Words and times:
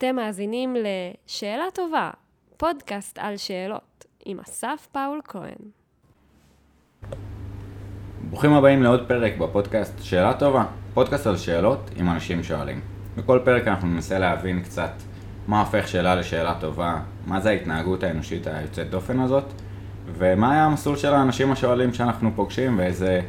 אתם 0.00 0.16
מאזינים 0.16 0.76
ל"שאלה 0.76 1.64
טובה", 1.74 2.10
פודקאסט 2.56 3.18
על 3.18 3.36
שאלות, 3.36 4.04
עם 4.24 4.40
אסף 4.40 4.88
פאול 4.92 5.20
כהן. 5.24 5.70
ברוכים 8.30 8.52
הבאים 8.52 8.82
לעוד 8.82 9.08
פרק 9.08 9.32
בפודקאסט 9.38 10.02
שאלה 10.02 10.34
טובה, 10.34 10.64
פודקאסט 10.94 11.26
על 11.26 11.36
שאלות 11.36 11.90
עם 11.96 12.08
אנשים 12.08 12.42
שואלים. 12.42 12.80
בכל 13.16 13.38
פרק 13.44 13.68
אנחנו 13.68 13.88
ננסה 13.88 14.18
להבין 14.18 14.62
קצת 14.62 14.92
מה 15.46 15.60
הופך 15.60 15.88
שאלה 15.88 16.14
לשאלה 16.14 16.54
טובה, 16.60 17.00
מה 17.26 17.40
זה 17.40 17.50
ההתנהגות 17.50 18.02
האנושית 18.02 18.46
היוצאת 18.46 18.90
דופן 18.90 19.20
הזאת, 19.20 19.44
ומה 20.06 20.52
היה 20.52 20.64
המסלול 20.64 20.96
של 20.96 21.14
האנשים 21.14 21.52
השואלים 21.52 21.94
שאנחנו 21.94 22.30
פוגשים 22.36 22.78
ואיזה 22.78 23.20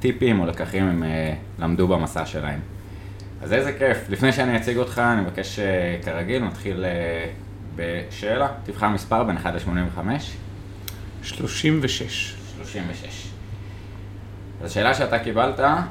טיפים 0.00 0.40
או 0.40 0.46
לקחים 0.46 0.84
הם 0.84 1.02
אה, 1.02 1.34
למדו 1.58 1.88
במסע 1.88 2.26
שלהם. 2.26 2.60
אז 3.42 3.52
איזה 3.52 3.72
כיף. 3.78 3.98
לפני 4.08 4.32
שאני 4.32 4.56
אציג 4.56 4.76
אותך, 4.76 4.98
אני 4.98 5.20
מבקש 5.20 5.58
אה, 5.58 5.98
כרגיל, 6.04 6.44
נתחיל 6.44 6.84
אה, 6.84 7.26
בשאלה. 7.76 8.48
תבחר 8.64 8.88
מספר 8.88 9.24
בין 9.24 9.36
1 9.36 9.54
ל-85. 9.54 9.98
36. 11.22 12.34
36. 12.56 13.26
אז 14.62 14.70
השאלה 14.70 14.94
שאתה 14.94 15.18
קיבלת, 15.18 15.60
אה, 15.60 15.82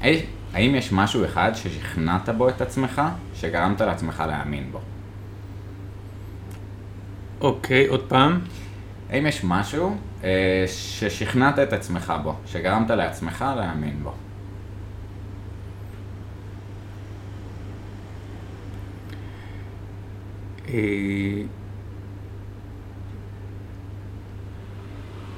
הי- 0.00 0.22
האם 0.52 0.74
יש 0.74 0.92
משהו 0.92 1.24
אחד 1.24 1.52
ששכנעת 1.54 2.28
בו 2.28 2.48
את 2.48 2.60
עצמך, 2.60 3.02
שגרמת 3.34 3.80
לעצמך 3.80 4.24
להאמין 4.26 4.72
בו? 4.72 4.80
אוקיי, 7.40 7.86
עוד 7.86 8.04
פעם. 8.08 8.40
האם 9.10 9.26
יש 9.26 9.40
משהו 9.44 9.96
אה, 10.24 10.64
ששכנעת 10.66 11.58
את 11.58 11.72
עצמך 11.72 12.12
בו, 12.22 12.34
שגרמת 12.46 12.90
לעצמך 12.90 13.44
להאמין 13.56 14.02
בו? 14.02 14.12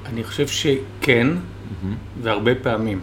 אני 0.05 0.23
חושב 0.23 0.47
שכן, 0.47 1.27
והרבה 2.21 2.55
פעמים. 2.55 2.99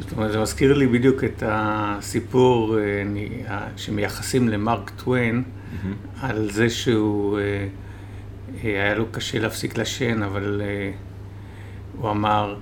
זאת 0.00 0.12
אומרת, 0.12 0.32
זה 0.32 0.40
מזכיר 0.40 0.72
לי 0.78 0.86
בדיוק 0.86 1.24
את 1.24 1.42
הסיפור 1.46 2.78
אה, 2.78 3.02
אני- 3.02 3.28
שמייחסים 3.76 4.48
למרק 4.48 4.90
טוויין, 4.96 5.42
על 6.20 6.50
זה 6.50 6.70
שהוא, 6.70 7.38
אה, 7.38 7.42
אה, 7.44 7.66
היה 8.84 8.94
לו 8.94 9.06
קשה 9.10 9.38
להפסיק 9.38 9.78
לעשן, 9.78 10.22
אבל 10.22 10.62
אה, 10.64 10.90
הוא 11.98 12.10
אמר, 12.10 12.56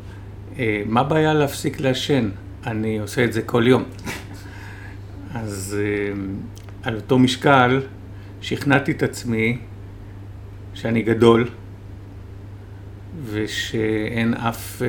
אה, 0.58 0.82
מה 0.86 1.00
הבעיה 1.00 1.34
להפסיק 1.34 1.80
לעשן? 1.80 2.28
אני 2.66 2.98
עושה 2.98 3.24
את 3.24 3.32
זה 3.32 3.42
כל 3.42 3.64
יום. 3.66 3.84
אז 5.34 5.76
אה, 5.80 6.12
על 6.82 6.96
אותו 6.96 7.18
משקל, 7.18 7.80
שכנעתי 8.40 8.92
את 8.92 9.02
עצמי 9.02 9.58
שאני 10.74 11.02
גדול, 11.02 11.48
ושאין 13.24 14.34
אף 14.34 14.82
אה, 14.82 14.88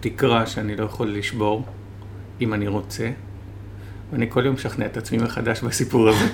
תקרה 0.00 0.46
שאני 0.46 0.76
לא 0.76 0.84
יכול 0.84 1.14
לשבור, 1.14 1.64
אם 2.40 2.54
אני 2.54 2.68
רוצה. 2.68 3.10
ואני 4.12 4.26
כל 4.30 4.46
יום 4.46 4.54
משכנע 4.54 4.86
את 4.86 4.96
עצמי 4.96 5.18
מחדש 5.18 5.62
בסיפור 5.62 6.08
הזה. 6.08 6.24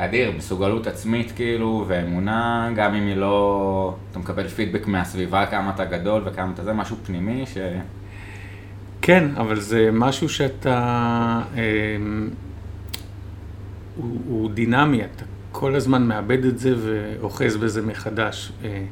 אדיר, 0.00 0.32
מסוגלות 0.36 0.86
עצמית 0.86 1.32
כאילו, 1.32 1.84
ואמונה, 1.88 2.70
גם 2.76 2.94
אם 2.94 3.06
היא 3.06 3.16
לא... 3.16 3.96
אתה 4.10 4.18
מקבל 4.18 4.48
פידבק 4.48 4.86
מהסביבה 4.86 5.46
כמה 5.46 5.70
אתה 5.70 5.84
גדול 5.84 6.22
וכמה 6.24 6.52
אתה 6.54 6.64
זה, 6.64 6.72
משהו 6.72 6.96
פנימי 7.06 7.44
ש... 7.46 7.58
כן, 9.02 9.28
אבל 9.36 9.60
זה 9.60 9.90
משהו 9.92 10.28
שאתה... 10.28 11.40
אה, 11.56 11.62
הוא, 13.98 14.18
הוא 14.28 14.50
דינמי, 14.50 15.04
אתה 15.04 15.24
כל 15.52 15.74
הזמן 15.74 16.06
מאבד 16.06 16.44
את 16.44 16.58
זה 16.58 16.74
ואוחז 16.78 17.56
בזה 17.56 17.82
מחדש. 17.82 18.52
אה, 18.64 18.84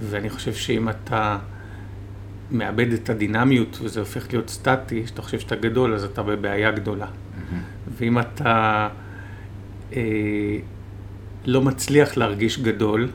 ואני 0.00 0.30
חושב 0.30 0.54
שאם 0.54 0.88
אתה 0.88 1.38
מאבד 2.50 2.92
את 2.92 3.10
הדינמיות 3.10 3.78
וזה 3.82 4.00
הופך 4.00 4.26
להיות 4.32 4.50
סטטי, 4.50 5.06
שאתה 5.06 5.22
חושב 5.22 5.38
שאתה 5.38 5.56
גדול, 5.56 5.94
אז 5.94 6.04
אתה 6.04 6.22
בבעיה 6.22 6.70
גדולה. 6.70 7.06
ואם 7.98 8.18
אתה 8.18 8.88
אה, 9.92 10.00
לא 11.44 11.62
מצליח 11.62 12.16
להרגיש 12.16 12.58
גדול 12.58 13.08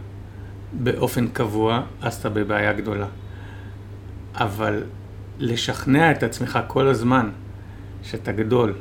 באופן 0.73 1.28
קבוע, 1.28 1.81
אז 2.01 2.16
אתה 2.16 2.29
בבעיה 2.29 2.73
גדולה. 2.73 3.07
אבל 4.35 4.83
לשכנע 5.39 6.12
את 6.12 6.23
עצמך 6.23 6.59
כל 6.67 6.88
הזמן 6.88 7.29
שאתה 8.03 8.31
גדול, 8.31 8.73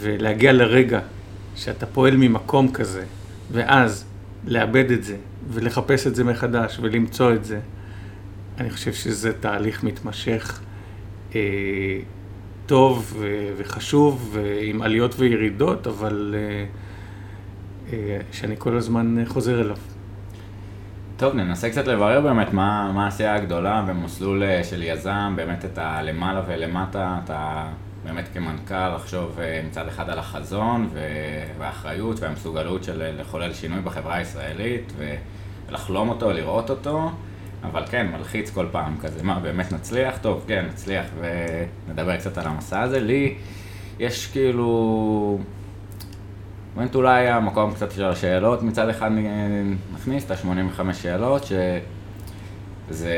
ולהגיע 0.00 0.52
לרגע 0.52 1.00
שאתה 1.56 1.86
פועל 1.86 2.16
ממקום 2.16 2.72
כזה, 2.72 3.04
ואז 3.52 4.04
לאבד 4.46 4.90
את 4.90 5.04
זה, 5.04 5.16
ולחפש 5.50 6.06
את 6.06 6.14
זה 6.14 6.24
מחדש, 6.24 6.78
ולמצוא 6.82 7.34
את 7.34 7.44
זה, 7.44 7.60
אני 8.58 8.70
חושב 8.70 8.92
שזה 8.92 9.32
תהליך 9.32 9.84
מתמשך 9.84 10.60
אה, 11.34 11.40
טוב 12.66 13.14
ו- 13.18 13.52
וחשוב, 13.56 14.30
ועם 14.32 14.82
עליות 14.82 15.14
וירידות, 15.18 15.86
אבל 15.86 16.34
אה, 16.38 16.64
אה, 17.92 18.18
שאני 18.32 18.54
כל 18.58 18.76
הזמן 18.76 19.24
חוזר 19.26 19.60
אליו. 19.60 19.76
טוב, 21.16 21.34
ננסה 21.34 21.70
קצת 21.70 21.86
לברר 21.86 22.20
באמת 22.20 22.52
מה, 22.52 22.92
מה 22.94 23.04
העשייה 23.04 23.34
הגדולה 23.34 23.82
במסלול 23.82 24.42
אה, 24.42 24.64
של 24.64 24.82
יזם, 24.82 25.32
באמת 25.36 25.64
את 25.64 25.78
הלמעלה 25.78 26.42
ולמטה, 26.46 27.18
אתה 27.24 27.66
באמת 28.04 28.28
כמנכ"ל 28.34 28.94
לחשוב 28.94 29.38
אה, 29.40 29.62
מצד 29.68 29.88
אחד 29.88 30.10
על 30.10 30.18
החזון 30.18 30.90
והאחריות 31.58 32.20
והמסוגלות 32.20 32.84
של 32.84 33.02
אה, 33.02 33.12
לחולל 33.12 33.52
שינוי 33.52 33.80
בחברה 33.80 34.14
הישראלית 34.14 34.92
ולחלום 35.68 36.08
אותו, 36.08 36.32
לראות 36.32 36.70
אותו, 36.70 37.10
אבל 37.62 37.86
כן, 37.86 38.06
מלחיץ 38.12 38.50
כל 38.50 38.66
פעם 38.72 38.96
כזה, 39.00 39.22
מה 39.22 39.40
באמת 39.40 39.72
נצליח? 39.72 40.18
טוב, 40.18 40.44
כן, 40.46 40.66
נצליח 40.72 41.06
ונדבר 41.88 42.16
קצת 42.16 42.38
על 42.38 42.46
המסע 42.46 42.80
הזה. 42.80 43.00
לי 43.00 43.34
יש 43.98 44.26
כאילו... 44.26 45.38
באמת 46.76 46.94
אולי 46.94 47.28
המקום 47.28 47.74
קצת 47.74 47.92
של 47.92 48.04
השאלות, 48.04 48.62
מצד 48.62 48.88
אחד 48.88 49.10
נכניס 49.94 50.24
את 50.24 50.30
ה-85 50.30 50.92
שאלות, 50.92 51.44
שזה 52.88 53.14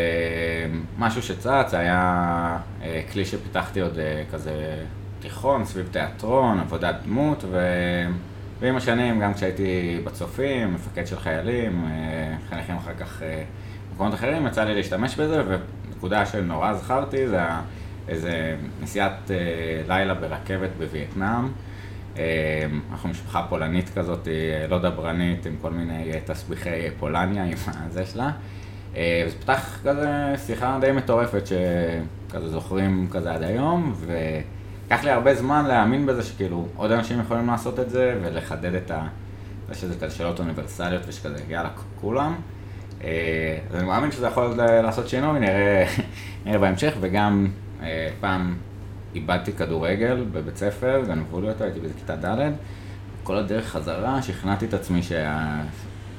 משהו 0.98 1.22
שצץ, 1.22 1.74
היה 1.74 2.58
אה, 2.82 3.02
כלי 3.12 3.24
שפיתחתי 3.24 3.80
עוד 3.80 3.98
אה, 3.98 4.22
כזה 4.32 4.84
תיכון, 5.20 5.64
סביב 5.64 5.88
תיאטרון, 5.92 6.60
עבודת 6.60 6.94
דמות, 7.04 7.44
ו... 7.50 7.58
ועם 8.60 8.76
השנים, 8.76 9.20
גם 9.20 9.34
כשהייתי 9.34 10.00
בצופים, 10.04 10.74
מפקד 10.74 11.06
של 11.06 11.18
חיילים, 11.18 11.84
אה, 11.84 12.36
חניכים 12.48 12.76
אחר 12.76 12.94
כך 13.00 13.22
במקומות 13.90 14.14
אחרים, 14.14 14.46
יצא 14.46 14.64
לי 14.64 14.74
להשתמש 14.74 15.14
בזה, 15.14 15.42
ונקודה 15.88 16.26
שנורא 16.26 16.74
זכרתי 16.74 17.28
זה 17.28 17.40
איזה 18.08 18.56
נסיעת 18.82 19.30
לילה 19.88 20.14
ברכבת 20.14 20.70
בווייטנאם. 20.78 21.48
אנחנו 22.90 23.08
משפחה 23.08 23.46
פולנית 23.48 23.90
כזאת, 23.94 24.28
לא 24.68 24.78
דברנית, 24.78 25.46
עם 25.46 25.56
כל 25.62 25.70
מיני 25.70 26.12
תסביכי 26.24 26.90
פולניה, 26.98 27.44
עם 27.44 27.56
הזה 27.66 28.06
שלה. 28.06 28.30
אה, 28.96 29.22
וזה 29.26 29.36
פתח 29.38 29.78
כזה 29.84 30.34
שיחה 30.46 30.78
די 30.80 30.92
מטורפת, 30.92 31.42
שכזה 31.46 32.48
זוכרים 32.48 33.08
כזה 33.10 33.34
עד 33.34 33.42
היום, 33.42 33.94
ולקח 33.96 35.04
לי 35.04 35.10
הרבה 35.10 35.34
זמן 35.34 35.64
להאמין 35.64 36.06
בזה 36.06 36.22
שכאילו 36.22 36.66
עוד 36.76 36.92
אנשים 36.92 37.20
יכולים 37.20 37.46
לעשות 37.46 37.80
את 37.80 37.90
זה, 37.90 38.18
ולחדד 38.22 38.74
את 38.74 38.90
ה... 38.90 39.06
זה 39.68 39.74
שזה 39.74 39.94
כזה 39.94 40.14
שאלות 40.14 40.40
אוניברסליות 40.40 41.02
ושכזה, 41.06 41.44
יאללה, 41.48 41.70
כולם. 42.00 42.34
אה, 43.04 43.58
אז 43.70 43.76
אני 43.76 43.84
מאמין 43.84 44.12
שזה 44.12 44.26
יכול 44.26 44.54
לעשות 44.56 45.08
שינוי, 45.08 45.40
נראה, 45.40 45.86
נראה 46.46 46.58
בהמשך, 46.58 46.94
וגם 47.00 47.48
אה, 47.82 48.08
פעם 48.20 48.56
איבדתי 49.14 49.52
כדורגל 49.52 50.24
בבית 50.32 50.56
ספר, 50.56 51.02
גנבו 51.06 51.40
לי 51.40 51.48
אותו, 51.48 51.64
הייתי 51.64 51.80
באיזה 51.80 51.94
כיתה 51.94 52.16
ד', 52.16 52.52
כל 53.22 53.36
הדרך 53.36 53.66
חזרה, 53.66 54.22
שכנעתי 54.22 54.66
את 54.66 54.74
עצמי 54.74 55.00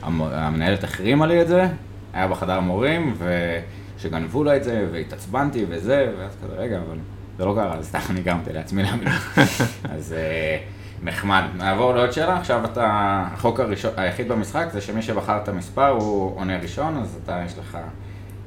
שהמנהלת 0.04 0.84
החרימה 0.84 1.28
לי 1.28 1.42
את 1.42 1.48
זה, 1.48 1.68
היה 2.14 2.28
בחדר 2.28 2.60
מורים, 2.60 3.16
ושגנבו 3.98 4.44
לו 4.44 4.56
את 4.56 4.64
זה, 4.64 4.88
והתעצבנתי 4.92 5.66
וזה, 5.70 6.12
ואז 6.18 6.36
כזה, 6.44 6.56
רגע, 6.56 6.78
אבל 6.78 6.98
זה 7.38 7.46
לא 7.46 7.54
קרה, 7.56 7.76
אז 7.76 7.88
סתם 7.88 8.00
אני 8.10 8.22
גרמתי 8.22 8.54
לעצמי 8.54 8.84
להאמין. 8.84 9.08
אז 9.96 10.14
אה, 10.14 10.58
נחמד. 11.04 11.44
נעבור 11.58 11.94
לעוד 11.94 12.12
שאלה, 12.12 12.38
עכשיו 12.38 12.66
אתה, 12.66 13.24
החוק 13.34 13.60
הראשון, 13.60 13.92
היחיד 13.98 14.28
במשחק 14.28 14.68
זה 14.72 14.82
שמי 14.82 15.02
שבחר 15.02 15.38
את 15.38 15.48
המספר 15.48 15.88
הוא 15.88 16.40
עונה 16.40 16.58
ראשון, 16.58 16.98
אז 16.98 17.20
אתה, 17.24 17.42
יש 17.46 17.58
לך 17.58 17.78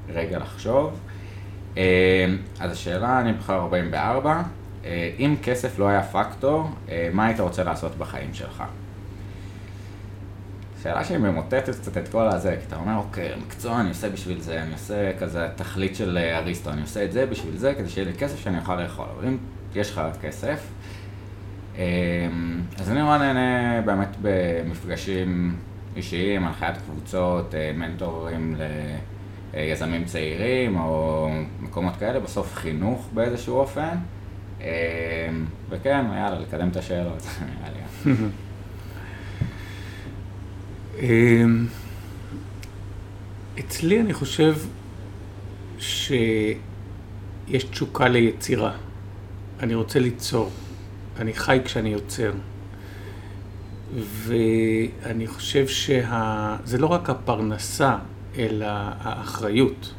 רגע 0.09 0.39
לחשוב. 0.39 1.01
אה, 1.77 2.27
אז 2.61 2.73
השאלה, 2.73 3.21
אני 3.21 3.33
בחר 3.33 3.61
44, 3.61 4.43
אה, 4.85 5.11
אם 5.19 5.37
כסף 5.43 5.79
לא 5.79 5.89
היה 5.89 6.03
פקטור, 6.03 6.71
מה 7.13 7.27
היית 7.27 7.41
רוצה 7.41 7.65
לעשות 7.65 7.97
בחיים 7.99 8.35
שלך? 8.35 8.63
שאלה 10.83 11.05
שהיא 11.05 11.19
ממוטטת 11.19 11.69
קצת 11.69 11.97
את 11.97 12.09
כל 12.09 12.29
הזה, 12.29 12.57
כי 12.61 12.67
אתה 12.67 12.77
אומר, 12.77 12.97
אוקיי, 12.97 13.33
מקצוע 13.47 13.81
אני 13.81 13.89
עושה 13.89 14.11
בשביל 14.11 14.41
זה, 14.41 14.63
אני 14.63 14.73
עושה 14.73 15.19
כזה 15.19 15.49
תכלית 15.57 15.97
של 15.97 16.19
אה, 16.19 16.39
אריסטו, 16.39 16.71
אני 16.71 16.81
עושה 16.81 17.05
את 17.05 17.13
זה 17.13 17.27
בשביל 17.27 17.57
זה, 17.57 17.75
כדי 17.75 17.89
שיהיה 17.89 18.07
לי 18.07 18.15
כסף 18.15 18.39
שאני 18.39 18.59
אוכל 18.59 18.83
לאכול. 18.83 19.07
אבל 19.17 19.29
אם 19.29 19.37
יש 19.75 19.91
לך 19.91 20.01
כסף, 20.21 20.67
אה, 21.79 21.85
אז 22.79 22.91
אני 22.91 23.01
נורא 23.01 23.19
נהנה 23.19 23.81
באמת 23.83 24.17
במפגשים 24.23 25.57
אישיים, 25.97 26.45
הנחיית 26.45 26.77
קבוצות, 26.77 27.55
מנטורים 27.75 28.57
ליזמים 29.55 30.05
צעירים 30.05 30.77
או 30.79 31.29
מקומות 31.61 31.97
כאלה, 31.97 32.21
בסוף 32.21 32.55
חינוך 32.55 33.09
באיזשהו 33.15 33.57
אופן. 33.57 33.97
וכן, 35.69 36.07
יאללה, 36.17 36.39
לקדם 36.41 36.69
את 36.69 36.77
השאלות, 36.77 37.27
נראה 37.59 37.71
לי. 37.71 38.13
אמ, 41.01 41.67
אצלי 43.59 44.01
אני 44.01 44.13
חושב 44.13 44.57
שיש 45.79 46.55
תשוקה 47.71 48.09
ליצירה. 48.09 48.73
אני 49.61 49.75
רוצה 49.75 49.99
ליצור. 49.99 50.51
אני 51.19 51.35
חי 51.35 51.59
כשאני 51.65 51.89
יוצר. 51.89 52.33
ואני 53.97 55.27
חושב 55.27 55.69
שזה 55.69 56.79
לא 56.79 56.87
רק 56.87 57.11
הפרנסה, 57.11 57.97
אלא 58.39 58.67
האחריות 59.01 59.95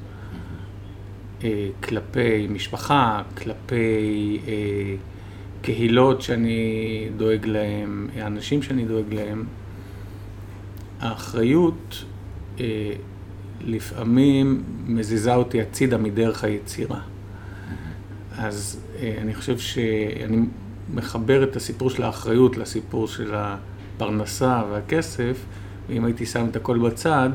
אה, 1.44 1.68
כלפי 1.84 2.48
משפחה, 2.50 3.22
כלפי 3.38 4.40
אה, 4.48 4.96
קהילות 5.62 6.22
שאני 6.22 7.10
דואג 7.18 7.46
להם, 7.46 8.10
אנשים 8.22 8.64
שאני 8.64 8.86
דואג 8.86 9.14
להם. 9.14 9.46
האחריות 11.02 12.04
אה, 12.60 12.66
לפעמים 13.62 14.64
מזיזה 14.88 15.36
אותי 15.36 15.62
הצידה 15.62 15.98
מדרך 15.98 16.44
היצירה. 16.44 17.00
אז 18.38 18.80
אה, 19.00 19.16
אני 19.22 19.36
חושב 19.36 19.58
שאני 19.58 20.46
מחבר 20.94 21.44
את 21.44 21.56
הסיפור 21.56 21.90
של 21.90 22.04
האחריות 22.04 22.58
לסיפור 22.58 23.08
של 23.08 23.34
הפרנסה 23.36 24.64
והכסף, 24.72 25.46
ואם 25.90 26.06
הייתי 26.06 26.26
שם 26.26 26.46
את 26.50 26.56
הכל 26.56 26.80
בצד, 26.80 27.30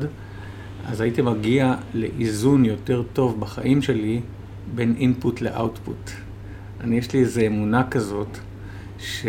אז 0.85 1.01
הייתי 1.01 1.21
מגיע 1.21 1.75
לאיזון 1.93 2.65
יותר 2.65 3.03
טוב 3.13 3.39
בחיים 3.39 3.81
שלי 3.81 4.21
בין 4.75 4.95
אינפוט 4.97 5.41
לאוטפוט. 5.41 6.11
אני, 6.81 6.97
יש 6.97 7.13
לי 7.13 7.19
איזו 7.19 7.41
אמונה 7.47 7.87
כזאת, 7.89 8.37
ש... 8.99 9.25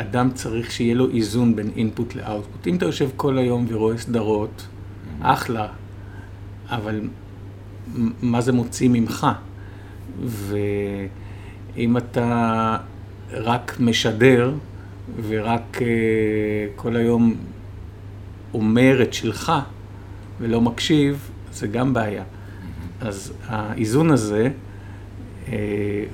אדם 0.00 0.30
צריך 0.34 0.70
שיהיה 0.70 0.94
לו 0.94 1.10
איזון 1.10 1.56
בין 1.56 1.70
אינפוט 1.76 2.14
לאוטפוט. 2.14 2.66
אם 2.66 2.76
אתה 2.76 2.84
יושב 2.84 3.08
כל 3.16 3.38
היום 3.38 3.66
ורואה 3.68 3.98
סדרות, 3.98 4.66
אחלה, 5.20 5.68
אבל 6.68 7.00
מה 8.22 8.40
זה 8.40 8.52
מוציא 8.52 8.88
ממך? 8.92 9.26
ואם 10.22 11.96
אתה 11.96 12.76
רק 13.32 13.76
משדר 13.80 14.52
ורק 15.28 15.76
uh, 15.76 15.82
כל 16.76 16.96
היום 16.96 17.34
אומר 18.54 19.02
את 19.02 19.14
שלך 19.14 19.52
ולא 20.40 20.60
מקשיב, 20.60 21.30
זה 21.52 21.66
גם 21.66 21.94
בעיה. 21.94 22.24
אז 23.00 23.32
האיזון 23.46 24.10
הזה 24.10 24.50
uh, 25.46 25.50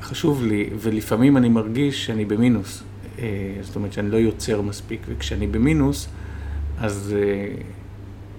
חשוב 0.01 0.45
לי, 0.45 0.71
ולפעמים 0.79 1.37
אני 1.37 1.49
מרגיש 1.49 2.07
שאני 2.07 2.25
במינוס. 2.25 2.83
אה, 3.19 3.55
זאת 3.61 3.77
אומרת 3.77 3.93
שאני 3.93 4.11
לא 4.11 4.17
יוצר 4.17 4.61
מספיק, 4.61 5.01
וכשאני 5.09 5.47
במינוס, 5.47 6.09
אז 6.79 7.15
אה, 7.19 7.63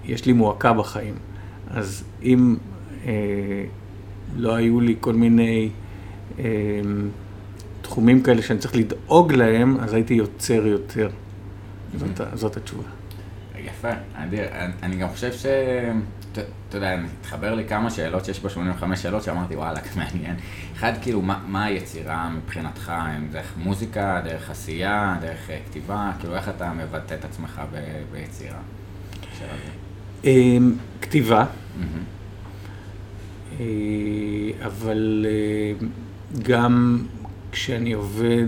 יש 0.04 0.26
לי 0.26 0.32
מועקה 0.32 0.72
בחיים. 0.72 1.14
אז 1.70 2.04
אם 2.22 2.56
אה, 3.06 3.12
לא 4.36 4.54
היו 4.54 4.80
לי 4.80 4.96
כל 5.00 5.14
מיני 5.14 5.70
תחומים 7.82 8.22
כאלה 8.22 8.42
שאני 8.42 8.58
צריך 8.58 8.76
לדאוג 8.76 9.32
להם, 9.32 9.80
אז 9.80 9.94
הייתי 9.94 10.14
יוצר 10.14 10.66
יותר. 10.66 11.10
זאת, 11.96 12.20
זאת 12.34 12.56
התשובה. 12.56 12.82
יפה, 13.64 13.88
אדיר. 14.14 14.44
אני 14.82 14.96
גם 14.96 15.08
חושב 15.08 15.32
ש... 15.32 15.46
אתה 16.68 16.76
יודע, 16.76 16.96
התחבר 17.20 17.54
לי 17.54 17.64
כמה 17.68 17.90
שאלות 17.90 18.24
שיש 18.24 18.40
ב-85 18.40 18.96
שאלות 18.96 19.22
שאמרתי, 19.22 19.56
וואלה, 19.56 19.80
מעניין. 19.96 20.36
אחד, 20.76 20.92
כאילו, 21.02 21.22
מה, 21.22 21.40
מה 21.46 21.64
היצירה 21.64 22.30
מבחינתך? 22.30 22.92
אם 23.16 23.28
דרך 23.32 23.52
מוזיקה, 23.56 24.20
דרך 24.24 24.50
עשייה, 24.50 25.16
דרך 25.20 25.50
אה, 25.50 25.58
כתיבה? 25.66 26.12
כאילו, 26.18 26.36
איך 26.36 26.48
אתה 26.48 26.72
מבטא 26.72 27.14
את 27.14 27.24
עצמך 27.24 27.62
ב, 27.72 27.78
ביצירה? 28.12 28.58
אמ, 30.24 30.74
כתיבה. 31.02 31.44
אה, 33.60 33.66
אבל 34.66 35.26
אה, 35.28 35.86
גם 36.42 37.04
כשאני 37.52 37.92
עובד 37.92 38.46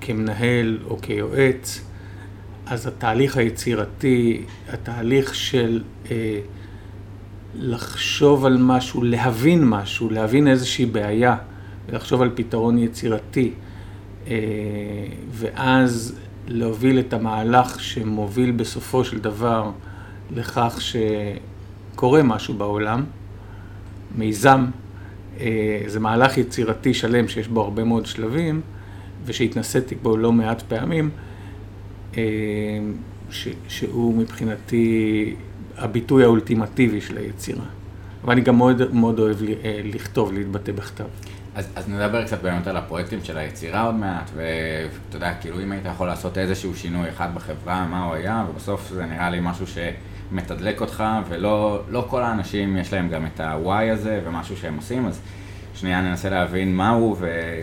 כמנהל 0.00 0.78
או 0.84 0.98
כיועץ, 1.02 1.88
אז 2.70 2.86
התהליך 2.86 3.36
היצירתי, 3.36 4.42
התהליך 4.68 5.34
של 5.34 5.82
אה, 6.10 6.40
לחשוב 7.54 8.44
על 8.44 8.56
משהו, 8.60 9.02
להבין 9.02 9.68
משהו, 9.68 10.10
להבין 10.10 10.48
איזושהי 10.48 10.86
בעיה, 10.86 11.36
לחשוב 11.92 12.22
על 12.22 12.30
פתרון 12.34 12.78
יצירתי, 12.78 13.52
אה, 14.26 14.34
ואז 15.30 16.18
להוביל 16.48 16.98
את 16.98 17.12
המהלך 17.12 17.80
שמוביל 17.80 18.50
בסופו 18.50 19.04
של 19.04 19.18
דבר 19.18 19.70
לכך 20.30 20.78
שקורה 21.94 22.22
משהו 22.22 22.54
בעולם, 22.54 23.04
מיזם, 24.16 24.66
אה, 25.40 25.82
זה 25.86 26.00
מהלך 26.00 26.38
יצירתי 26.38 26.94
שלם 26.94 27.28
שיש 27.28 27.48
בו 27.48 27.60
הרבה 27.60 27.84
מאוד 27.84 28.06
שלבים, 28.06 28.60
ושהתנסיתי 29.24 29.94
בו 29.94 30.16
לא 30.16 30.32
מעט 30.32 30.62
פעמים. 30.62 31.10
אה, 32.16 32.22
ש, 33.30 33.48
שהוא 33.68 34.14
מבחינתי 34.14 35.34
הביטוי 35.78 36.24
האולטימטיבי 36.24 37.00
של 37.00 37.18
היצירה. 37.18 37.64
ואני 38.24 38.40
גם 38.40 38.56
מאוד, 38.56 38.94
מאוד 38.94 39.18
אוהב 39.18 39.42
לי, 39.42 39.54
אה, 39.64 39.80
לכתוב, 39.84 40.32
להתבטא 40.32 40.72
בכתב. 40.72 41.04
אז, 41.54 41.68
אז 41.76 41.88
נדבר 41.88 42.24
קצת 42.24 42.42
באמת 42.42 42.66
על 42.66 42.76
הפרויקטים 42.76 43.18
של 43.24 43.38
היצירה 43.38 43.82
עוד 43.82 43.94
מעט, 43.94 44.30
ואתה 44.34 45.16
יודע, 45.16 45.34
כאילו 45.40 45.60
אם 45.60 45.72
היית 45.72 45.84
יכול 45.84 46.06
לעשות 46.06 46.38
איזשהו 46.38 46.74
שינוי 46.74 47.08
אחד 47.08 47.34
בחברה, 47.34 47.86
מה 47.86 48.04
הוא 48.04 48.14
היה, 48.14 48.44
ובסוף 48.50 48.90
זה 48.94 49.06
נראה 49.06 49.30
לי 49.30 49.38
משהו 49.42 49.66
שמתדלק 49.66 50.80
אותך, 50.80 51.04
ולא 51.28 51.82
לא 51.88 52.06
כל 52.10 52.22
האנשים 52.22 52.76
יש 52.76 52.92
להם 52.92 53.08
גם 53.08 53.26
את 53.26 53.40
ה-why 53.40 53.92
הזה, 53.92 54.20
ומשהו 54.24 54.56
שהם 54.56 54.76
עושים, 54.76 55.06
אז 55.06 55.20
שנייה 55.74 56.00
ננסה 56.00 56.30
להבין 56.30 56.76
מהו 56.76 57.16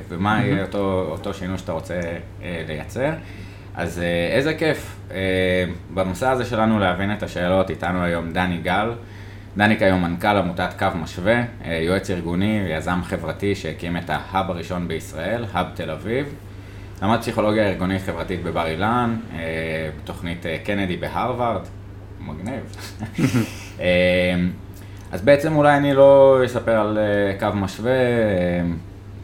ומה 0.09 0.41
יהיה 0.43 0.65
אותו, 0.65 1.07
אותו 1.11 1.33
שינוי 1.33 1.57
שאתה 1.57 1.71
רוצה 1.71 2.01
אה, 2.43 2.63
לייצר. 2.67 3.11
אז 3.75 3.99
אה, 3.99 4.35
איזה 4.35 4.53
כיף. 4.53 4.95
אה, 5.11 5.17
במסע 5.93 6.31
הזה 6.31 6.45
שלנו 6.45 6.79
להבין 6.79 7.13
את 7.13 7.23
השאלות, 7.23 7.69
איתנו 7.69 8.03
היום 8.03 8.31
דני 8.31 8.57
גל. 8.57 8.91
דני 9.57 9.77
כיום 9.77 10.01
מנכ"ל 10.01 10.37
עמותת 10.37 10.69
קו 10.79 10.87
משווה, 10.95 11.41
אה, 11.65 11.79
יועץ 11.81 12.09
ארגוני 12.09 12.61
ויזם 12.65 12.99
חברתי 13.03 13.55
שהקים 13.55 13.97
את 13.97 14.09
ההאב 14.09 14.51
הראשון 14.51 14.87
בישראל, 14.87 15.45
האב 15.53 15.67
תל 15.73 15.91
אביב. 15.91 16.33
למד 17.01 17.19
פסיכולוגיה 17.19 17.69
ארגונית 17.69 18.01
חברתית 18.01 18.43
בבר 18.43 18.67
אילן, 18.67 19.15
בתוכנית 20.01 20.45
קנדי 20.63 20.97
בהרווארד, 20.97 21.61
מגניב. 22.19 22.75
אז 25.11 25.21
בעצם 25.21 25.55
אולי 25.55 25.77
אני 25.77 25.93
לא 25.93 26.41
אספר 26.45 26.71
על 26.71 26.97
קו 27.39 27.47
משווה, 27.53 27.91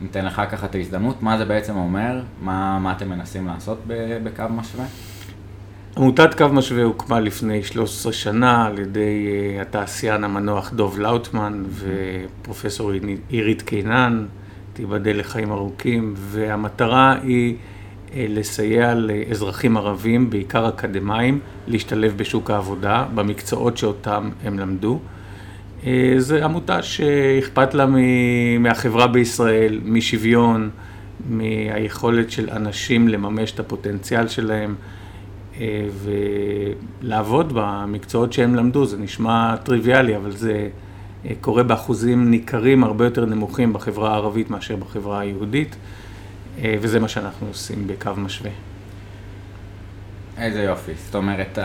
ניתן 0.01 0.25
לך 0.25 0.41
ככה 0.51 0.65
את 0.65 0.75
ההזדמנות, 0.75 1.23
מה 1.23 1.37
זה 1.37 1.45
בעצם 1.45 1.75
אומר, 1.75 2.21
מה, 2.41 2.79
מה 2.79 2.91
אתם 2.91 3.09
מנסים 3.09 3.47
לעשות 3.47 3.79
בקו 4.23 4.43
משווה? 4.49 4.85
עמותת 5.97 6.33
קו 6.37 6.47
משווה 6.47 6.83
הוקמה 6.83 7.19
לפני 7.19 7.63
13 7.63 8.13
שנה 8.13 8.65
על 8.65 8.79
ידי 8.79 9.27
uh, 9.27 9.61
התעשיין 9.61 10.23
המנוח 10.23 10.71
דוב 10.71 10.99
לאוטמן 10.99 11.63
ופרופסור 11.69 12.91
עירית 13.29 13.61
קינן, 13.61 14.25
תיבדל 14.73 15.19
לחיים 15.19 15.51
ארוכים, 15.51 16.13
והמטרה 16.17 17.15
היא 17.23 17.55
uh, 17.55 18.11
לסייע 18.15 18.93
לאזרחים 18.95 19.77
ערבים, 19.77 20.29
בעיקר 20.29 20.69
אקדמאים, 20.69 21.39
להשתלב 21.67 22.13
בשוק 22.17 22.51
העבודה, 22.51 23.05
במקצועות 23.15 23.77
שאותם 23.77 24.29
הם 24.43 24.59
למדו. 24.59 24.99
אה, 25.85 26.13
זו 26.17 26.35
עמותה 26.35 26.83
שאכפת 26.83 27.73
לה 27.73 27.85
מהחברה 28.59 29.07
בישראל, 29.07 29.79
משוויון, 29.83 30.69
מהיכולת 31.29 32.31
של 32.31 32.49
אנשים 32.49 33.07
לממש 33.07 33.51
את 33.51 33.59
הפוטנציאל 33.59 34.27
שלהם 34.27 34.75
אה, 35.59 35.87
ולעבוד 37.01 37.53
במקצועות 37.55 38.33
שהם 38.33 38.55
למדו. 38.55 38.85
זה 38.85 38.97
נשמע 38.97 39.55
טריוויאלי, 39.55 40.15
אבל 40.15 40.31
זה 40.31 40.69
אה, 41.25 41.31
קורה 41.41 41.63
באחוזים 41.63 42.31
ניכרים 42.31 42.83
הרבה 42.83 43.05
יותר 43.05 43.25
נמוכים 43.25 43.73
בחברה 43.73 44.11
הערבית 44.11 44.49
מאשר 44.49 44.75
בחברה 44.75 45.19
היהודית, 45.19 45.75
וזה 46.63 46.99
מה 46.99 47.07
שאנחנו 47.07 47.47
עושים 47.47 47.87
בקו 47.87 48.11
משווה. 48.17 48.51
איזה 50.37 50.63
יופי. 50.63 50.91
זאת 51.05 51.15
אומרת, 51.15 51.59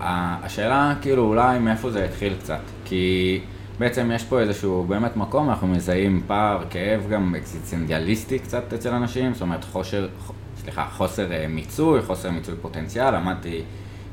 השאלה 0.00 0.94
כאילו 1.00 1.22
אולי 1.22 1.58
מאיפה 1.58 1.90
זה 1.90 2.04
התחיל 2.04 2.34
קצת. 2.40 2.60
כי 2.92 3.40
בעצם 3.78 4.10
יש 4.14 4.24
פה 4.24 4.40
איזשהו 4.40 4.84
באמת 4.88 5.16
מקום, 5.16 5.50
אנחנו 5.50 5.68
מזהים 5.68 6.22
פער, 6.26 6.64
כאב 6.70 7.06
גם 7.10 7.34
אקזיציונדיאליסטי 7.34 8.38
קצת 8.38 8.72
אצל 8.72 8.94
אנשים, 8.94 9.32
זאת 9.32 9.42
אומרת 9.42 9.64
חושר, 9.64 10.08
סליחה, 10.56 10.86
חוסר 10.92 11.32
אה, 11.32 11.46
מיצוי, 11.48 12.02
חוסר 12.02 12.30
מיצוי 12.30 12.54
פוטנציאל, 12.62 13.14
למדתי 13.14 13.62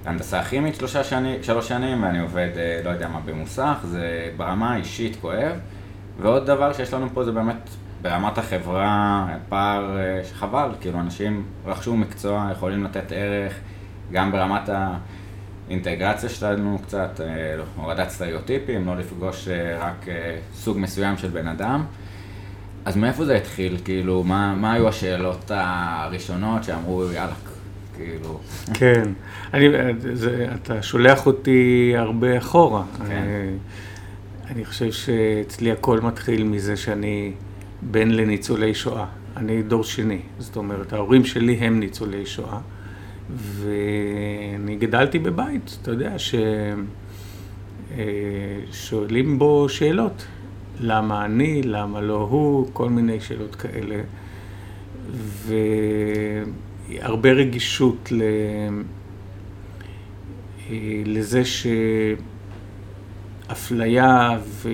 הנדסה 0.05 0.43
כימית 0.43 0.75
שלושה 0.75 1.03
שני, 1.03 1.37
שלוש 1.41 1.67
שנים 1.67 2.03
ואני 2.03 2.19
עובד, 2.19 2.49
אה, 2.55 2.81
לא 2.83 2.89
יודע 2.89 3.07
מה, 3.07 3.19
במוסך, 3.25 3.77
זה 3.83 4.31
ברמה 4.37 4.73
האישית 4.73 5.17
כואב. 5.21 5.59
ועוד 6.21 6.45
דבר 6.45 6.73
שיש 6.73 6.93
לנו 6.93 7.07
פה 7.13 7.23
זה 7.23 7.31
באמת 7.31 7.69
ברמת 8.01 8.37
החברה, 8.37 9.27
פער 9.49 9.97
אה, 9.97 10.23
שחבל, 10.23 10.69
כאילו 10.81 10.99
אנשים 10.99 11.45
רכשו 11.65 11.97
מקצוע, 11.97 12.49
יכולים 12.51 12.83
לתת 12.83 13.11
ערך, 13.11 13.53
גם 14.11 14.31
ברמת 14.31 14.69
האינטגרציה 15.69 16.29
שלנו 16.29 16.79
קצת, 16.83 17.21
הורדת 17.75 18.09
סטריאוטיפים, 18.09 18.87
לא 18.87 18.97
לפגוש 18.97 19.47
רק 19.79 20.05
סוג 20.53 20.77
מסוים 20.79 21.17
של 21.17 21.27
בן 21.27 21.47
אדם. 21.47 21.83
אז 22.85 22.97
מאיפה 22.97 23.25
זה 23.25 23.35
התחיל? 23.35 23.77
כאילו, 23.85 24.23
מה, 24.23 24.55
מה 24.55 24.73
היו 24.73 24.87
השאלות 24.87 25.51
הראשונות 25.53 26.63
שאמרו, 26.63 27.03
יאללה, 27.03 27.33
כאילו... 27.95 28.39
כן, 28.73 29.03
אני, 29.53 29.67
זה, 30.13 30.47
אתה 30.55 30.81
שולח 30.81 31.25
אותי 31.25 31.93
הרבה 31.97 32.37
אחורה. 32.37 32.83
כן. 32.97 33.03
אני, 33.05 33.57
אני 34.51 34.65
חושב 34.65 34.91
שאצלי 34.91 35.71
הכל 35.71 35.99
מתחיל 36.01 36.43
מזה 36.43 36.77
שאני 36.77 37.31
בן 37.81 38.11
לניצולי 38.11 38.73
שואה. 38.73 39.05
אני 39.37 39.63
דור 39.63 39.83
שני, 39.83 40.19
זאת 40.39 40.55
אומרת, 40.55 40.93
ההורים 40.93 41.25
שלי 41.25 41.53
הם 41.53 41.79
ניצולי 41.79 42.25
שואה, 42.25 42.59
ואני 43.35 44.75
גדלתי 44.75 45.19
בבית, 45.19 45.77
אתה 45.81 45.91
יודע, 45.91 46.15
ששואלים 48.69 49.33
אה, 49.33 49.37
בו 49.37 49.69
שאלות. 49.69 50.25
למה 50.79 51.25
אני, 51.25 51.61
למה 51.63 52.01
לא 52.01 52.27
הוא, 52.29 52.67
כל 52.73 52.89
מיני 52.89 53.19
שאלות 53.19 53.55
כאלה. 53.55 54.01
והרבה 56.97 57.31
רגישות 57.31 58.11
ל... 58.11 58.21
לזה 61.05 61.41
שאפליה 63.49 64.39
ו... 64.43 64.69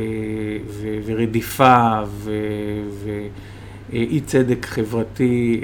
ו... 0.67 0.99
ורדיפה 1.05 1.99
ו... 2.07 2.31
ואי 3.89 4.21
צדק 4.21 4.65
חברתי 4.65 5.61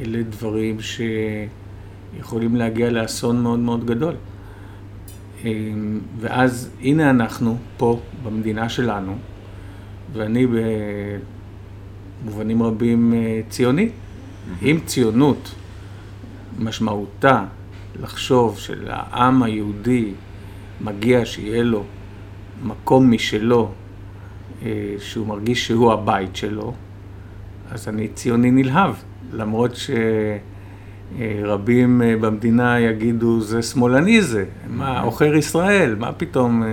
אלה 0.00 0.22
דברים 0.22 0.76
שיכולים 0.80 2.56
להגיע 2.56 2.90
לאסון 2.90 3.42
מאוד 3.42 3.58
מאוד 3.58 3.86
גדול. 3.86 4.14
אמ, 5.44 6.00
ואז 6.20 6.70
הנה 6.80 7.10
אנחנו 7.10 7.56
פה 7.76 8.00
במדינה 8.22 8.68
שלנו, 8.68 9.16
ואני 10.12 10.46
במובנים 12.24 12.62
רבים 12.62 13.14
אה, 13.14 13.40
ציוני. 13.48 13.88
אם 14.62 14.78
ציונות 14.86 15.54
משמעותה 16.58 17.44
לחשוב 18.00 18.58
שלעם 18.58 19.42
היהודי 19.42 20.12
מגיע 20.80 21.26
שיהיה 21.26 21.62
לו 21.62 21.84
מקום 22.62 23.10
משלו, 23.10 23.70
אה, 24.62 24.94
שהוא 24.98 25.26
מרגיש 25.26 25.66
שהוא 25.66 25.92
הבית 25.92 26.36
שלו, 26.36 26.74
אז 27.70 27.88
אני 27.88 28.08
ציוני 28.08 28.50
נלהב, 28.50 28.94
למרות 29.32 29.76
ש... 29.76 29.90
אה, 29.90 30.36
אה, 32.02 32.16
במדינה 32.20 32.80
יגידו, 32.80 33.40
זה 33.40 33.62
שמאלני 33.62 34.22
זה, 34.22 34.44
מה, 34.68 35.00
mm-hmm. 35.00 35.04
עוכר 35.04 35.34
ישראל, 35.34 35.94
מה 35.94 36.12
פתאום 36.12 36.62
אה, 36.62 36.68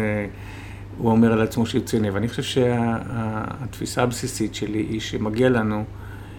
הוא 0.97 1.11
אומר 1.11 1.33
על 1.33 1.41
עצמו 1.41 1.65
שהוא 1.65 1.83
ציוני. 1.83 2.09
ואני 2.09 2.27
חושב 2.27 2.43
שהתפיסה 2.43 4.03
הבסיסית 4.03 4.55
שלי 4.55 4.79
היא 4.79 4.99
שמגיע 4.99 5.49
לנו, 5.49 5.83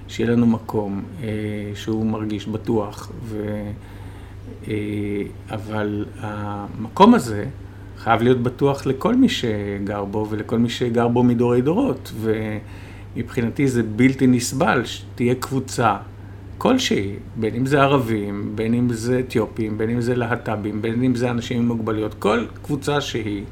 שיהיה 0.09 0.31
לנו 0.31 0.47
מקום 0.47 1.03
שהוא 1.75 2.07
מרגיש 2.07 2.47
בטוח, 2.47 3.13
ו... 3.25 3.61
אבל 5.51 6.05
המקום 6.21 7.15
הזה 7.15 7.45
חייב 7.99 8.23
להיות 8.23 8.43
בטוח 8.43 8.87
לכל 8.87 9.15
מי 9.15 9.29
שגר 9.29 10.05
בו 10.05 10.27
ולכל 10.31 10.59
מי 10.59 10.69
שגר 10.69 11.09
בו 11.09 11.23
מדורי 11.23 11.63
דורות, 11.63 12.13
ומבחינתי 13.17 13.69
זה 13.69 13.83
בלתי 13.83 14.27
נסבל 14.27 14.85
שתהיה 14.85 15.35
קבוצה 15.35 15.97
כלשהי, 16.59 17.13
בין 17.37 17.55
אם 17.55 17.67
זה 17.67 17.83
ערבים, 17.83 18.53
בין 18.55 18.75
אם 18.75 18.93
זה 18.93 19.21
אתיופים, 19.21 19.79
בין 19.79 19.91
אם 19.91 20.01
זה 20.01 20.15
להט"בים, 20.15 20.83
בין 20.83 21.05
אם 21.05 21.15
זה 21.15 21.31
אנשים 21.31 21.59
עם 21.59 21.69
מוגבלויות, 21.69 22.15
כל 22.15 22.45
קבוצה 22.63 23.01
שהיא, 23.01 23.45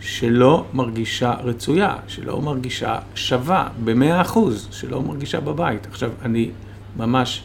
שלא 0.00 0.64
מרגישה 0.74 1.32
רצויה, 1.32 1.96
שלא 2.08 2.42
מרגישה 2.42 2.98
שווה 3.14 3.68
במאה 3.84 4.20
אחוז, 4.20 4.68
שלא 4.70 5.02
מרגישה 5.02 5.40
בבית. 5.40 5.86
עכשיו, 5.86 6.10
אני 6.22 6.50
ממש 6.96 7.42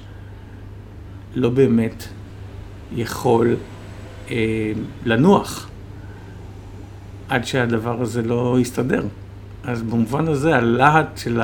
לא 1.36 1.50
באמת 1.50 2.03
יכול 2.95 3.55
אה, 4.31 4.72
לנוח 5.05 5.69
עד 7.29 7.45
שהדבר 7.45 8.01
הזה 8.01 8.22
לא 8.22 8.57
יסתדר. 8.60 9.03
אז 9.63 9.82
במובן 9.82 10.27
הזה 10.27 10.55
הלהט 10.55 11.17
של. 11.17 11.41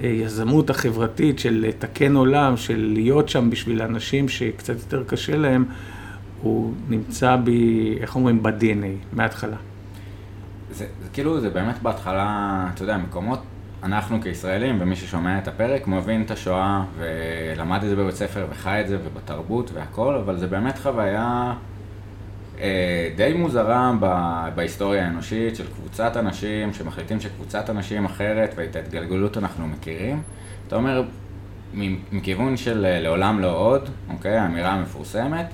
היזמות 0.00 0.70
החברתית 0.70 1.38
של 1.38 1.64
לתקן 1.68 2.16
עולם, 2.16 2.56
של 2.56 2.90
להיות 2.94 3.28
שם 3.28 3.50
בשביל 3.50 3.82
אנשים 3.82 4.28
שקצת 4.28 4.74
יותר 4.78 5.04
קשה 5.04 5.36
להם, 5.36 5.64
הוא 6.42 6.74
נמצא 6.88 7.36
בי, 7.36 7.96
איך 8.00 8.16
אומרים, 8.16 8.42
ב-DNA, 8.42 9.16
מההתחלה. 9.16 9.56
זה, 10.70 10.86
זה 11.02 11.08
כאילו, 11.12 11.40
זה 11.40 11.50
באמת 11.50 11.82
בהתחלה, 11.82 12.66
אתה 12.74 12.82
יודע, 12.82 12.96
מקומות, 12.96 13.42
אנחנו 13.82 14.20
כישראלים, 14.22 14.78
ומי 14.80 14.96
ששומע 14.96 15.38
את 15.38 15.48
הפרק, 15.48 15.86
מבין 15.86 16.22
את 16.22 16.30
השואה, 16.30 16.84
ולמד 16.98 17.82
את 17.82 17.88
זה 17.88 17.96
בבית 17.96 18.14
ספר, 18.14 18.46
וחי 18.50 18.80
את 18.80 18.88
זה, 18.88 18.98
ובתרבות 19.04 19.70
והכל, 19.74 20.14
אבל 20.14 20.38
זה 20.38 20.46
באמת 20.46 20.78
חוויה 20.78 21.54
די 23.16 23.32
מוזרה 23.36 23.92
בהיסטוריה 24.54 25.04
האנושית 25.04 25.56
של 25.56 25.66
קבוצת 25.66 26.16
אנשים 26.16 26.74
שמחליטים 26.74 27.20
שקבוצת 27.20 27.70
אנשים 27.70 28.04
אחרת 28.04 28.52
ואת 28.56 28.76
ההתגלגלות 28.76 29.38
אנחנו 29.38 29.66
מכירים. 29.66 30.22
אתה 30.68 30.76
אומר, 30.76 31.02
מכיוון 32.12 32.56
של 32.56 32.84
אה, 32.84 33.00
לעולם 33.00 33.40
לא 33.40 33.56
עוד, 33.56 33.88
אוקיי, 34.10 34.36
האמירה 34.36 34.70
המפורסמת, 34.70 35.46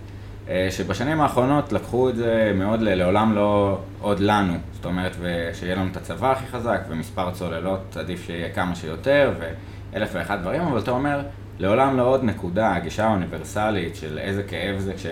אה, 0.49 0.69
שבשנים 0.71 1.21
האחרונות 1.21 1.73
לקחו 1.73 2.09
את 2.09 2.17
זה 2.17 2.53
מאוד 2.55 2.81
ללעולם 2.81 3.35
לא 3.35 3.79
עוד 4.01 4.21
לנו, 4.21 4.55
זאת 4.75 4.85
אומרת, 4.85 5.17
שיהיה 5.53 5.75
לנו 5.75 5.89
את 5.93 5.97
הצבא 5.97 6.33
הכי 6.33 6.47
חזק 6.47 6.81
ומספר 6.89 7.31
צוללות 7.31 7.97
עדיף 7.97 8.27
שיהיה 8.27 8.51
כמה 8.51 8.75
שיותר 8.75 9.33
ואלף 9.39 10.11
ואחד 10.13 10.41
דברים, 10.41 10.63
אבל 10.63 10.79
אתה 10.79 10.91
אומר, 10.91 11.21
לעולם 11.59 11.97
לא 11.97 12.03
עוד 12.03 12.25
נקודה, 12.25 12.75
הגישה 12.75 13.07
האוניברסלית 13.07 13.97
של 13.97 14.19
איזה 14.19 14.43
כאב 14.43 14.79
זה 14.79 14.95
כש... 14.95 15.07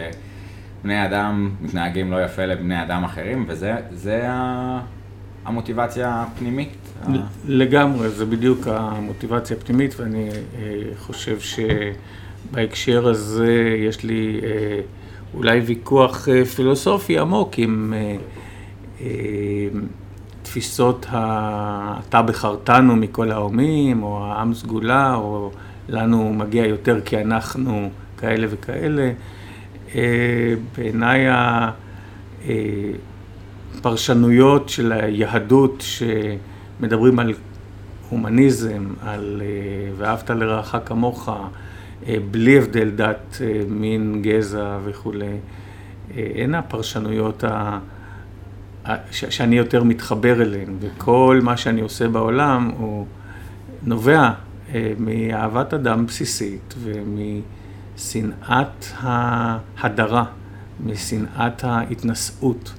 בני 0.86 1.04
אדם 1.04 1.50
מתנהגים 1.60 2.10
לא 2.10 2.24
יפה 2.24 2.44
לבני 2.44 2.82
אדם 2.82 3.04
אחרים, 3.04 3.44
וזה 3.48 4.28
המוטיבציה 5.44 6.22
הפנימית. 6.22 6.94
לגמרי, 7.46 8.08
זה 8.08 8.26
בדיוק 8.26 8.66
המוטיבציה 8.66 9.56
הפנימית, 9.56 10.00
ואני 10.00 10.28
אה, 10.28 10.34
חושב 10.98 11.38
שבהקשר 11.40 13.08
הזה 13.08 13.76
יש 13.88 14.04
לי 14.04 14.40
אה, 14.42 14.80
אולי 15.34 15.60
ויכוח 15.60 16.28
אה, 16.28 16.44
פילוסופי 16.44 17.18
עמוק 17.18 17.58
עם 17.58 17.94
תפיסות 20.42 21.06
ה"אתה 21.08 22.22
בחרתנו 22.22 22.96
מכל 22.96 23.32
האומים", 23.32 24.02
או 24.02 24.24
העם 24.24 24.54
סגולה, 24.54 25.14
או 25.14 25.50
לנו 25.88 26.32
מגיע 26.32 26.66
יותר 26.66 27.00
כי 27.00 27.20
אנחנו 27.20 27.90
כאלה 28.18 28.46
וכאלה. 28.50 29.12
אה, 29.96 30.54
בעיניי 30.76 31.26
הפרשנויות 33.78 34.68
של 34.68 34.92
היהדות 34.92 35.80
שמדברים 35.80 37.18
על 37.18 37.34
הומניזם, 38.10 38.86
על 39.02 39.42
אה, 39.44 39.92
ואהבת 39.96 40.30
לרעך 40.30 40.76
כמוך, 40.86 41.28
אה, 41.28 42.16
בלי 42.30 42.58
הבדל 42.58 42.90
דת, 42.90 43.36
מין, 43.68 44.22
גזע 44.22 44.78
וכולי, 44.84 45.36
הן 46.14 46.54
הפרשנויות 46.54 47.44
ה... 47.44 47.78
שאני 49.10 49.56
יותר 49.56 49.82
מתחבר 49.84 50.42
אליהן, 50.42 50.76
וכל 50.80 51.40
מה 51.42 51.56
שאני 51.56 51.80
עושה 51.80 52.08
בעולם 52.08 52.70
הוא 52.78 53.06
נובע 53.82 54.30
מאהבת 54.98 55.74
אדם 55.74 56.06
בסיסית 56.06 56.74
ומ... 56.78 57.40
משנאת 57.96 58.86
ההדרה, 58.96 60.24
משנאת 60.86 61.64
ההתנשאות 61.64 62.72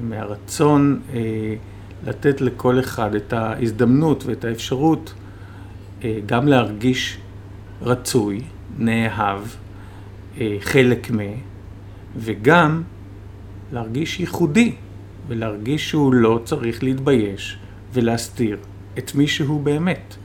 ומהרצון 0.00 1.00
אה, 1.12 1.54
לתת 2.06 2.40
לכל 2.40 2.80
אחד 2.80 3.14
את 3.14 3.32
ההזדמנות 3.32 4.24
ואת 4.26 4.44
האפשרות 4.44 5.14
אה, 6.04 6.18
גם 6.26 6.48
להרגיש 6.48 7.18
רצוי, 7.82 8.40
נאהב, 8.78 9.40
אה, 10.40 10.56
חלק 10.60 11.10
מ... 11.10 11.18
וגם 12.16 12.82
להרגיש 13.72 14.20
ייחודי, 14.20 14.74
ולהרגיש 15.28 15.90
שהוא 15.90 16.14
לא 16.14 16.40
צריך 16.44 16.82
להתבייש 16.82 17.58
ולהסתיר 17.92 18.58
את 18.98 19.14
מי 19.14 19.26
שהוא 19.26 19.62
באמת. 19.62 20.16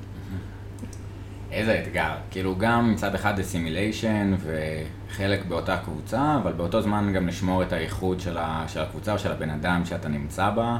איזה 1.51 1.82
אתגר. 1.84 2.12
כאילו 2.32 2.56
גם 2.58 2.91
מצד 2.91 3.15
אחד 3.15 3.39
אסימיליישן 3.39 4.36
וחלק 4.39 5.46
באותה 5.46 5.77
קבוצה, 5.77 6.38
אבל 6.44 6.51
באותו 6.51 6.82
זמן 6.82 7.13
גם 7.15 7.27
לשמור 7.27 7.63
את 7.63 7.74
הייחוד 7.74 8.20
של, 8.20 8.38
ה, 8.38 8.63
של 8.68 8.79
הקבוצה 8.79 9.13
או 9.13 9.20
של 9.20 9.32
הבן 9.32 9.50
אדם 9.50 9.82
שאתה 9.86 10.08
נמצא 10.08 10.50
בה. 10.50 10.77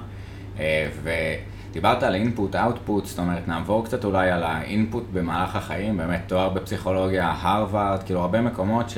אה, 0.60 0.90
ודיברת 1.04 2.04
על 2.04 2.16
אינפוט, 2.16 2.56
אאוטפוט, 2.56 3.06
זאת 3.06 3.20
אומרת 3.20 3.48
נעבור 3.48 3.86
קצת 3.86 4.06
אולי 4.06 4.32
על 4.32 4.44
האינפוט 4.44 5.04
במהלך 5.14 5.56
החיים, 5.56 5.98
באמת 5.98 6.22
תואר 6.28 6.50
בפסיכולוגיה, 6.50 7.36
הרווארד, 7.42 8.04
כאילו 8.04 8.20
הרבה 8.20 8.42
מקומות 8.42 8.90
ש, 8.90 8.98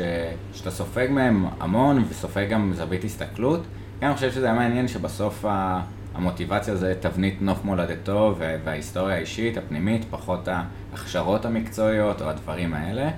שאתה 0.54 0.72
סופג 0.72 1.08
מהם 1.10 1.46
המון 1.60 2.04
וסופג 2.10 2.50
גם 2.50 2.74
זווית 2.76 3.04
הסתכלות. 3.04 3.64
כן, 4.00 4.06
אני 4.06 4.16
חושב 4.16 4.32
שזה 4.32 4.46
היה 4.46 4.56
מעניין 4.56 4.88
שבסוף 4.88 5.46
ה... 5.46 5.82
המוטיבציה 6.16 6.76
זה 6.76 6.94
תבנית 7.00 7.42
נוף 7.42 7.66
מולדתו 7.66 8.36
וההיסטוריה 8.40 9.16
האישית, 9.16 9.58
הפנימית, 9.58 10.06
פחות 10.10 10.48
ההכשרות 10.48 11.46
המקצועיות 11.46 12.22
או 12.22 12.30
הדברים 12.30 12.74
האלה. 12.74 13.10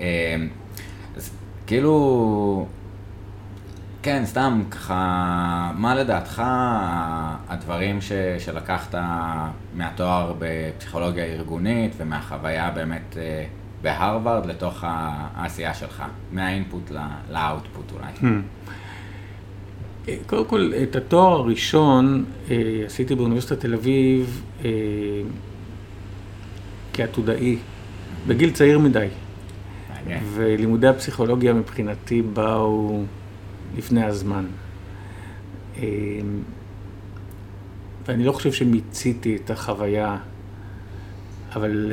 אמ, 0.00 0.04
אז 1.16 1.30
כאילו, 1.66 2.66
כן, 4.02 4.22
סתם 4.26 4.62
ככה, 4.70 5.72
מה 5.74 5.94
לדעתך 5.94 6.42
הדברים 7.48 8.00
ש, 8.00 8.12
שלקחת 8.38 8.94
מהתואר 9.74 10.34
בפסיכולוגיה 10.38 11.24
ארגונית 11.24 11.92
ומהחוויה 11.96 12.70
באמת 12.70 13.16
אה, 13.16 13.44
בהרווארד 13.82 14.46
לתוך 14.46 14.84
העשייה 14.86 15.74
שלך, 15.74 16.02
מהאינפוט 16.32 16.92
לאאוטפוט 17.30 17.92
אולי? 17.92 18.12
Hmm. 18.20 18.70
קודם 20.26 20.44
כל, 20.44 20.72
את 20.82 20.96
התואר 20.96 21.32
הראשון 21.32 22.24
אה, 22.50 22.82
עשיתי 22.86 23.14
באוניברסיטת 23.14 23.60
תל 23.60 23.74
אביב 23.74 24.42
אה, 24.64 24.70
כעתודאי, 26.92 27.58
בגיל 28.26 28.50
צעיר 28.50 28.78
מדי. 28.78 29.06
ולימודי 30.34 30.86
הפסיכולוגיה 30.86 31.52
מבחינתי 31.52 32.22
באו 32.22 33.04
לפני 33.76 34.04
הזמן. 34.04 34.46
אה, 35.76 35.82
ואני 38.06 38.24
לא 38.24 38.32
חושב 38.32 38.52
שמיציתי 38.52 39.36
את 39.36 39.50
החוויה, 39.50 40.16
אבל 41.54 41.92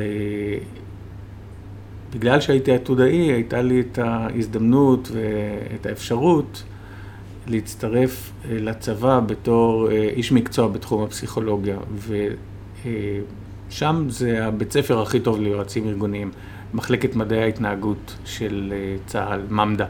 בגלל 2.14 2.40
שהייתי 2.40 2.72
עתודאי, 2.72 3.16
הייתה 3.16 3.62
לי 3.62 3.80
את 3.80 3.98
ההזדמנות 3.98 5.10
ואת 5.12 5.86
האפשרות 5.86 6.62
להצטרף 7.50 8.32
אה, 8.44 8.56
לצבא 8.60 9.20
בתור 9.20 9.90
אה, 9.90 10.08
איש 10.16 10.32
מקצוע 10.32 10.68
בתחום 10.68 11.02
הפסיכולוגיה, 11.02 11.76
ושם 13.68 14.06
זה 14.08 14.46
הבית 14.46 14.72
ספר 14.72 15.02
הכי 15.02 15.20
טוב 15.20 15.40
ליועצים 15.40 15.88
ארגוניים, 15.88 16.30
מחלקת 16.74 17.16
מדעי 17.16 17.42
ההתנהגות 17.42 18.16
של 18.24 18.72
אה, 18.76 18.96
צה"ל, 19.06 19.40
ממד"א. 19.50 19.84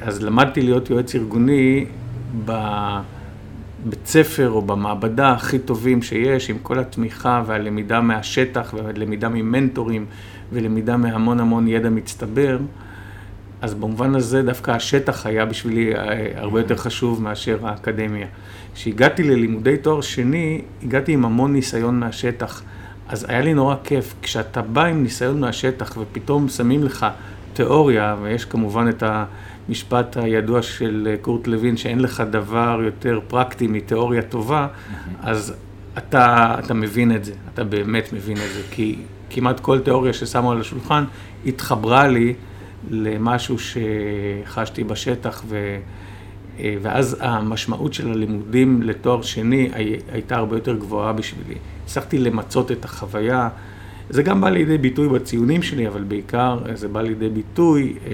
אז 0.00 0.22
למדתי 0.22 0.62
להיות 0.62 0.90
יועץ 0.90 1.14
ארגוני 1.14 1.86
בבית 2.44 4.06
ספר 4.06 4.50
או 4.50 4.62
במעבדה 4.62 5.32
הכי 5.32 5.58
טובים 5.58 6.02
שיש, 6.02 6.50
עם 6.50 6.58
כל 6.62 6.78
התמיכה 6.78 7.42
והלמידה 7.46 8.00
מהשטח 8.00 8.74
והלמידה 8.76 9.28
ממנטורים 9.28 10.06
ולמידה 10.52 10.96
מהמון 10.96 11.40
המון 11.40 11.68
ידע 11.68 11.90
מצטבר. 11.90 12.58
אז 13.60 13.74
במובן 13.74 14.14
הזה 14.14 14.42
דווקא 14.42 14.70
השטח 14.70 15.26
היה 15.26 15.44
בשבילי 15.44 15.94
אה, 15.96 16.30
הרבה 16.34 16.60
יותר 16.60 16.76
חשוב 16.76 17.22
מאשר 17.22 17.66
האקדמיה. 17.66 18.26
כשהגעתי 18.74 19.22
ללימודי 19.22 19.76
תואר 19.76 20.00
שני, 20.00 20.62
הגעתי 20.82 21.12
עם 21.12 21.24
המון 21.24 21.52
ניסיון 21.52 22.00
מהשטח. 22.00 22.62
אז 23.08 23.26
היה 23.28 23.40
לי 23.40 23.54
נורא 23.54 23.74
כיף, 23.84 24.14
כשאתה 24.22 24.62
בא 24.62 24.84
עם 24.84 25.02
ניסיון 25.02 25.40
מהשטח 25.40 25.96
ופתאום 25.96 26.48
שמים 26.48 26.84
לך 26.84 27.06
תיאוריה, 27.52 28.16
ויש 28.22 28.44
כמובן 28.44 28.88
את 28.88 29.02
המשפט 29.68 30.16
הידוע 30.16 30.62
של 30.62 31.14
קורט 31.22 31.46
לוין, 31.46 31.76
שאין 31.76 32.00
לך 32.00 32.22
דבר 32.30 32.80
יותר 32.84 33.20
פרקטי 33.28 33.66
מתיאוריה 33.66 34.22
טובה, 34.22 34.66
אז 35.22 35.54
אתה, 35.98 36.56
אתה 36.58 36.74
מבין 36.74 37.16
את 37.16 37.24
זה, 37.24 37.32
אתה 37.54 37.64
באמת 37.64 38.12
מבין 38.12 38.36
את 38.36 38.52
זה, 38.54 38.60
כי 38.70 38.98
כמעט 39.30 39.60
כל 39.60 39.78
תיאוריה 39.78 40.12
ששמו 40.12 40.52
על 40.52 40.60
השולחן 40.60 41.04
התחברה 41.46 42.08
לי 42.08 42.34
למשהו 42.90 43.56
שחשתי 43.58 44.84
בשטח, 44.84 45.42
ו, 45.48 45.78
אה, 46.58 46.76
ואז 46.82 47.16
המשמעות 47.20 47.94
של 47.94 48.10
הלימודים 48.10 48.82
לתואר 48.82 49.22
שני 49.22 49.70
הייתה 50.12 50.36
הרבה 50.36 50.56
יותר 50.56 50.76
גבוהה 50.76 51.12
בשבילי. 51.12 51.54
הצלחתי 51.84 52.18
למצות 52.18 52.72
את 52.72 52.84
החוויה. 52.84 53.48
זה 54.10 54.22
גם 54.22 54.40
בא 54.40 54.50
לידי 54.50 54.78
ביטוי 54.78 55.08
בציונים 55.08 55.62
שלי, 55.62 55.88
אבל 55.88 56.02
בעיקר 56.02 56.58
זה 56.74 56.88
בא 56.88 57.02
לידי 57.02 57.28
ביטוי 57.28 57.94
אה, 58.06 58.12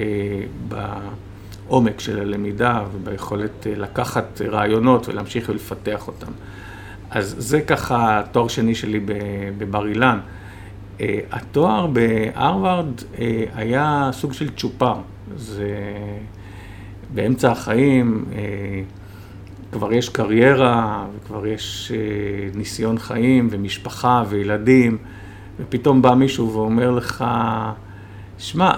בעומק 0.69 2.01
של 2.01 2.21
הלמידה 2.21 2.85
וביכולת 2.93 3.67
אה, 3.67 3.73
לקחת 3.77 4.41
רעיונות 4.49 5.09
ולהמשיך 5.09 5.49
ולפתח 5.49 6.09
אותם. 6.09 6.33
אז 7.11 7.35
זה 7.39 7.61
ככה 7.61 8.23
תואר 8.33 8.49
שני 8.49 8.75
שלי 8.75 9.01
בבר 9.59 9.87
אילן. 9.89 10.19
אה, 11.01 11.19
התואר 11.31 11.87
בהרווארד 11.87 13.01
אה, 13.19 13.45
היה 13.55 14.11
סוג 14.13 14.33
של 14.33 14.51
צ'ופר. 14.57 14.95
זה 15.37 15.75
באמצע 17.15 17.53
החיים, 17.53 18.25
אה, 18.33 18.83
כבר 19.73 19.93
יש 19.93 20.09
קריירה, 20.09 21.07
וכבר 21.17 21.47
יש 21.47 21.93
ניסיון 22.55 22.99
חיים, 22.99 23.49
ומשפחה, 23.51 24.25
וילדים, 24.29 24.99
ופתאום 25.61 26.03
בא 26.03 26.15
מישהו 26.15 26.53
ואומר 26.53 26.91
לך, 26.91 27.25
שמע, 28.39 28.73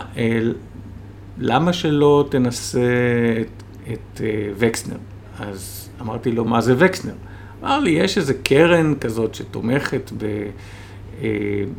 למה 1.38 1.72
שלא 1.72 2.24
תנסה 2.30 2.80
את, 3.40 3.62
את 3.92 4.20
וקסנר? 4.56 4.96
אז 5.38 5.88
אמרתי 6.00 6.32
לו, 6.32 6.44
מה 6.44 6.60
זה 6.60 6.74
וקסנר? 6.78 7.14
אמר 7.62 7.80
לי, 7.80 7.90
יש 7.90 8.18
איזה 8.18 8.34
קרן 8.34 8.94
כזאת 8.94 9.34
שתומכת 9.34 10.12
ב... 10.18 10.24
אה, 11.22 11.28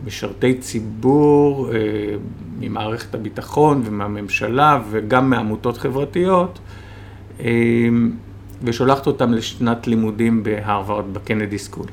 משרתי 0.05 0.53
ציבור 0.53 1.69
אה, 1.73 1.79
ממערכת 2.59 3.15
הביטחון 3.15 3.81
ומהממשלה 3.85 4.81
וגם 4.89 5.29
מעמותות 5.29 5.77
חברתיות, 5.77 6.59
אה, 7.39 7.45
ושולחת 8.63 9.07
אותם 9.07 9.33
לשנת 9.33 9.87
לימודים 9.87 10.43
בהרווארד, 10.43 11.13
בקנדי 11.13 11.57
סקול, 11.57 11.85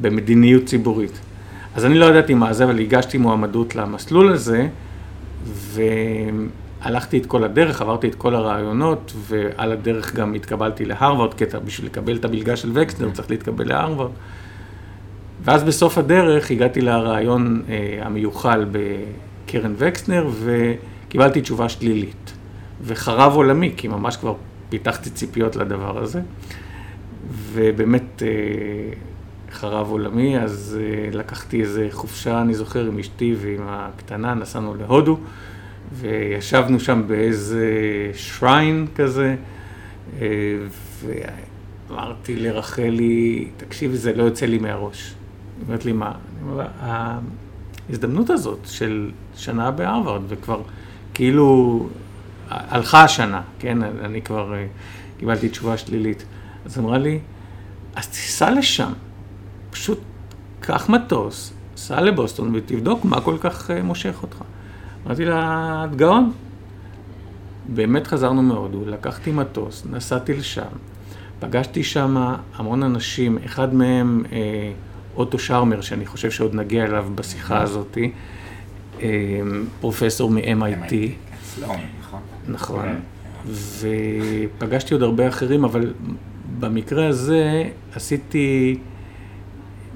במדיניות 0.00 0.64
ציבורית. 0.64 1.20
אז 1.74 1.84
אני 1.84 1.98
לא 1.98 2.06
ידעתי 2.06 2.34
מה 2.34 2.52
זה, 2.52 2.64
אבל 2.64 2.78
הגשתי 2.78 3.18
מועמדות 3.18 3.76
למסלול 3.76 4.32
הזה, 4.32 4.68
והלכתי 5.44 7.18
את 7.18 7.26
כל 7.26 7.44
הדרך, 7.44 7.82
עברתי 7.82 8.08
את 8.08 8.14
כל 8.14 8.34
הרעיונות, 8.34 9.12
ועל 9.16 9.72
הדרך 9.72 10.14
גם 10.14 10.34
התקבלתי 10.34 10.84
להרווארד, 10.84 11.34
כי 11.34 11.44
בשביל 11.64 11.86
לקבל 11.86 12.16
את 12.16 12.24
המלגה 12.24 12.56
של 12.56 12.70
וקסנר 12.74 13.10
צריך 13.10 13.30
להתקבל 13.30 13.68
להרווארד. 13.68 14.10
ואז 15.44 15.62
בסוף 15.62 15.98
הדרך 15.98 16.50
הגעתי 16.50 16.80
לרעיון 16.80 17.62
אה, 17.68 17.98
המיוחל 18.02 18.66
בקרן 18.72 19.74
וקסנר 19.76 20.28
וקיבלתי 20.44 21.40
תשובה 21.40 21.68
שלילית. 21.68 22.32
וחרב 22.82 23.32
עולמי, 23.32 23.72
כי 23.76 23.88
ממש 23.88 24.16
כבר 24.16 24.34
פיתחתי 24.68 25.10
ציפיות 25.10 25.56
לדבר 25.56 25.98
הזה. 26.02 26.20
ובאמת 27.52 28.22
אה, 28.22 28.28
חרב 29.52 29.90
עולמי, 29.90 30.38
אז 30.38 30.78
אה, 30.80 31.10
לקחתי 31.12 31.60
איזה 31.60 31.88
חופשה, 31.90 32.40
אני 32.40 32.54
זוכר, 32.54 32.86
עם 32.86 32.98
אשתי 32.98 33.34
ועם 33.40 33.62
הקטנה, 33.68 34.34
נסענו 34.34 34.74
להודו, 34.74 35.18
וישבנו 35.92 36.80
שם 36.80 37.02
באיזה 37.06 37.66
שריין 38.14 38.86
כזה, 38.94 39.36
אה, 40.20 40.26
ואמרתי 41.90 42.36
לרחלי, 42.36 43.48
תקשיבי, 43.56 43.96
זה 43.96 44.12
לא 44.12 44.22
יוצא 44.22 44.46
לי 44.46 44.58
מהראש. 44.58 45.14
היא 45.60 45.66
אומרת 45.66 45.84
לי, 45.84 45.92
מה? 45.92 46.06
אני 46.06 46.50
אומר 46.50 46.66
ההזדמנות 46.80 48.30
הזאת 48.30 48.58
של 48.64 49.10
שנה 49.36 49.70
בהרווארד, 49.70 50.22
וכבר 50.28 50.62
כאילו 51.14 51.88
הלכה 52.48 53.04
השנה, 53.04 53.42
כן? 53.58 53.82
אני 53.82 54.22
כבר 54.22 54.54
אה, 54.54 54.66
קיבלתי 55.18 55.48
תשובה 55.48 55.76
שלילית. 55.76 56.24
אז 56.64 56.78
אמרה 56.78 56.98
לי, 56.98 57.18
אז 57.96 58.08
תיסע 58.08 58.50
לשם, 58.50 58.92
פשוט 59.70 60.00
קח 60.60 60.88
מטוס, 60.88 61.52
סע 61.76 62.00
לבוסטון 62.00 62.54
ותבדוק 62.54 63.04
מה 63.04 63.20
כל 63.20 63.36
כך 63.40 63.70
אה, 63.70 63.82
מושך 63.82 64.18
אותך. 64.22 64.36
אמרתי 65.06 65.24
לה, 65.24 65.84
את 65.84 65.96
גאון. 65.96 66.32
באמת 67.74 68.06
חזרנו 68.06 68.42
מהודו, 68.42 68.86
לקחתי 68.86 69.32
מטוס, 69.32 69.86
נסעתי 69.90 70.34
לשם, 70.34 70.62
פגשתי 71.40 71.84
שם 71.84 72.34
המון 72.56 72.82
אנשים, 72.82 73.38
אחד 73.44 73.74
מהם 73.74 74.24
אה, 74.32 74.72
אוטו 75.20 75.38
שרמר, 75.38 75.80
שאני 75.80 76.06
חושב 76.06 76.30
שעוד 76.30 76.54
נגיע 76.54 76.84
אליו 76.84 77.06
בשיחה 77.14 77.62
הזאת, 77.62 77.98
אה, 79.02 79.40
פרופסור 79.80 80.30
מ-MIT. 80.30 80.92
סלון, 81.44 81.76
נכון. 82.00 82.20
נכון. 82.48 82.86
ופגשתי 83.48 84.94
עוד 84.94 85.02
הרבה 85.02 85.28
אחרים, 85.28 85.64
אבל 85.64 85.92
במקרה 86.58 87.06
הזה 87.06 87.64
עשיתי 87.94 88.78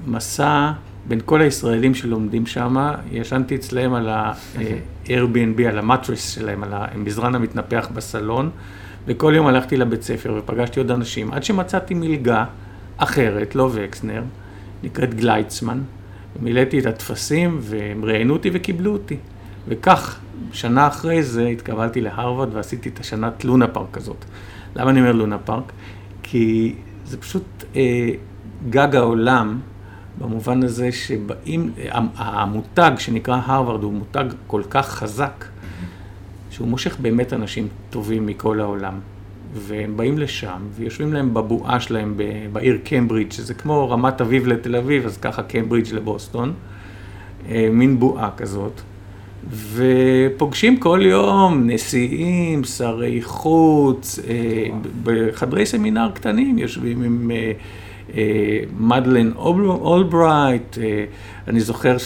מסע 0.07 0.71
בין 1.07 1.19
כל 1.25 1.41
הישראלים 1.41 1.93
שלומדים 1.93 2.45
שם, 2.45 2.91
ישנתי 3.11 3.55
אצלהם 3.55 3.93
על 3.93 4.09
ה-Airbnb, 4.09 5.61
על 5.67 5.79
המטרס 5.79 6.29
שלהם, 6.29 6.63
על 6.63 6.69
המזרן 6.73 7.35
המתנפח 7.35 7.89
בסלון, 7.93 8.49
וכל 9.07 9.33
יום 9.35 9.47
הלכתי 9.47 9.77
לבית 9.77 10.01
ספר 10.01 10.35
ופגשתי 10.37 10.79
עוד 10.79 10.91
אנשים, 10.91 11.31
עד 11.31 11.43
שמצאתי 11.43 11.93
מלגה 11.93 12.45
אחרת, 12.97 13.55
לא 13.55 13.69
וקסנר, 13.73 14.23
נקראת 14.85 15.13
גלייצמן, 15.13 15.81
מילאתי 16.39 16.79
את 16.79 16.85
הטפסים 16.85 17.57
והם 17.61 18.05
ראיינו 18.05 18.33
אותי 18.33 18.49
וקיבלו 18.53 18.93
אותי. 18.93 19.17
וכך, 19.67 20.19
שנה 20.51 20.87
אחרי 20.87 21.23
זה 21.23 21.47
התקבלתי 21.47 22.01
להרווארד 22.01 22.53
ועשיתי 22.53 22.89
את 22.89 22.99
השנת 22.99 23.45
לונה 23.45 23.67
פארק 23.67 23.97
הזאת. 23.97 24.25
למה 24.75 24.89
אני 24.89 24.99
אומר 24.99 25.11
לונה 25.11 25.37
פארק? 25.37 25.71
כי 26.23 26.75
זה 27.05 27.17
פשוט 27.17 27.63
אה, 27.75 28.09
גג 28.69 28.95
העולם, 28.95 29.59
במובן 30.17 30.63
הזה 30.63 30.91
שבאים, 30.91 31.71
המותג 32.17 32.91
שנקרא 32.97 33.41
הרווארד 33.45 33.83
הוא 33.83 33.93
מותג 33.93 34.25
כל 34.47 34.61
כך 34.69 34.89
חזק, 34.89 35.45
שהוא 36.49 36.67
מושך 36.67 36.99
באמת 36.99 37.33
אנשים 37.33 37.67
טובים 37.89 38.25
מכל 38.25 38.59
העולם. 38.59 38.99
והם 39.55 39.97
באים 39.97 40.17
לשם, 40.17 40.61
ויושבים 40.75 41.13
להם 41.13 41.33
בבועה 41.33 41.79
שלהם 41.79 42.17
בעיר 42.51 42.77
קמברידג', 42.83 43.31
שזה 43.31 43.53
כמו 43.53 43.89
רמת 43.89 44.21
אביב 44.21 44.47
לתל 44.47 44.75
אביב, 44.75 45.05
אז 45.05 45.17
ככה 45.17 45.43
קמברידג' 45.43 45.93
לבוסטון, 45.93 46.53
אה, 47.49 47.67
מין 47.71 47.99
בועה 47.99 48.29
כזאת. 48.37 48.81
ופוגשים 49.73 50.77
כל 50.77 50.99
יום 51.03 51.69
נשיאים, 51.69 52.63
שרי 52.63 53.21
חוץ, 53.21 54.19
אה, 54.27 54.65
בחדרי 55.03 55.65
סמינר 55.65 56.11
קטנים, 56.13 56.57
יושבים 56.57 57.03
עם 57.03 57.31
אה, 57.31 57.51
מדלן 58.79 59.31
אולברייט, 59.35 60.77
אני 61.47 61.59
זוכר 61.59 61.97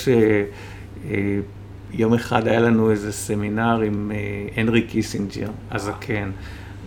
שיום 1.92 2.14
אחד 2.14 2.48
היה 2.48 2.60
לנו 2.60 2.92
איזה 2.92 3.12
סמינר 3.12 3.82
עם 3.82 4.12
הנרי 4.58 4.82
קיסינג'ר, 4.82 5.50
הזקן, 5.72 6.32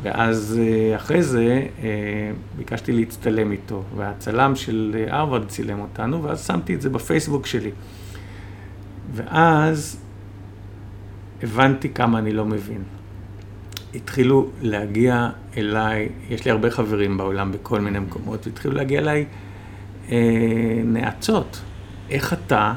ואז 0.03 0.61
אחרי 0.97 1.23
זה 1.23 1.67
ביקשתי 2.57 2.93
להצטלם 2.93 3.53
איתו, 3.53 3.83
והצלם 3.97 4.57
של 4.57 5.05
הרווארד 5.09 5.49
צילם 5.49 5.81
אותנו, 5.81 6.23
ואז 6.23 6.47
שמתי 6.47 6.75
את 6.75 6.81
זה 6.83 6.91
בפייסבוק 6.91 7.47
שלי. 7.47 7.71
ואז 9.15 10.01
הבנתי 11.43 11.89
כמה 11.89 12.19
אני 12.19 12.33
לא 12.33 12.45
מבין. 12.45 12.83
התחילו 13.95 14.49
להגיע 14.63 15.31
אליי, 15.57 16.09
יש 16.31 16.45
לי 16.45 16.51
הרבה 16.51 16.71
חברים 16.71 17.17
בעולם 17.17 17.53
בכל 17.53 17.81
מיני 17.81 17.99
מקומות, 17.99 18.47
והתחילו 18.47 18.75
להגיע 18.75 19.01
אליי 19.01 19.25
אה, 20.11 20.83
נאצות. 20.85 21.61
איך 22.11 22.33
אתה 22.33 22.75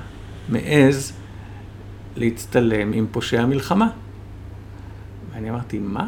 מעז 0.49 1.13
להצטלם 2.15 2.93
עם 2.93 3.07
פושע 3.11 3.45
מלחמה? 3.45 3.89
ואני 5.33 5.49
אמרתי, 5.49 5.79
מה? 5.79 6.07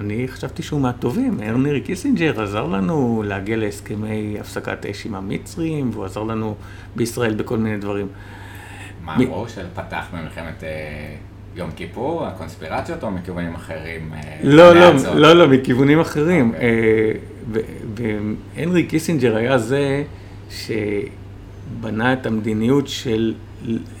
אני 0.00 0.28
חשבתי 0.28 0.62
שהוא 0.62 0.80
מהטובים, 0.80 1.40
הנרי 1.42 1.80
קיסינג'ר 1.80 2.42
עזר 2.42 2.66
לנו 2.66 3.22
להגיע 3.26 3.56
להסכמי 3.56 4.36
הפסקת 4.40 4.86
אש 4.86 5.06
עם 5.06 5.14
המצרים, 5.14 5.90
והוא 5.92 6.04
עזר 6.04 6.22
לנו 6.22 6.54
בישראל 6.96 7.34
בכל 7.34 7.58
מיני 7.58 7.78
דברים. 7.78 8.08
מה 9.04 9.16
אמרו 9.16 9.48
שפתח 9.48 10.06
במלחמת... 10.12 10.64
אה, 10.64 11.16
יום 11.56 11.70
כיפור, 11.76 12.26
הקונספירציות 12.26 13.02
או 13.02 13.10
מכיוונים 13.10 13.54
אחרים? 13.54 14.12
אה, 14.14 14.38
לא, 14.42 14.74
לא, 14.74 14.94
לא, 15.14 15.32
לא, 15.32 15.48
מכיוונים 15.48 16.00
אחרים. 16.00 16.48
אוקיי. 16.48 16.62
אה, 17.54 17.60
והנרי 18.56 18.82
קיסינג'ר 18.82 19.36
היה 19.36 19.58
זה 19.58 20.04
שבנה 20.50 22.12
את 22.12 22.26
המדיניות 22.26 22.88
של 22.88 23.34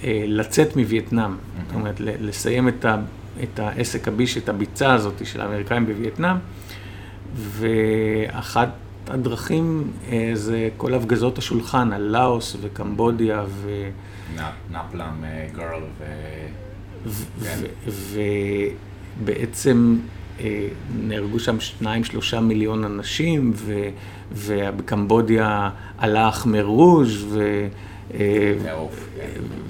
אה, 0.04 0.24
לצאת 0.26 0.76
מווייטנאם. 0.76 1.30
זאת 1.66 1.74
אומרת, 1.74 2.00
לסיים 2.00 2.68
את, 2.68 2.84
את 3.42 3.58
העסק 3.58 4.08
הביש, 4.08 4.38
את 4.38 4.48
הביצה 4.48 4.94
הזאת 4.94 5.26
של 5.26 5.40
האמריקאים 5.40 5.86
בווייטנאם. 5.86 6.36
ואחת 7.36 8.68
הדרכים 9.08 9.92
זה 10.34 10.68
כל 10.76 10.94
הפגזות 10.94 11.38
השולחן 11.38 11.92
על 11.92 12.02
לאוס 12.02 12.56
וקמבודיה 12.60 13.44
ו... 13.48 13.90
נפלם 14.70 15.24
גרל 15.56 15.82
ו... 15.98 16.04
ובעצם 19.22 19.96
אה, 20.40 20.68
נהרגו 21.02 21.40
שם 21.40 21.60
שניים, 21.60 22.04
שלושה 22.04 22.40
מיליון 22.40 22.84
אנשים, 22.84 23.52
ובקמבודיה 24.32 25.70
עלה 25.98 26.28
אחמר 26.28 26.64
רוז'. 26.64 27.36
אה, 27.40 27.68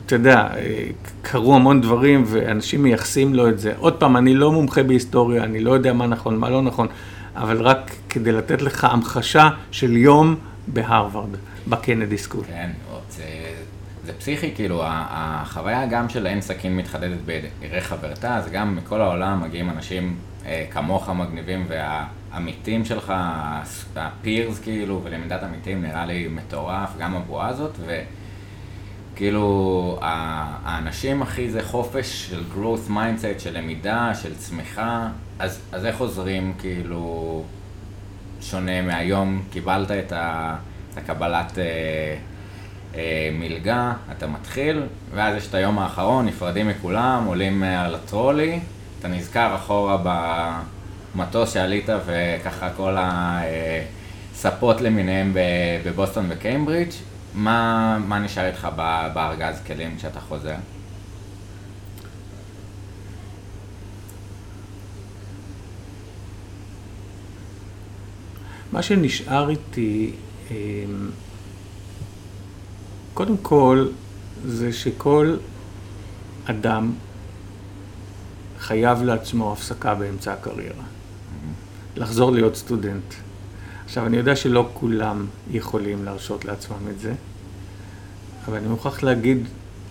אתה 0.06 0.14
יודע, 0.14 0.48
אה, 0.56 0.86
קרו 1.22 1.54
המון 1.54 1.80
דברים 1.80 2.24
ואנשים 2.26 2.82
מייחסים 2.82 3.34
לו 3.34 3.48
את 3.48 3.58
זה. 3.58 3.72
עוד 3.78 3.94
פעם, 3.96 4.16
אני 4.16 4.34
לא 4.34 4.52
מומחה 4.52 4.82
בהיסטוריה, 4.82 5.44
אני 5.44 5.60
לא 5.60 5.72
יודע 5.72 5.92
מה 5.92 6.06
נכון, 6.06 6.36
מה 6.36 6.50
לא 6.50 6.62
נכון, 6.62 6.86
אבל 7.34 7.60
רק 7.62 7.90
כדי 8.08 8.32
לתת 8.32 8.62
לך 8.62 8.84
המחשה 8.84 9.48
של 9.70 9.96
יום 9.96 10.36
בהרווארד, 10.66 11.36
בקנדי 11.68 12.18
סקול. 12.18 12.44
כן, 12.46 12.70
זה 14.06 14.12
פסיכי, 14.12 14.54
כאילו, 14.54 14.82
החוויה 14.84 15.86
גם 15.86 16.08
של 16.08 16.26
אין 16.26 16.40
סכין 16.40 16.76
מתחדדת 16.76 17.18
בעירי 17.26 17.80
חברתה, 17.80 18.36
אז 18.36 18.50
גם 18.52 18.76
מכל 18.76 19.00
העולם 19.00 19.42
מגיעים 19.42 19.70
אנשים 19.70 20.16
אה, 20.46 20.66
כמוך 20.70 21.08
מגניבים 21.08 21.66
והעמיתים 21.68 22.84
שלך, 22.84 23.12
הפירס 23.96 24.58
כאילו, 24.60 25.00
ולמידת 25.04 25.42
עמיתים 25.42 25.82
נראה 25.82 26.06
לי 26.06 26.28
מטורף, 26.28 26.90
גם 26.98 27.16
הבועה 27.16 27.48
הזאת, 27.48 27.78
וכאילו, 29.16 29.98
האנשים 30.02 31.22
אחי 31.22 31.50
זה 31.50 31.62
חופש 31.62 32.28
של 32.30 32.42
growth 32.54 32.90
mindset, 32.90 33.38
של 33.38 33.58
למידה, 33.58 34.12
של 34.22 34.34
צמיחה, 34.34 35.08
אז, 35.38 35.60
אז 35.72 35.86
איך 35.86 36.00
עוזרים 36.00 36.52
כאילו 36.58 37.42
שונה 38.40 38.82
מהיום, 38.82 39.42
קיבלת 39.50 39.90
את, 39.90 40.12
ה, 40.12 40.56
את 40.92 40.98
הקבלת... 40.98 41.58
אה, 41.58 42.16
אה, 42.94 43.30
מלגה, 43.32 43.92
אתה 44.12 44.26
מתחיל, 44.26 44.82
ואז 45.14 45.36
יש 45.36 45.48
את 45.48 45.54
היום 45.54 45.78
האחרון, 45.78 46.26
נפרדים 46.26 46.68
מכולם, 46.68 47.24
עולים 47.26 47.64
אה, 47.64 47.84
על 47.84 47.94
הטרולי, 47.94 48.60
אתה 49.00 49.08
נזכר 49.08 49.54
אחורה 49.54 49.96
במטוס 51.14 51.52
שעלית 51.52 51.88
וככה 52.06 52.70
כל 52.76 52.96
הספות 52.98 54.80
למיניהם 54.80 55.32
בבוסטון 55.84 56.26
וקיימברידג', 56.28 56.92
מה, 57.36 57.98
מה 58.06 58.18
נשאר 58.18 58.46
איתך 58.46 58.68
בארגז 59.14 59.60
כלים 59.66 59.96
כשאתה 59.96 60.20
חוזר? 60.20 60.56
מה 68.72 68.82
שנשאר 68.82 69.48
איתי 69.48 70.12
אה, 70.50 70.56
קודם 73.14 73.36
כל, 73.36 73.88
זה 74.44 74.72
שכל 74.72 75.36
אדם 76.44 76.92
חייב 78.58 79.02
לעצמו 79.02 79.52
הפסקה 79.52 79.94
באמצע 79.94 80.32
הקריירה. 80.32 80.84
לחזור 81.96 82.32
להיות 82.32 82.56
סטודנט. 82.56 83.14
עכשיו, 83.84 84.06
אני 84.06 84.16
יודע 84.16 84.36
שלא 84.36 84.68
כולם 84.74 85.26
יכולים 85.50 86.04
להרשות 86.04 86.44
לעצמם 86.44 86.88
את 86.90 87.00
זה, 87.00 87.14
אבל 88.48 88.56
אני 88.56 88.68
מוכרח 88.68 89.02
להגיד 89.02 89.38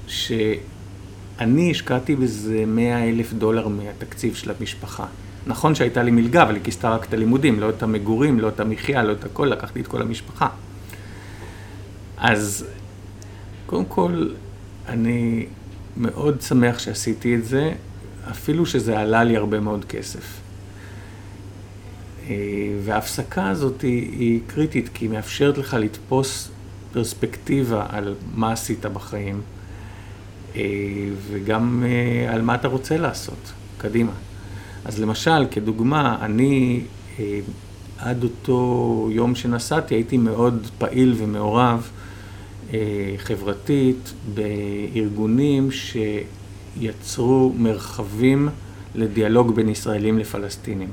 שאני 0.07 1.71
השקעתי 1.71 2.15
בזה 2.15 2.63
100 2.67 3.09
אלף 3.09 3.33
דולר 3.33 3.67
מהתקציב 3.67 4.35
של 4.35 4.51
המשפחה. 4.59 5.05
נכון 5.47 5.75
שהייתה 5.75 6.03
לי 6.03 6.11
מלגה, 6.11 6.43
אבל 6.43 6.55
היא 6.55 6.63
כיסתה 6.63 6.89
רק 6.89 7.05
את 7.05 7.13
הלימודים, 7.13 7.59
לא 7.59 7.69
את 7.69 7.83
המגורים, 7.83 8.39
לא 8.39 8.47
את 8.47 8.59
המחיה, 8.59 9.03
לא 9.03 9.11
את 9.11 9.23
הכל, 9.23 9.45
לקחתי 9.45 9.81
את 9.81 9.87
כל 9.87 10.01
המשפחה. 10.01 10.47
אז 12.17 12.65
קודם 13.65 13.85
כל, 13.85 14.29
אני 14.87 15.45
מאוד 15.97 16.41
שמח 16.41 16.79
שעשיתי 16.79 17.35
את 17.35 17.45
זה, 17.45 17.71
אפילו 18.31 18.65
שזה 18.65 18.99
עלה 18.99 19.23
לי 19.23 19.37
הרבה 19.37 19.59
מאוד 19.59 19.85
כסף. 19.85 20.39
אה, 22.29 22.35
וההפסקה 22.83 23.49
הזאת 23.49 23.81
היא, 23.81 24.19
היא 24.19 24.39
קריטית, 24.47 24.89
כי 24.93 25.05
היא 25.05 25.11
מאפשרת 25.11 25.57
לך 25.57 25.73
לתפוס 25.73 26.49
פרספקטיבה 26.95 27.85
על 27.89 28.13
מה 28.35 28.51
עשית 28.51 28.85
בחיים, 28.85 29.41
אה, 30.55 30.61
וגם 31.27 31.83
אה, 31.85 32.33
על 32.33 32.41
מה 32.41 32.55
אתה 32.55 32.67
רוצה 32.67 32.97
לעשות, 32.97 33.51
קדימה. 33.77 34.11
אז 34.85 34.99
למשל, 34.99 35.45
כדוגמה, 35.51 36.17
אני 36.21 36.81
עד 37.97 38.23
אותו 38.23 39.09
יום 39.11 39.35
שנסעתי 39.35 39.95
הייתי 39.95 40.17
מאוד 40.17 40.67
פעיל 40.77 41.15
ומעורב 41.17 41.89
אה, 42.73 42.79
חברתית 43.17 44.13
בארגונים 44.33 45.69
שיצרו 45.71 47.53
מרחבים 47.57 48.49
לדיאלוג 48.95 49.55
בין 49.55 49.69
ישראלים 49.69 50.19
לפלסטינים. 50.19 50.89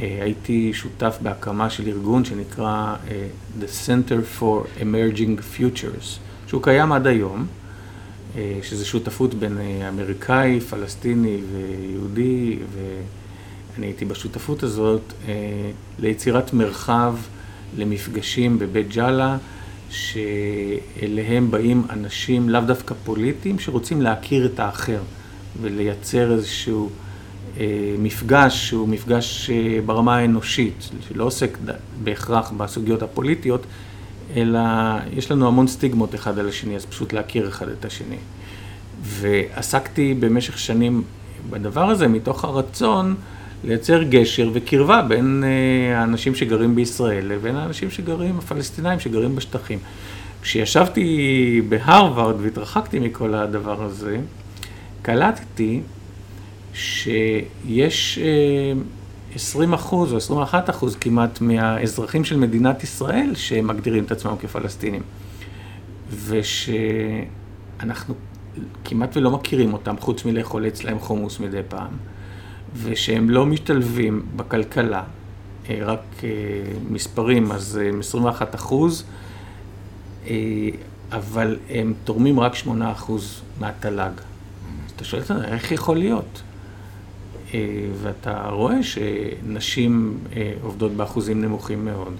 הייתי 0.00 0.72
שותף 0.72 1.18
בהקמה 1.22 1.70
של 1.70 1.88
ארגון 1.88 2.24
שנקרא 2.24 2.94
The 3.60 3.86
Center 3.86 4.40
for 4.40 4.80
Emerging 4.80 5.58
Futures, 5.58 6.18
שהוא 6.46 6.62
קיים 6.62 6.92
עד 6.92 7.06
היום, 7.06 7.46
שזה 8.62 8.84
שותפות 8.84 9.34
בין 9.34 9.58
אמריקאי, 9.88 10.60
פלסטיני 10.60 11.38
ויהודי, 11.52 12.58
ואני 12.74 13.86
הייתי 13.86 14.04
בשותפות 14.04 14.62
הזאת 14.62 15.12
ליצירת 15.98 16.52
מרחב 16.52 17.16
למפגשים 17.76 18.58
בבית 18.58 18.88
ג'אלה. 18.88 19.36
שאליהם 19.90 21.50
באים 21.50 21.82
אנשים 21.90 22.48
לאו 22.48 22.60
דווקא 22.60 22.94
פוליטיים, 23.04 23.58
שרוצים 23.58 24.02
להכיר 24.02 24.46
את 24.46 24.60
האחר 24.60 25.00
ולייצר 25.62 26.32
איזשהו 26.32 26.86
אה, 26.86 27.03
מפגש 27.98 28.68
שהוא 28.68 28.88
מפגש 28.88 29.50
אה, 29.50 29.80
ברמה 29.86 30.16
האנושית, 30.16 30.90
שלא 31.08 31.24
עוסק 31.24 31.58
בהכרח 32.04 32.50
בסוגיות 32.56 33.02
הפוליטיות, 33.02 33.66
אלא 34.36 34.60
יש 35.12 35.30
לנו 35.30 35.46
המון 35.46 35.66
סטיגמות 35.66 36.14
אחד 36.14 36.38
על 36.38 36.48
השני, 36.48 36.76
אז 36.76 36.86
פשוט 36.86 37.12
להכיר 37.12 37.48
אחד 37.48 37.68
את 37.68 37.84
השני. 37.84 38.16
ועסקתי 39.02 40.14
במשך 40.14 40.58
שנים 40.58 41.02
בדבר 41.50 41.90
הזה 41.90 42.08
מתוך 42.08 42.44
הרצון 42.44 43.14
לייצר 43.64 44.02
גשר 44.02 44.50
וקרבה 44.52 45.02
בין 45.02 45.44
אה, 45.46 46.00
האנשים 46.00 46.34
שגרים 46.34 46.74
בישראל 46.74 47.26
לבין 47.26 47.56
האנשים 47.56 47.90
שגרים, 47.90 48.38
הפלסטינאים 48.38 49.00
שגרים 49.00 49.36
בשטחים. 49.36 49.78
כשישבתי 50.42 51.62
בהרווארד 51.68 52.34
והתרחקתי 52.40 52.98
מכל 52.98 53.34
הדבר 53.34 53.82
הזה, 53.82 54.18
קלטתי 55.02 55.80
שיש 56.74 58.18
20 59.34 59.70
אה, 59.70 59.78
אחוז 59.78 60.12
או 60.12 60.16
21 60.16 60.70
אחוז 60.70 60.96
כמעט 60.96 61.40
מהאזרחים 61.40 62.24
של 62.24 62.36
מדינת 62.36 62.82
ישראל 62.82 63.34
שמגדירים 63.34 64.04
את 64.04 64.12
עצמם 64.12 64.36
כפלסטינים. 64.40 65.02
ושאנחנו 66.26 68.14
כמעט 68.84 69.16
ולא 69.16 69.30
מכירים 69.30 69.72
אותם, 69.72 69.94
חוץ 70.00 70.24
מלאכול 70.24 70.66
אצלהם 70.66 70.98
חומוס 70.98 71.40
מדי 71.40 71.60
פעם. 71.68 71.90
ושהם 72.82 73.30
לא 73.30 73.46
משתלבים 73.46 74.26
בכלכלה, 74.36 75.02
אה, 75.70 75.78
רק 75.82 76.00
אה, 76.24 76.28
מספרים, 76.90 77.52
אז 77.52 77.76
הם 77.76 78.00
21 78.00 78.54
אחוז, 78.54 79.04
אבל 81.12 81.56
הם 81.70 81.94
תורמים 82.04 82.40
רק 82.40 82.54
8 82.54 82.92
אחוז 82.92 83.40
מהתל"ג. 83.60 84.10
אז 84.86 84.92
אתה 84.96 85.04
שואל 85.04 85.22
את 85.22 85.26
זה, 85.26 85.34
איך 85.44 85.72
יכול 85.72 85.96
להיות? 85.96 86.42
ואתה 88.02 88.48
רואה 88.50 88.82
שנשים 88.82 90.18
עובדות 90.62 90.92
באחוזים 90.92 91.42
נמוכים 91.42 91.84
מאוד, 91.84 92.12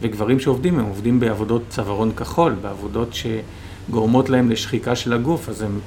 וגברים 0.00 0.40
שעובדים, 0.40 0.78
הם 0.78 0.84
עובדים 0.84 1.20
בעבודות 1.20 1.62
צווארון 1.68 2.12
כחול, 2.12 2.54
בעבודות 2.62 3.08
שגורמות 3.14 4.30
להם 4.30 4.50
לשחיקה 4.50 4.96
של 4.96 5.12
הגוף, 5.12 5.48
אז 5.48 5.62
הם 5.62 5.78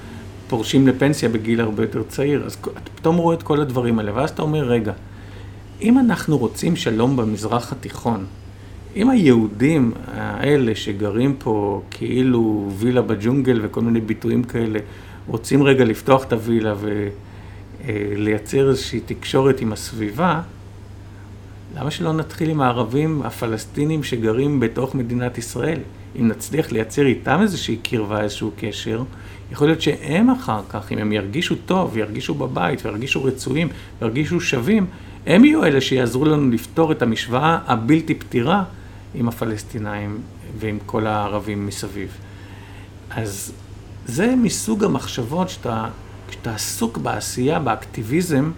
פורשים 0.47 0.87
לפנסיה 0.87 1.29
בגיל 1.29 1.61
הרבה 1.61 1.83
יותר 1.83 2.03
צעיר, 2.03 2.45
אז 2.45 2.57
אתה 2.61 2.91
פתאום 2.95 3.17
רואה 3.17 3.35
את 3.35 3.43
כל 3.43 3.61
הדברים 3.61 3.99
האלה, 3.99 4.11
ואז 4.15 4.29
אתה 4.29 4.41
אומר, 4.41 4.63
רגע, 4.63 4.93
אם 5.81 5.99
אנחנו 5.99 6.37
רוצים 6.37 6.75
שלום 6.75 7.17
במזרח 7.17 7.71
התיכון, 7.71 8.25
אם 8.95 9.09
היהודים 9.09 9.91
האלה 10.13 10.75
שגרים 10.75 11.35
פה 11.39 11.81
כאילו 11.91 12.71
וילה 12.77 13.01
בג'ונגל 13.01 13.59
וכל 13.63 13.81
מיני 13.81 14.01
ביטויים 14.01 14.43
כאלה, 14.43 14.79
רוצים 15.27 15.63
רגע 15.63 15.85
לפתוח 15.85 16.23
את 16.23 16.33
הווילה 16.33 16.73
ולייצר 17.87 18.69
איזושהי 18.69 18.99
תקשורת 18.99 19.61
עם 19.61 19.73
הסביבה, 19.73 20.41
למה 21.77 21.91
שלא 21.91 22.13
נתחיל 22.13 22.49
עם 22.49 22.61
הערבים 22.61 23.21
הפלסטינים 23.23 24.03
שגרים 24.03 24.59
בתוך 24.59 24.95
מדינת 24.95 25.37
ישראל? 25.37 25.79
אם 26.19 26.27
נצליח 26.27 26.71
לייצר 26.71 27.05
איתם 27.05 27.39
איזושהי 27.41 27.77
קרבה, 27.77 28.21
איזשהו 28.21 28.51
קשר, 28.57 29.03
יכול 29.51 29.67
להיות 29.67 29.81
שהם 29.81 30.29
אחר 30.29 30.61
כך, 30.69 30.91
אם 30.91 30.97
הם 30.97 31.11
ירגישו 31.11 31.55
טוב, 31.65 31.97
ירגישו 31.97 32.33
בבית, 32.33 32.85
וירגישו 32.85 33.23
רצויים, 33.23 33.67
וירגישו 34.01 34.41
שווים, 34.41 34.85
הם 35.25 35.45
יהיו 35.45 35.65
אלה 35.65 35.81
שיעזרו 35.81 36.25
לנו 36.25 36.51
לפתור 36.51 36.91
את 36.91 37.01
המשוואה 37.01 37.59
הבלתי 37.67 38.15
פתירה 38.15 38.63
עם 39.15 39.27
הפלסטינאים 39.27 40.17
ועם 40.59 40.77
כל 40.85 41.07
הערבים 41.07 41.67
מסביב. 41.67 42.17
אז 43.11 43.51
זה 44.05 44.35
מסוג 44.35 44.83
המחשבות 44.83 45.49
שאתה, 45.49 45.87
כשאתה 46.45 46.55
עסוק 46.55 46.97
בעשייה, 46.97 47.59
באקטיביזם, 47.59 48.51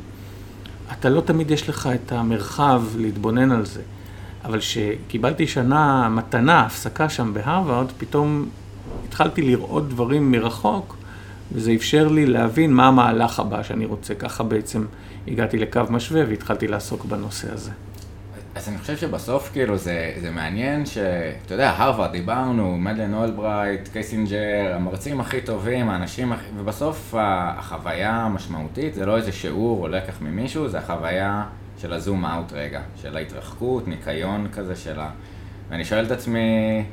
אתה 0.91 1.09
לא 1.09 1.21
תמיד 1.21 1.51
יש 1.51 1.69
לך 1.69 1.89
את 1.95 2.11
המרחב 2.11 2.83
להתבונן 2.97 3.51
על 3.51 3.65
זה. 3.65 3.81
אבל 4.45 4.59
כשקיבלתי 4.59 5.47
שנה 5.47 6.09
מתנה, 6.09 6.61
הפסקה 6.61 7.09
שם 7.09 7.33
בהרווארד, 7.33 7.87
פתאום 7.97 8.45
התחלתי 9.07 9.41
לראות 9.41 9.89
דברים 9.89 10.31
מרחוק, 10.31 10.95
וזה 11.51 11.71
אפשר 11.71 12.07
לי 12.07 12.25
להבין 12.25 12.73
מה 12.73 12.87
המהלך 12.87 13.39
הבא 13.39 13.63
שאני 13.63 13.85
רוצה. 13.85 14.15
ככה 14.15 14.43
בעצם 14.43 14.85
הגעתי 15.27 15.57
לקו 15.57 15.81
משווה 15.89 16.21
והתחלתי 16.29 16.67
לעסוק 16.67 17.05
בנושא 17.05 17.53
הזה. 17.53 17.71
אז 18.57 18.69
אני 18.69 18.77
חושב 18.77 18.97
שבסוף 18.97 19.49
כאילו 19.53 19.77
זה, 19.77 20.13
זה 20.21 20.31
מעניין 20.31 20.85
שאתה 20.85 21.53
יודע, 21.53 21.69
הרווארד 21.69 22.11
דיברנו, 22.11 22.77
מדלן 22.77 23.13
אולברייט, 23.13 23.87
קיסינג'ר, 23.87 24.73
המרצים 24.75 25.19
הכי 25.19 25.41
טובים, 25.41 25.89
האנשים 25.89 26.31
הכי... 26.31 26.45
ובסוף 26.57 27.13
החוויה 27.17 28.15
המשמעותית 28.15 28.93
זה 28.93 29.05
לא 29.05 29.17
איזה 29.17 29.31
שיעור 29.31 29.83
או 29.83 29.87
לקח 29.87 30.21
ממישהו, 30.21 30.67
זה 30.69 30.79
החוויה 30.79 31.43
של 31.77 31.93
ה 31.93 32.00
zoom 32.00 32.25
out 32.25 32.53
רגע, 32.53 32.81
של 33.01 33.17
ההתרחקות, 33.17 33.87
ניקיון 33.87 34.47
כזה 34.53 34.75
של 34.75 34.99
ה... 34.99 35.09
ואני 35.69 35.85
שואל 35.85 36.05
את 36.05 36.11
עצמי, 36.11 36.83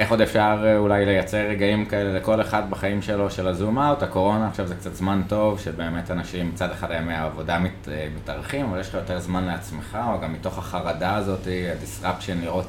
איך 0.00 0.10
עוד 0.10 0.20
אפשר 0.20 0.62
אה, 0.64 0.76
אולי 0.76 1.06
לייצר 1.06 1.48
רגעים 1.48 1.86
כאלה 1.86 2.18
לכל 2.18 2.40
אחד 2.40 2.70
בחיים 2.70 3.02
שלו 3.02 3.30
של 3.30 3.48
ה 3.48 3.54
zoom 3.54 3.78
out, 3.78 4.02
הקורונה 4.02 4.48
עכשיו 4.48 4.66
זה 4.66 4.74
קצת 4.74 4.94
זמן 4.94 5.22
טוב, 5.28 5.60
שבאמת 5.60 6.10
אנשים 6.10 6.48
מצד 6.48 6.70
אחד 6.70 6.88
ימי 6.90 7.14
העבודה 7.14 7.58
מת, 7.58 7.88
אה, 7.88 8.08
מתארכים, 8.16 8.66
אבל 8.66 8.80
יש 8.80 8.88
לך 8.88 8.94
יותר 8.94 9.20
זמן 9.20 9.44
לעצמך, 9.44 9.98
או 10.12 10.20
גם 10.20 10.32
מתוך 10.32 10.58
החרדה 10.58 11.14
הזאת, 11.14 11.46
הדיסרפשן, 11.72 12.40
לראות 12.40 12.66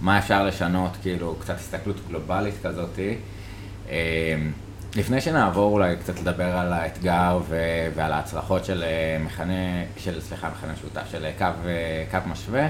מה 0.00 0.18
אפשר 0.18 0.46
לשנות, 0.46 0.90
כאילו 1.02 1.36
קצת 1.40 1.54
הסתכלות 1.54 1.96
גלובלית 2.08 2.54
כזאת. 2.62 2.98
אה, 3.90 3.96
לפני 4.96 5.20
שנעבור 5.20 5.72
אולי 5.72 5.96
קצת 5.96 6.20
לדבר 6.20 6.56
על 6.56 6.72
האתגר 6.72 7.38
ו- 7.48 7.88
ועל 7.94 8.12
ההצלחות 8.12 8.64
של 8.64 8.84
מכנה, 9.20 9.84
של, 9.96 10.20
סליחה, 10.20 10.50
מכנה 10.50 10.76
שותף, 10.76 11.10
של 11.10 11.26
קו, 11.38 11.44
קו 12.10 12.18
משווה, 12.26 12.68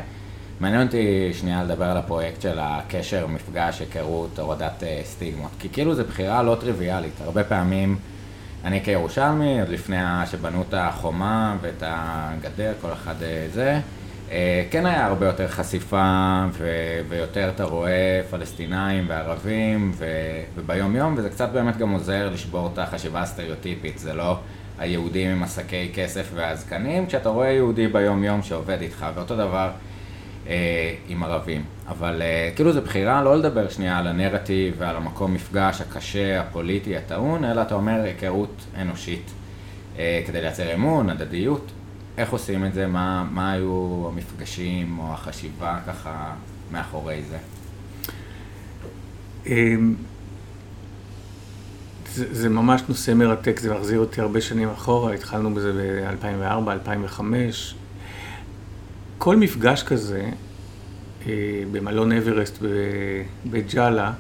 מעניין 0.61 0.87
אותי 0.87 1.31
שנייה 1.33 1.65
לדבר 1.65 1.85
על 1.85 1.97
הפרויקט 1.97 2.41
של 2.41 2.59
הקשר, 2.61 3.27
מפגש, 3.27 3.81
היכרות, 3.81 4.39
הורדת 4.39 4.83
אה, 4.83 5.01
סטיגמות. 5.05 5.51
כי 5.59 5.69
כאילו 5.69 5.95
זו 5.95 6.05
בחירה 6.05 6.43
לא 6.43 6.57
טריוויאלית. 6.61 7.21
הרבה 7.21 7.45
פעמים, 7.45 7.99
אני 8.65 8.85
כירושלמי, 8.85 9.61
עוד 9.61 9.69
לפני 9.69 9.97
שבנו 10.31 10.65
את 10.69 10.75
החומה 10.75 11.57
ואת 11.61 11.83
הגדר, 11.87 12.73
כל 12.81 12.93
אחד 12.93 13.23
אה, 13.23 13.47
זה, 13.53 13.81
אה, 14.31 14.65
כן 14.71 14.87
היה 14.87 15.07
הרבה 15.07 15.27
יותר 15.27 15.49
חשיפה 15.49 16.45
ו- 16.53 17.01
ויותר 17.09 17.51
אתה 17.55 17.65
רואה 17.65 18.21
פלסטינאים 18.31 19.05
וערבים 19.09 19.93
ו- 19.95 20.43
וביום 20.57 20.97
יום, 20.97 21.15
וזה 21.17 21.31
קצת 21.31 21.49
באמת 21.53 21.77
גם 21.77 21.91
עוזר 21.91 22.31
לשבור 22.33 22.71
את 22.73 22.79
החשיבה 22.79 23.23
הסטריאוטיפית. 23.23 23.99
זה 23.99 24.15
לא 24.15 24.39
היהודים 24.79 25.31
עם 25.31 25.43
עסקי 25.43 25.91
כסף 25.95 26.31
והזקנים, 26.35 27.07
כשאתה 27.07 27.29
רואה 27.29 27.49
יהודי 27.49 27.89
ביום 27.89 28.25
יום 28.25 28.43
שעובד 28.43 28.81
איתך, 28.81 29.07
ואותו 29.15 29.37
דבר. 29.37 29.71
אה, 30.49 30.95
עם 31.09 31.23
ערבים. 31.23 31.65
אבל 31.89 32.23
אה, 32.23 32.51
כאילו 32.57 32.73
זו 32.73 32.83
בחירה 32.83 33.23
לא 33.23 33.37
לדבר 33.39 33.69
שנייה 33.69 33.99
על 33.99 34.07
הנרטיב 34.07 34.75
ועל 34.79 34.97
המקום 34.97 35.35
מפגש 35.35 35.81
הקשה, 35.81 36.41
הפוליטי, 36.41 36.97
הטעון, 36.97 37.45
אלא 37.45 37.63
אתה 37.63 37.75
אומר 37.75 38.01
היכרות 38.03 38.65
אנושית 38.81 39.31
אה, 39.99 40.23
כדי 40.27 40.41
לייצר 40.41 40.75
אמון, 40.75 41.11
הדדיות. 41.11 41.73
איך 42.19 42.33
עושים 42.33 42.67
את 42.67 42.75
זה? 42.75 42.87
מה, 42.87 43.29
מה 43.31 43.53
היו 43.53 44.05
המפגשים 44.13 44.99
או 44.99 45.13
החשיבה 45.13 45.79
ככה 45.87 46.35
מאחורי 46.73 47.23
זה? 47.31 47.39
אמ, 49.47 49.95
זה, 52.15 52.35
זה 52.35 52.49
ממש 52.49 52.83
נושא 52.89 53.11
מרתק, 53.11 53.61
זה 53.61 53.75
מחזיר 53.75 54.01
אותי 54.01 54.21
הרבה 54.21 54.41
שנים 54.41 54.69
אחורה, 54.69 55.15
התחלנו 55.15 55.55
בזה 55.55 55.73
ב-2004, 55.73 56.71
2005. 56.71 57.75
כל 59.19 59.37
מפגש 59.37 59.83
כזה 59.83 60.31
אה, 61.27 61.63
במלון 61.73 62.13
אברסט 62.13 62.63
בבית 62.63 63.75
ג'אלה 63.75 64.13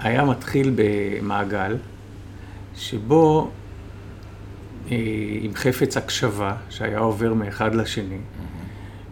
היה 0.00 0.24
מתחיל 0.24 0.74
במעגל 0.74 1.76
שבו 2.76 3.50
אה, 4.90 4.96
עם 5.40 5.54
חפץ 5.54 5.96
הקשבה 5.96 6.56
שהיה 6.70 6.98
עובר 6.98 7.34
מאחד 7.34 7.74
לשני, 7.74 8.18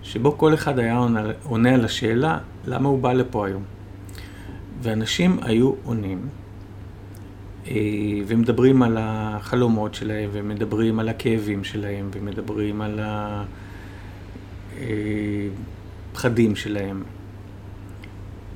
שבו 0.03 0.38
כל 0.38 0.55
אחד 0.55 0.79
היה 0.79 0.96
עונה, 0.96 1.23
עונה 1.42 1.75
על 1.75 1.85
השאלה 1.85 2.38
למה 2.66 2.88
הוא 2.88 2.99
בא 2.99 3.12
לפה 3.12 3.46
היום. 3.46 3.62
ואנשים 4.83 5.38
היו 5.42 5.73
עונים 5.85 6.29
אה, 7.68 7.75
ומדברים 8.27 8.83
על 8.83 8.96
החלומות 9.01 9.94
שלהם 9.94 10.31
ומדברים 10.33 10.99
על 10.99 11.09
הכאבים 11.09 11.64
שלהם 11.64 12.11
ומדברים 12.12 12.81
על 12.81 13.01
ה... 13.03 13.44
הפחדים 16.12 16.57
שלהם. 16.57 17.03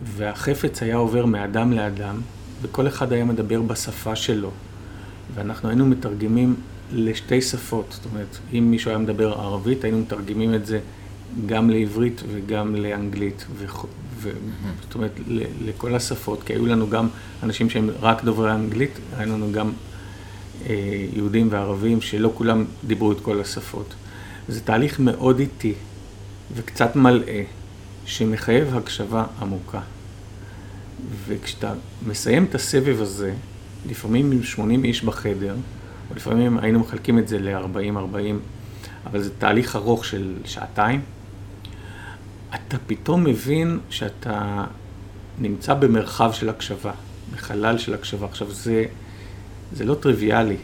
והחפץ 0.03 0.83
היה 0.83 0.97
עובר 0.97 1.27
מאדם 1.27 1.73
לאדם, 1.73 2.21
וכל 2.63 2.89
אחד 2.89 3.13
היה 3.13 3.25
מדבר 3.25 3.63
בשפה 3.63 4.17
שלו. 4.17 4.51
ואנחנו 5.35 5.69
היינו 5.69 5.87
מתרגמים 5.87 6.55
לשתי 6.93 7.43
שפות. 7.43 7.87
זאת 7.91 8.05
אומרת, 8.13 8.39
אם 8.53 8.71
מישהו 8.71 8.91
היה 8.91 8.99
מדבר 8.99 9.33
ערבית, 9.33 9.85
היינו 9.85 9.99
מתרגמים 9.99 10.55
את 10.55 10.67
זה 10.67 10.81
גם 11.47 11.71
לעברית 11.71 12.23
וגם 12.33 12.75
לאנגלית. 12.75 13.47
ו... 13.55 13.65
ו... 14.17 14.31
זאת 14.83 14.95
אומרת, 14.95 15.21
לכל 15.65 15.95
השפות, 15.95 16.43
כי 16.43 16.53
היו 16.53 16.67
לנו 16.67 16.91
גם 16.91 17.09
אנשים 17.43 17.71
שהם 17.71 17.91
רק 18.01 18.25
דוברי 18.25 18.53
אנגלית, 18.53 18.99
היו 19.17 19.33
לנו 19.33 19.53
גם 19.53 19.73
אה, 20.67 21.07
יהודים 21.13 21.49
וערבים 21.51 22.01
שלא 22.01 22.33
כולם 22.35 22.65
דיברו 22.87 23.13
את 23.13 23.21
כל 23.21 23.41
השפות. 23.41 23.95
זה 24.49 24.61
תהליך 24.61 25.01
מאוד 25.01 25.39
איטי 25.39 25.75
וקצת 26.55 26.97
מלאה, 26.97 27.43
שמחייב 28.07 28.77
הקשבה 28.77 29.27
עמוקה. 29.41 29.81
וכשאתה 31.27 31.73
מסיים 32.07 32.45
את 32.45 32.55
הסבב 32.55 33.01
הזה, 33.01 33.35
לפעמים 33.89 34.33
עם 34.33 34.43
80 34.43 34.85
איש 34.85 35.05
בחדר, 35.05 35.55
או 36.11 36.17
לפעמים 36.17 36.59
היינו 36.59 36.79
מחלקים 36.79 37.19
את 37.19 37.29
זה 37.29 37.39
ל-40-40, 37.39 38.17
אבל 39.07 39.23
זה 39.23 39.31
תהליך 39.39 39.77
ארוך 39.77 40.05
של 40.05 40.37
שעתיים, 40.45 41.01
אתה 42.55 42.77
פתאום 42.87 43.25
מבין 43.25 43.79
שאתה 43.91 44.65
נמצא 45.39 45.75
במרחב 45.75 46.33
של 46.33 46.49
הקשבה, 46.49 46.93
בחלל 47.33 47.79
של 47.79 47.95
הקשבה. 47.95 48.27
עכשיו, 48.27 48.51
זה, 48.51 48.85
זה 49.73 49.85
לא 49.85 49.95
טריוויאלי. 49.95 50.57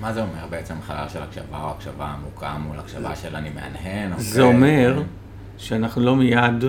מה 0.00 0.12
זה 0.12 0.20
אומר 0.20 0.46
בעצם 0.50 0.74
חלל 0.86 1.08
של 1.08 1.22
הקשבה 1.22 1.62
או 1.62 1.70
הקשבה 1.70 2.06
עמוקה 2.06 2.56
מול 2.58 2.78
הקשבה 2.78 3.16
של 3.16 3.36
אני 3.36 3.50
מהנהן? 3.54 4.10
זה 4.18 4.42
אוקיי? 4.42 4.56
אומר 4.56 5.02
שאנחנו 5.56 6.02
לא 6.02 6.16
מיד 6.16 6.64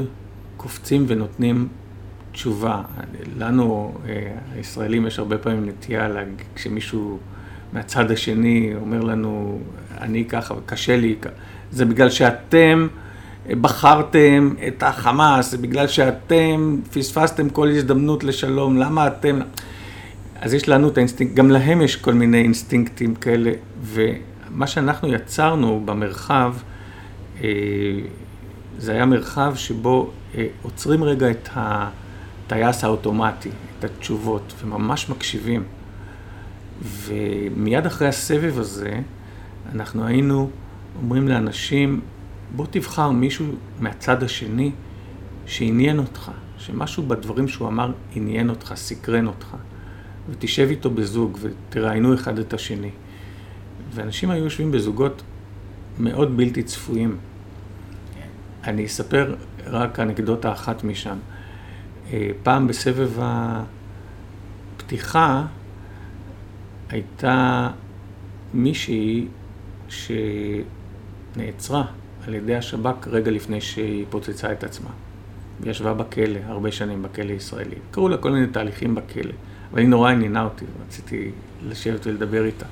קופצים 0.57 1.05
ונותנים 1.07 1.67
תשובה. 2.31 2.81
לנו, 3.37 3.93
אה, 4.07 4.31
הישראלים, 4.55 5.07
יש 5.07 5.19
הרבה 5.19 5.37
פעמים 5.37 5.69
נטייה, 5.69 6.07
להג... 6.07 6.27
כשמישהו 6.55 7.19
מהצד 7.73 8.11
השני 8.11 8.73
אומר 8.81 9.01
לנו, 9.01 9.59
אני 10.01 10.25
ככה 10.25 10.53
וקשה 10.53 10.97
לי, 10.97 11.15
זה 11.71 11.85
בגלל 11.85 12.09
שאתם 12.09 12.87
בחרתם 13.61 14.53
את 14.67 14.83
החמאס, 14.83 15.51
זה 15.51 15.57
בגלל 15.57 15.87
שאתם 15.87 16.79
פספסתם 16.93 17.49
כל 17.49 17.69
הזדמנות 17.69 18.23
לשלום, 18.23 18.77
למה 18.77 19.07
אתם... 19.07 19.39
אז 20.41 20.53
יש 20.53 20.69
לנו 20.69 20.89
את 20.89 20.97
האינסטינקט, 20.97 21.35
גם 21.35 21.51
להם 21.51 21.81
יש 21.81 21.95
כל 21.95 22.13
מיני 22.13 22.41
אינסטינקטים 22.41 23.15
כאלה, 23.15 23.51
ומה 23.81 24.67
שאנחנו 24.67 25.13
יצרנו 25.13 25.81
במרחב, 25.85 26.55
אה, 27.43 27.49
זה 28.77 28.91
היה 28.91 29.05
מרחב 29.05 29.55
שבו 29.55 30.11
אה, 30.35 30.47
עוצרים 30.61 31.03
רגע 31.03 31.31
את 31.31 31.49
הטייס 31.53 32.83
האוטומטי, 32.83 33.49
את 33.79 33.83
התשובות, 33.83 34.53
וממש 34.61 35.09
מקשיבים. 35.09 35.63
ומיד 36.81 37.85
אחרי 37.85 38.07
הסבב 38.07 38.59
הזה, 38.59 38.99
אנחנו 39.73 40.07
היינו 40.07 40.49
אומרים 41.01 41.27
לאנשים, 41.27 42.01
בוא 42.55 42.65
תבחר 42.69 43.11
מישהו 43.11 43.45
מהצד 43.79 44.23
השני 44.23 44.71
שעניין 45.45 45.99
אותך, 45.99 46.31
שמשהו 46.57 47.03
בדברים 47.03 47.47
שהוא 47.47 47.67
אמר 47.67 47.91
עניין 48.15 48.49
אותך, 48.49 48.73
סקרן 48.75 49.27
אותך. 49.27 49.55
ותשב 50.31 50.67
איתו 50.69 50.89
בזוג 50.89 51.37
ותראיינו 51.41 52.13
אחד 52.13 52.39
את 52.39 52.53
השני. 52.53 52.89
ואנשים 53.93 54.29
היו 54.29 54.43
יושבים 54.43 54.71
בזוגות 54.71 55.21
מאוד 55.99 56.37
בלתי 56.37 56.63
צפויים. 56.63 57.17
אני 58.63 58.85
אספר 58.85 59.35
רק 59.65 59.99
אנקדוטה 59.99 60.51
אחת 60.51 60.83
משם. 60.83 61.17
אה, 62.13 62.29
פעם 62.43 62.67
בסבב 62.67 63.11
הפתיחה 64.77 65.45
הייתה 66.89 67.69
מישהי 68.53 69.27
שנעצרה 71.35 71.85
על 72.27 72.33
ידי 72.33 72.55
השב"כ 72.55 73.07
רגע 73.07 73.31
לפני 73.31 73.61
שהיא 73.61 74.05
פוצצה 74.09 74.51
את 74.51 74.63
עצמה. 74.63 74.89
היא 75.63 75.71
ישבה 75.71 75.93
בכלא, 75.93 76.39
הרבה 76.45 76.71
שנים 76.71 77.03
בכלא 77.03 77.31
ישראלי. 77.31 77.75
קראו 77.91 78.09
לה 78.09 78.17
כל 78.17 78.31
מיני 78.31 78.47
תהליכים 78.47 78.95
בכלא. 78.95 79.33
אבל 79.71 79.79
היא 79.79 79.87
נורא 79.87 80.11
עניינה 80.11 80.43
אותי, 80.43 80.65
רציתי 80.87 81.31
לשבת 81.69 82.07
ולדבר 82.07 82.45
איתה. 82.45 82.65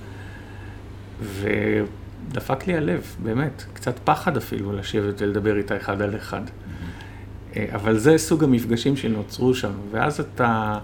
ודפק 1.22 2.68
לי 2.68 2.78
הלב, 2.78 3.16
באמת, 3.24 3.64
קצת 3.74 4.00
פחד 4.04 4.38
אפילו 4.38 4.72
לשבת 4.72 5.22
ולדבר 5.22 5.58
איתה 5.58 5.78
אחד 5.78 6.02
על 6.02 6.16
אחד. 6.16 6.42
Mm-hmm. 6.46 7.58
אבל 7.76 7.98
זה 7.98 8.18
סוג 8.18 8.44
המפגשים 8.44 8.98
שנוצרו 8.98 9.54
שם, 9.54 9.72
ואז 9.92 10.20
אתה, 10.20 10.78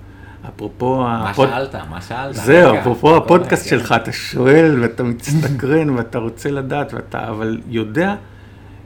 אפרופו... 0.48 0.98
מה 0.98 1.30
הפוד... 1.30 1.50
שאלת? 1.50 1.76
מה 1.90 2.02
שאלת? 2.02 2.36
זהו, 2.36 2.80
אפרופו 2.80 3.18
הפודקאסט 3.18 3.68
שלך, 3.68 3.96
אתה 4.02 4.12
שואל 4.12 4.80
ואתה 4.82 5.04
מצטקרן 5.04 5.90
ואתה 5.98 6.18
רוצה 6.18 6.52
לדעת, 6.52 6.94
ואתה 6.94 7.30
אבל 7.30 7.62
יודע 7.68 8.16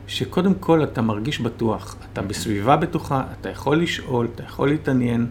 שקודם 0.07 0.53
כל 0.53 0.83
אתה 0.83 1.01
מרגיש 1.01 1.39
בטוח, 1.39 1.95
אתה 2.11 2.21
בסביבה 2.21 2.75
בטוחה, 2.75 3.23
אתה 3.41 3.49
יכול 3.49 3.81
לשאול, 3.81 4.27
אתה 4.35 4.43
יכול 4.43 4.69
להתעניין. 4.69 5.27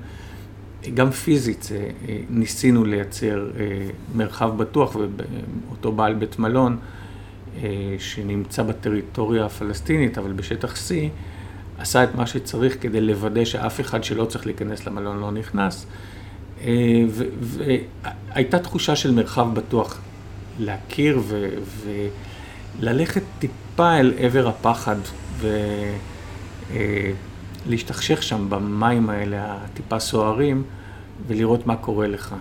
גם 0.95 1.11
פיזית 1.11 1.69
אה, 1.75 1.89
ניסינו 2.31 2.85
לייצר 2.85 3.51
אה, 3.59 3.89
מרחב 4.15 4.57
בטוח, 4.57 4.97
ואותו 4.97 5.93
בעל 5.93 6.15
בית 6.15 6.39
מלון, 6.39 6.77
אה, 7.63 7.95
שנמצא 7.99 8.63
בטריטוריה 8.63 9.47
הפלסטינית, 9.47 10.19
אבל 10.19 10.33
בשטח 10.33 10.75
C, 10.75 10.91
עשה 11.79 12.05
את 12.05 12.15
מה 12.15 12.27
שצריך 12.27 12.77
כדי 12.81 13.01
לוודא 13.01 13.45
שאף 13.45 13.81
אחד 13.81 14.05
שלא 14.05 14.25
צריך 14.25 14.47
להיכנס 14.47 14.87
למלון 14.87 15.19
לא 15.19 15.33
נכנס. 15.33 15.87
והייתה 17.41 18.59
תחושה 18.59 18.97
של 18.97 19.11
מרחב 19.11 19.55
בטוח 19.55 20.01
להכיר 20.59 21.21
וללכת 22.81 23.23
טיפה 23.39 23.97
אל 24.01 24.15
עבר 24.19 24.49
הפחד. 24.49 24.97
ו... 25.39 25.49
להשתכשך 27.69 28.23
שם 28.23 28.47
במים 28.51 29.11
האלה, 29.11 29.59
הטיפה 29.65 29.99
סוערים, 29.99 30.63
ולראות 31.27 31.67
מה 31.67 31.77
קורה 31.77 32.07
לך. 32.07 32.35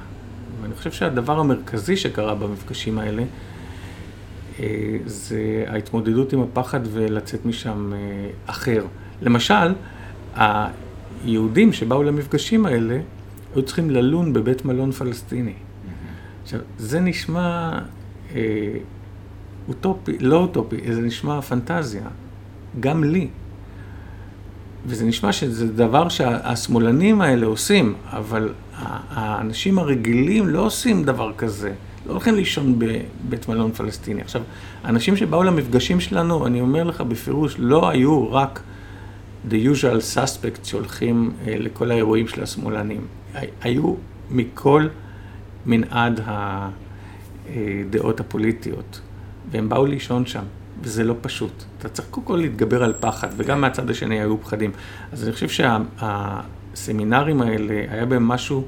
ואני 0.62 0.76
חושב 0.76 0.92
שהדבר 0.92 1.40
המרכזי 1.40 1.98
שקרה 1.98 2.36
במפגשים 2.36 3.00
האלה, 3.00 3.24
אה, 4.60 4.98
זה 5.06 5.66
ההתמודדות 5.68 6.34
עם 6.34 6.42
הפחד 6.42 6.80
ולצאת 6.92 7.46
משם 7.46 7.94
אה, 7.94 8.00
אחר. 8.46 8.86
למשל, 9.22 9.74
היהודים 10.36 11.74
שבאו 11.74 12.04
למפגשים 12.04 12.66
האלה, 12.66 13.00
היו 13.56 13.64
צריכים 13.64 13.90
ללון 13.90 14.34
בבית 14.34 14.66
מלון 14.66 14.92
פלסטיני. 14.92 15.54
עכשיו, 16.44 16.60
זה 16.78 17.00
נשמע 17.00 17.80
אה, 18.36 18.42
אוטופי, 19.68 20.18
לא 20.20 20.38
אוטופי, 20.38 20.94
זה 20.94 21.02
נשמע 21.02 21.42
פנטזיה, 21.42 22.08
גם 22.80 23.04
לי. 23.04 23.28
וזה 24.88 25.06
נשמע 25.06 25.32
שזה 25.32 25.68
דבר 25.68 26.10
שהשמאלנים 26.10 27.22
האלה 27.22 27.46
עושים, 27.46 27.94
אבל 28.10 28.54
האנשים 29.10 29.80
הרגילים 29.80 30.48
לא 30.48 30.60
עושים 30.60 31.04
דבר 31.04 31.32
כזה. 31.38 31.74
לא 32.06 32.12
הולכים 32.12 32.36
לישון 32.36 32.80
בבית 32.80 33.50
מלון 33.50 33.72
פלסטיני. 33.72 34.22
עכשיו, 34.22 34.42
האנשים 34.84 35.18
שבאו 35.18 35.44
למפגשים 35.44 36.00
שלנו, 36.00 36.48
אני 36.48 36.62
אומר 36.62 36.84
לך 36.84 37.02
בפירוש, 37.02 37.56
לא 37.60 37.90
היו 37.90 38.32
רק 38.32 38.62
the 39.50 39.54
usual 39.54 40.16
suspects 40.16 40.68
שהולכים 40.68 41.32
אה, 41.48 41.56
לכל 41.60 41.92
האירועים 41.92 42.28
של 42.28 42.44
השמאלנים. 42.44 43.02
היו 43.62 43.94
מכל 44.32 44.88
מנעד 45.66 46.22
הדעות 47.48 48.20
הפוליטיות, 48.20 49.02
והם 49.52 49.70
באו 49.70 49.86
לישון 49.86 50.26
שם. 50.26 50.44
וזה 50.82 51.04
לא 51.04 51.16
פשוט. 51.22 51.64
אתה 51.80 51.90
צריך 51.90 52.08
קודם 52.12 52.28
כל 52.28 52.36
להתגבר 52.36 52.84
על 52.84 52.94
פחד, 53.00 53.28
וגם 53.38 53.62
מהצד 53.62 53.90
השני 53.90 54.20
היו 54.20 54.42
פחדים. 54.42 54.72
אז 55.12 55.24
אני 55.24 55.32
חושב 55.34 55.48
שהסמינרים 55.50 57.42
האלה, 57.42 57.84
היה 57.90 58.06
בהם 58.06 58.28
משהו 58.28 58.66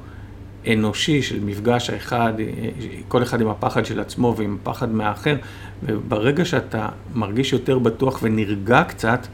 אנושי 0.73 1.21
של 1.21 1.39
מפגש 1.45 1.89
האחד, 1.89 2.33
כל 3.07 3.23
אחד 3.23 3.41
עם 3.41 3.47
הפחד 3.47 3.85
של 3.85 3.99
עצמו 3.99 4.35
ועם 4.37 4.57
הפחד 4.61 4.91
מהאחר, 4.91 5.35
וברגע 5.83 6.45
שאתה 6.45 6.89
מרגיש 7.15 7.53
יותר 7.53 7.79
בטוח 7.79 8.19
ונרגע 8.23 8.83
קצת, 8.83 9.27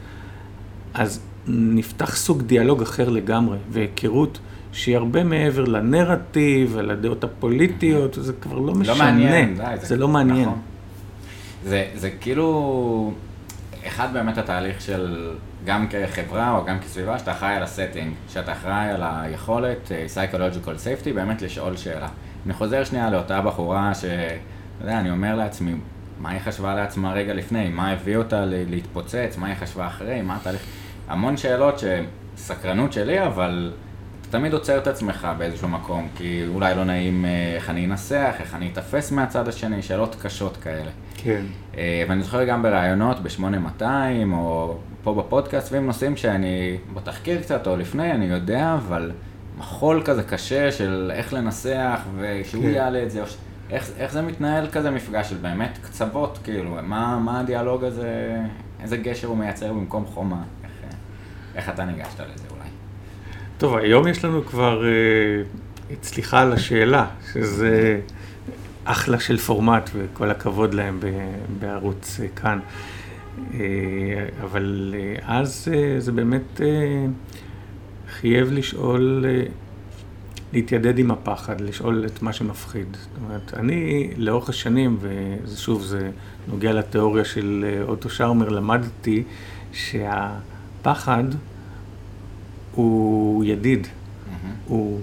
אז 0.94 1.20
נפתח 1.48 2.16
סוג 2.16 2.42
דיאלוג 2.42 2.82
אחר 2.82 3.08
לגמרי, 3.08 3.58
והיכרות 3.70 4.38
שהיא 4.72 4.96
הרבה 4.96 5.24
מעבר 5.24 5.64
לנרטיב 5.64 6.72
ולדעות 6.74 7.24
הפוליטיות, 7.24 8.18
זה 8.20 8.32
כבר 8.32 8.58
לא 8.58 8.74
משנה. 8.74 8.94
לא 8.94 8.98
מעניין, 8.98 9.56
די, 9.56 9.62
זה, 9.80 9.86
זה 9.86 9.96
לא 9.96 10.08
מעניין. 10.08 10.48
נכון. 10.48 10.73
זה, 11.64 11.86
זה 11.94 12.10
כאילו, 12.10 13.12
אחד 13.86 14.08
באמת 14.12 14.38
התהליך 14.38 14.80
של 14.80 15.30
גם 15.64 15.86
כחברה 15.88 16.56
או 16.56 16.64
גם 16.64 16.78
כסביבה, 16.80 17.18
שאתה 17.18 17.32
אחראי 17.32 17.54
על 17.54 17.62
הסטינג, 17.62 18.14
שאתה 18.28 18.52
אחראי 18.52 18.90
על 18.90 19.02
היכולת, 19.04 19.92
אה, 19.92 20.06
psychological 20.14 20.66
safety, 20.66 21.12
באמת 21.14 21.42
לשאול 21.42 21.76
שאלה. 21.76 22.08
אני 22.46 22.54
חוזר 22.54 22.84
שנייה 22.84 23.10
לאותה 23.10 23.40
בחורה 23.40 23.94
ש... 23.94 24.04
אתה 24.04 24.84
יודע, 24.84 25.00
אני 25.00 25.10
אומר 25.10 25.34
לעצמי, 25.34 25.74
מה 26.20 26.30
היא 26.30 26.40
חשבה 26.40 26.74
לעצמה 26.74 27.12
רגע 27.12 27.34
לפני, 27.34 27.68
מה 27.68 27.90
הביא 27.90 28.16
אותה 28.16 28.44
להתפוצץ, 28.46 29.36
מה 29.38 29.46
היא 29.46 29.54
חשבה 29.54 29.86
אחרי, 29.86 30.22
מה 30.22 30.36
התהליך, 30.36 30.62
המון 31.08 31.36
שאלות 31.36 31.82
שסקרנות 32.36 32.92
שלי, 32.92 33.26
אבל 33.26 33.72
תמיד 34.34 34.52
עוצר 34.52 34.78
את 34.78 34.86
עצמך 34.86 35.28
באיזשהו 35.38 35.68
מקום, 35.68 36.08
כי 36.16 36.44
אולי 36.48 36.74
לא 36.74 36.84
נעים 36.84 37.24
אה, 37.24 37.52
איך 37.54 37.70
אני 37.70 37.86
אנסח, 37.86 38.34
איך 38.40 38.54
אני 38.54 38.70
אתפס 38.72 39.12
מהצד 39.12 39.48
השני, 39.48 39.82
שאלות 39.82 40.16
קשות 40.22 40.56
כאלה. 40.56 40.90
כן. 41.16 41.44
אה, 41.76 42.04
ואני 42.08 42.22
זוכר 42.22 42.44
גם 42.44 42.62
בראיונות 42.62 43.16
ב-8200, 43.22 43.82
או 44.32 44.76
פה 45.02 45.14
בפודקאסט, 45.14 45.72
ועם 45.72 45.86
נושאים 45.86 46.16
שאני 46.16 46.78
בתחקיר 46.94 47.40
קצת, 47.40 47.66
או 47.66 47.76
לפני, 47.76 48.12
אני 48.12 48.24
יודע, 48.24 48.74
אבל 48.74 49.12
מחול 49.58 50.02
כזה 50.04 50.22
קשה 50.22 50.72
של 50.72 51.12
איך 51.14 51.32
לנסח, 51.32 52.00
ושהוא 52.18 52.62
כן. 52.62 52.70
יעלה 52.70 53.02
את 53.02 53.10
זה, 53.10 53.22
או 53.22 53.26
ש... 53.26 53.36
איך, 53.70 53.90
איך 53.98 54.12
זה 54.12 54.22
מתנהל 54.22 54.66
כזה 54.72 54.90
מפגש 54.90 55.30
של 55.30 55.36
באמת 55.36 55.78
קצוות, 55.82 56.38
כאילו, 56.44 56.76
מה, 56.82 57.18
מה 57.18 57.40
הדיאלוג 57.40 57.84
הזה, 57.84 58.40
איזה 58.82 58.96
גשר 58.96 59.28
הוא 59.28 59.36
מייצר 59.36 59.72
במקום 59.72 60.06
חומה, 60.06 60.42
איך, 60.64 60.72
איך 61.54 61.68
אתה 61.68 61.84
ניגשת 61.84 62.20
לזה? 62.20 62.53
טוב, 63.58 63.76
היום 63.76 64.08
יש 64.08 64.24
לנו 64.24 64.44
כבר, 64.44 64.84
אה, 64.84 64.90
סליחה 66.02 66.40
על 66.40 66.52
השאלה, 66.52 67.06
שזה 67.32 68.00
אחלה 68.84 69.20
של 69.20 69.36
פורמט 69.36 69.90
וכל 69.94 70.30
הכבוד 70.30 70.74
להם 70.74 71.00
בערוץ 71.58 72.20
אה, 72.20 72.28
כאן. 72.36 72.58
אה, 73.54 73.60
אבל 74.42 74.94
אז 75.22 75.68
זה 75.98 76.12
באמת 76.12 76.60
חייב 78.08 78.52
לשאול, 78.52 79.24
להתיידד 80.52 80.98
עם 80.98 81.10
הפחד, 81.10 81.60
לשאול 81.60 82.04
את 82.06 82.22
מה 82.22 82.32
שמפחיד. 82.32 82.96
זאת 83.00 83.08
אומרת, 83.24 83.54
אני 83.54 84.10
לאורך 84.16 84.48
השנים, 84.48 84.98
ושוב, 85.00 85.82
זה 85.82 86.10
נוגע 86.48 86.72
לתיאוריה 86.72 87.24
של 87.24 87.64
אוטו 87.88 88.10
שרמר, 88.10 88.48
למדתי 88.48 89.22
שהפחד 89.72 91.24
הוא 92.74 93.44
ידיד, 93.44 93.86
mm-hmm. 93.86 94.46
הוא 94.66 95.00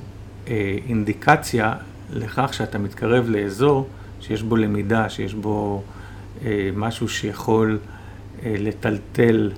אה, 0.48 0.78
אינדיקציה 0.88 1.74
לכך 2.14 2.54
שאתה 2.54 2.78
מתקרב 2.78 3.30
לאזור 3.30 3.88
שיש 4.22 4.44
בו 4.44 4.56
למידה, 4.56 5.10
שיש 5.10 5.34
בו 5.34 5.84
אה, 6.46 6.70
משהו 6.76 7.10
שיכול 7.10 7.80
אה, 8.46 8.56
לטלטל 8.58 9.52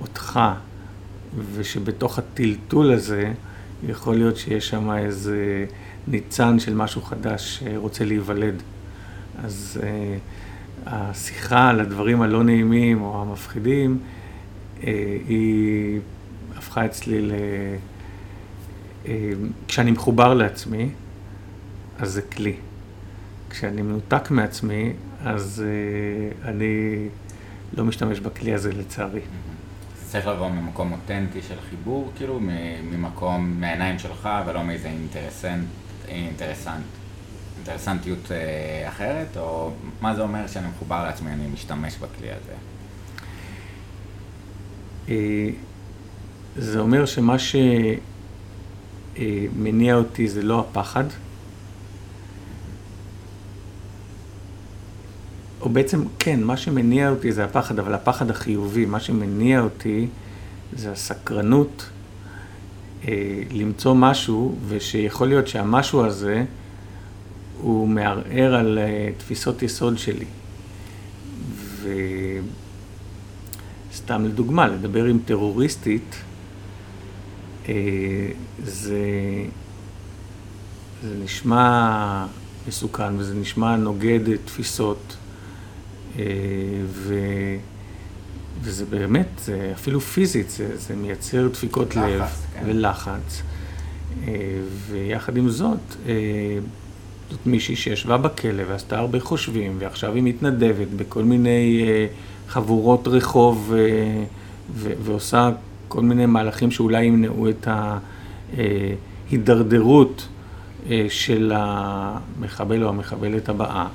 אותך, 0.00 0.40
ושבתוך 1.54 2.18
הטלטול 2.18 2.92
הזה 2.92 3.32
יכול 3.88 4.14
להיות 4.14 4.36
שיש 4.36 4.68
שם 4.68 4.90
איזה 4.90 5.66
ניצן 6.08 6.58
של 6.58 6.74
משהו 6.74 7.02
חדש 7.02 7.58
שרוצה 7.58 8.04
להיוולד. 8.04 8.62
אז 9.44 9.80
אה, 9.82 10.16
השיחה 10.86 11.68
על 11.68 11.80
הדברים 11.80 12.22
הלא 12.22 12.44
נעימים 12.44 13.02
או 13.02 13.22
המפחידים 13.22 13.98
אה, 14.84 15.16
היא 15.28 16.00
הפכה 16.58 16.84
אצלי 16.84 17.20
ל... 17.20 17.32
אה, 19.06 19.30
כשאני 19.68 19.90
מחובר 19.90 20.34
לעצמי, 20.34 20.90
אז 21.98 22.10
זה 22.12 22.22
כלי. 22.22 22.56
כשאני 23.50 23.82
מנותק 23.82 24.30
מעצמי, 24.30 24.92
אז 25.24 25.64
אה, 25.66 26.50
אני 26.50 27.08
לא 27.72 27.84
משתמש 27.84 28.20
בכלי 28.20 28.54
הזה 28.54 28.72
לצערי. 28.72 29.20
צריך 30.10 30.26
לבוא 30.26 30.48
ממקום 30.48 30.92
אותנטי 30.92 31.42
של 31.48 31.54
חיבור, 31.70 32.12
כאילו, 32.16 32.40
ממקום, 32.82 33.60
מהעיניים 33.60 33.98
שלך, 33.98 34.28
ולא 34.46 34.64
מאיזה 34.64 34.88
אינטרסנט, 34.88 35.66
אינטרסנט, 36.08 36.84
אינטרסנטיות 37.56 38.32
אה, 38.32 38.88
אחרת, 38.88 39.36
או 39.36 39.70
מה 40.00 40.14
זה 40.14 40.22
אומר 40.22 40.46
שאני 40.46 40.66
מחובר 40.68 41.04
לעצמי, 41.04 41.32
אני 41.32 41.46
משתמש 41.46 41.96
בכלי 41.96 42.28
הזה? 42.30 42.54
זה 46.58 46.78
אומר 46.78 47.06
שמה 47.06 47.36
שמניע 49.16 49.94
אותי 49.94 50.28
זה 50.28 50.42
לא 50.42 50.60
הפחד, 50.60 51.04
או 55.60 55.68
בעצם, 55.68 56.02
כן, 56.18 56.42
מה 56.42 56.56
שמניע 56.56 57.10
אותי 57.10 57.32
זה 57.32 57.44
הפחד, 57.44 57.78
אבל 57.78 57.94
הפחד 57.94 58.30
החיובי, 58.30 58.86
מה 58.86 59.00
שמניע 59.00 59.60
אותי 59.60 60.06
זה 60.72 60.92
הסקרנות 60.92 61.88
אה, 63.08 63.42
למצוא 63.50 63.94
משהו, 63.94 64.54
ושיכול 64.68 65.28
להיות 65.28 65.48
שהמשהו 65.48 66.04
הזה 66.04 66.44
הוא 67.60 67.88
מערער 67.88 68.54
על 68.54 68.78
אה, 68.78 69.08
תפיסות 69.18 69.62
יסוד 69.62 69.98
שלי. 69.98 70.24
וסתם 73.90 74.24
לדוגמה, 74.24 74.68
לדבר 74.68 75.04
עם 75.04 75.18
טרוריסטית, 75.24 76.16
זה, 78.64 79.04
זה 81.02 81.14
נשמע 81.24 82.26
מסוכן 82.68 83.16
וזה 83.18 83.34
נשמע 83.34 83.76
נוגד 83.76 84.36
תפיסות, 84.44 85.16
אה, 86.18 86.24
ו, 86.86 87.14
וזה 88.60 88.84
באמת, 88.84 89.28
זה 89.38 89.72
אפילו 89.74 90.00
פיזית, 90.00 90.50
זה, 90.50 90.76
זה 90.76 90.96
מייצר 90.96 91.48
דפיקות 91.48 91.96
לחץ, 91.96 92.08
לב 92.08 92.22
כן. 92.54 92.62
ולחץ. 92.66 93.42
אה, 94.26 94.34
ויחד 94.90 95.36
עם 95.36 95.48
זאת, 95.48 95.96
זאת 97.30 97.46
מישהי 97.46 97.76
שישבה 97.76 98.16
בכלא 98.16 98.62
ועשתה 98.68 98.98
הרבה 98.98 99.20
חושבים, 99.20 99.76
ועכשיו 99.78 100.14
היא 100.14 100.22
מתנדבת 100.22 100.88
בכל 100.96 101.24
מיני 101.24 101.84
חבורות 102.48 103.08
רחוב 103.08 103.72
ועושה 104.74 105.50
כל 105.88 106.02
מיני 106.02 106.26
מהלכים 106.26 106.70
שאולי 106.70 107.04
ימנעו 107.04 107.48
את 107.48 107.68
ההידרדרות 108.56 110.28
אה, 110.90 111.06
של 111.08 111.52
המחבל 111.54 112.82
או 112.84 112.88
המחבלת 112.88 113.48
הבאה. 113.48 113.86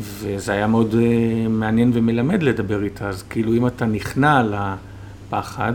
וזה 0.00 0.52
היה 0.52 0.66
מאוד 0.66 0.94
אה, 0.94 1.48
מעניין 1.48 1.90
ומלמד 1.94 2.42
לדבר 2.42 2.82
איתה, 2.82 3.08
אז 3.08 3.22
כאילו 3.22 3.54
אם 3.54 3.66
אתה 3.66 3.86
נכנע 3.86 4.42
לפחד 4.42 5.72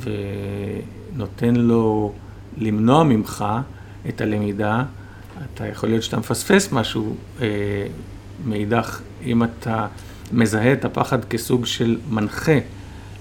ונותן 0.00 1.56
לו 1.56 2.12
למנוע 2.56 3.04
ממך 3.04 3.44
את 4.08 4.20
הלמידה, 4.20 4.82
אתה 5.44 5.66
יכול 5.66 5.88
להיות 5.88 6.02
שאתה 6.02 6.18
מפספס 6.18 6.72
משהו. 6.72 7.16
אה, 7.40 7.46
מאידך, 8.46 9.00
אם 9.24 9.42
אתה 9.42 9.86
מזהה 10.32 10.72
את 10.72 10.84
הפחד 10.84 11.24
כסוג 11.24 11.66
של 11.66 11.98
מנחה, 12.10 12.58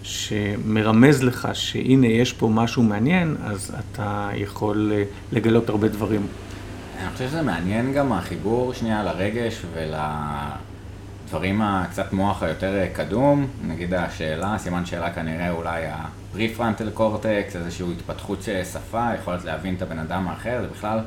שמרמז 0.07 1.23
לך 1.23 1.47
שהנה 1.53 2.07
יש 2.07 2.33
פה 2.33 2.47
משהו 2.47 2.83
מעניין, 2.83 3.35
אז 3.43 3.75
אתה 3.79 4.29
יכול 4.35 4.91
אה, 4.95 5.03
לגלות 5.31 5.69
הרבה 5.69 5.87
דברים. 5.87 6.27
אני 7.01 7.09
חושב 7.09 7.27
שזה 7.27 7.41
מעניין 7.41 7.93
גם 7.93 8.13
החיבור 8.13 8.73
שנייה 8.73 9.03
לרגש 9.03 9.61
ולדברים 9.73 11.61
הקצת 11.61 12.13
מוח 12.13 12.43
היותר 12.43 12.75
אה, 12.75 12.87
קדום, 12.93 13.47
נגיד 13.67 13.93
השאלה, 13.93 14.57
סימן 14.57 14.85
שאלה 14.85 15.13
כנראה 15.13 15.51
אולי 15.51 15.83
הפריפרנטל 15.87 16.89
קורטקס, 16.89 17.55
איזושהי 17.55 17.85
התפתחות 17.91 18.41
של 18.41 18.63
שפה, 18.63 19.09
יכולת 19.21 19.45
להבין 19.45 19.75
את 19.75 19.81
הבן 19.81 19.99
אדם 19.99 20.27
האחר, 20.27 20.61
זה 20.61 20.67
בכלל 20.67 20.99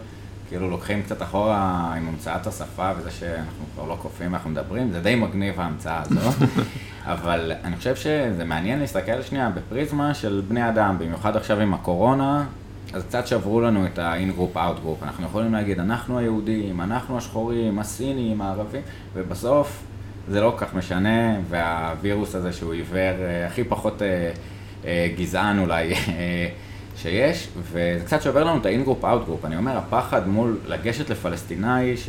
כאילו 0.51 0.71
לוקחים 0.71 1.03
קצת 1.03 1.23
אחורה 1.23 1.93
עם 1.97 2.09
המצאת 2.09 2.47
השפה 2.47 2.91
וזה 2.99 3.11
שאנחנו 3.11 3.65
כבר 3.75 3.85
לא 3.85 3.97
קופאים 4.03 4.33
ואנחנו 4.33 4.51
מדברים, 4.51 4.91
זה 4.91 5.01
די 5.01 5.15
מגניב 5.15 5.61
ההמצאה 5.61 6.03
הזאת. 6.03 6.35
אבל 7.05 7.53
אני 7.65 7.77
חושב 7.77 7.97
שזה 7.97 8.45
מעניין 8.45 8.79
להסתכל 8.79 9.23
שנייה 9.23 9.51
בפריזמה 9.51 10.15
של 10.15 10.43
בני 10.49 10.69
אדם, 10.69 10.97
במיוחד 10.99 11.37
עכשיו 11.37 11.61
עם 11.61 11.75
הקורונה, 11.75 12.45
אז 12.93 13.05
קצת 13.05 13.27
שברו 13.27 13.61
לנו 13.61 13.87
את 13.87 13.99
ה-in-group, 13.99 14.57
out-group. 14.57 15.03
אנחנו 15.05 15.27
יכולים 15.27 15.53
להגיד, 15.53 15.81
אנחנו 15.81 16.19
היהודים, 16.19 16.81
אנחנו 16.81 17.19
השחורים, 17.19 17.79
הסינים, 17.79 18.41
הערבים, 18.41 18.83
ובסוף 19.15 19.83
זה 20.29 20.41
לא 20.41 20.55
כל 20.59 20.67
כך 20.67 20.75
משנה, 20.75 21.37
והווירוס 21.49 22.35
הזה 22.35 22.53
שהוא 22.53 22.73
עיוור, 22.73 22.99
אה, 23.21 23.47
הכי 23.47 23.65
פחות 23.65 24.03
אה, 24.03 24.31
אה, 24.85 25.09
גזען 25.17 25.59
אולי 25.59 25.93
אה, 25.95 26.49
שיש, 27.03 27.49
וזה 27.73 28.03
קצת 28.07 28.23
שובר 28.23 28.45
לנו 28.45 28.61
את 28.61 28.67
ה-in-group, 28.67 29.05
out-group. 29.05 29.47
אני 29.47 29.57
אומר, 29.57 29.77
הפחד 29.77 30.29
מול 30.29 30.59
לגשת 30.67 31.11
לפלסטינאי, 31.11 31.97
ש... 31.97 32.09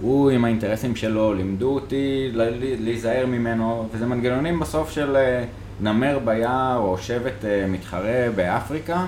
הוא 0.00 0.30
עם 0.30 0.44
האינטרסים 0.44 0.96
שלו, 0.96 1.34
לימדו 1.34 1.74
אותי 1.74 2.30
להיזהר 2.78 3.26
ממנו, 3.26 3.88
וזה 3.92 4.06
מנגנונים 4.06 4.60
בסוף 4.60 4.90
של 4.90 5.16
אה, 5.16 5.44
נמר 5.80 6.18
ביער 6.24 6.76
או 6.76 6.98
שבט 6.98 7.44
אה, 7.44 7.66
מתחרה 7.66 8.26
באפריקה, 8.34 9.06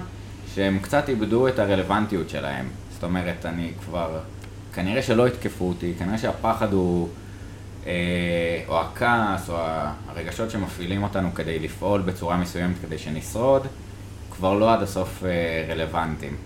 שהם 0.55 0.79
קצת 0.79 1.09
איבדו 1.09 1.49
את 1.49 1.59
הרלוונטיות 1.59 2.31
שלהם. 2.31 2.69
זאת 2.93 3.03
אומרת, 3.03 3.47
אני 3.47 3.71
כבר, 3.85 4.19
כנראה 4.75 5.03
שלא 5.03 5.29
יתקפו 5.29 5.69
אותי, 5.69 5.93
כנראה 5.99 6.19
שהפחד 6.19 6.73
הוא, 6.73 7.09
אה, 7.87 7.93
או 8.69 8.81
הכעס, 8.81 9.51
או 9.51 9.57
הרגשות 10.09 10.51
שמפעילים 10.51 11.03
אותנו 11.03 11.35
כדי 11.35 11.59
לפעול 11.59 12.01
בצורה 12.01 12.37
מסוימת 12.37 12.77
כדי 12.83 12.99
שנשרוד, 12.99 13.67
כבר 14.37 14.55
לא 14.55 14.73
עד 14.73 14.83
הסוף 14.83 15.23
רלוונטיים. 15.69 16.37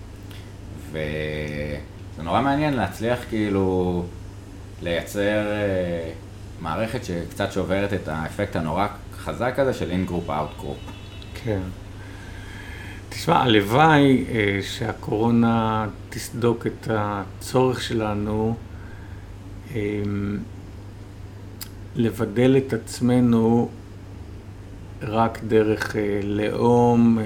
וזה 0.91 2.23
נורא 2.23 2.41
מעניין 2.41 2.73
להצליח 2.73 3.19
כאילו... 3.29 4.03
לייצר 4.81 5.51
אה, 5.51 6.11
מערכת 6.59 7.03
שקצת 7.03 7.51
שוברת 7.51 7.93
את 7.93 8.07
האפקט 8.07 8.55
הנורא 8.55 8.87
חזק 9.17 9.59
הזה 9.59 9.73
של 9.73 9.91
in-group, 9.91 10.29
out-group. 10.29 10.77
כן. 11.43 11.59
תשמע, 13.09 13.35
הלוואי 13.35 14.25
אה, 14.29 14.59
שהקורונה 14.61 15.87
תסדוק 16.09 16.67
את 16.67 16.87
הצורך 16.91 17.81
שלנו 17.81 18.55
אה, 19.75 20.01
לבדל 21.95 22.57
את 22.57 22.73
עצמנו 22.73 23.69
רק 25.01 25.39
דרך 25.47 25.95
אה, 25.95 26.19
לאום 26.23 27.19
אה, 27.19 27.23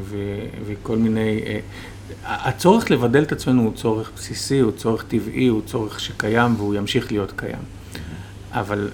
ו- 0.00 0.46
וכל 0.66 0.96
מיני... 0.96 1.40
אה, 1.46 1.58
הצורך 2.24 2.90
לבדל 2.90 3.22
את 3.22 3.32
עצמנו 3.32 3.62
הוא 3.62 3.72
צורך 3.74 4.10
בסיסי, 4.16 4.58
הוא 4.58 4.72
צורך 4.72 5.04
טבעי, 5.08 5.46
הוא 5.46 5.62
צורך 5.66 6.00
שקיים 6.00 6.54
והוא 6.56 6.74
ימשיך 6.74 7.12
להיות 7.12 7.32
קיים. 7.36 7.62
אבל 8.52 8.88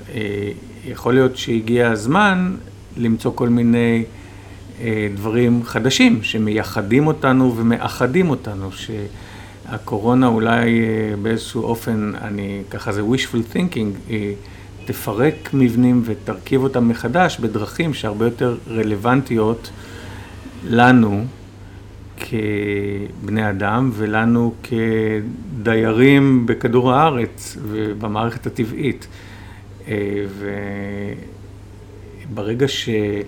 יכול 0.87 1.15
להיות 1.15 1.37
שהגיע 1.37 1.91
הזמן 1.91 2.57
למצוא 2.97 3.33
כל 3.35 3.49
מיני 3.49 4.05
דברים 5.15 5.63
חדשים 5.65 6.23
שמייחדים 6.23 7.07
אותנו 7.07 7.57
ומאחדים 7.57 8.31
אותנו, 8.31 8.69
שהקורונה 8.73 10.27
אולי 10.27 10.83
באיזשהו 11.23 11.63
אופן, 11.63 12.13
אני, 12.23 12.63
ככה 12.71 12.93
זה 12.93 13.03
wishful 13.03 13.55
thinking, 13.57 14.13
תפרק 14.85 15.51
מבנים 15.55 16.03
ותרכיב 16.05 16.63
אותם 16.63 16.89
מחדש 16.89 17.39
בדרכים 17.39 17.95
שהרבה 17.95 18.25
יותר 18.25 18.57
רלוונטיות 18.69 19.71
לנו 20.65 21.25
כבני 22.17 23.51
אדם 23.51 23.91
ולנו 23.95 24.55
כדיירים 24.63 26.47
בכדור 26.47 26.93
הארץ 26.93 27.57
ובמערכת 27.63 28.47
הטבעית. 28.47 29.07
אה, 29.89 30.25
וברגע 32.31 32.67
שיש 32.69 33.25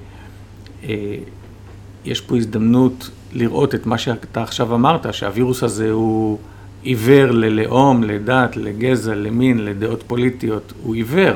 פה 2.26 2.36
הזדמנות 2.36 3.11
לראות 3.32 3.74
את 3.74 3.86
מה 3.86 3.98
שאתה 3.98 4.42
עכשיו 4.42 4.74
אמרת, 4.74 5.14
שהווירוס 5.14 5.62
הזה 5.62 5.90
הוא 5.90 6.38
עיוור 6.83 7.31
ללאום, 7.31 8.03
לדת, 8.03 8.57
לגזע, 8.57 9.14
למין, 9.14 9.64
לדעות 9.64 10.03
פוליטיות, 10.07 10.72
הוא 10.83 10.95
עיוור. 10.95 11.35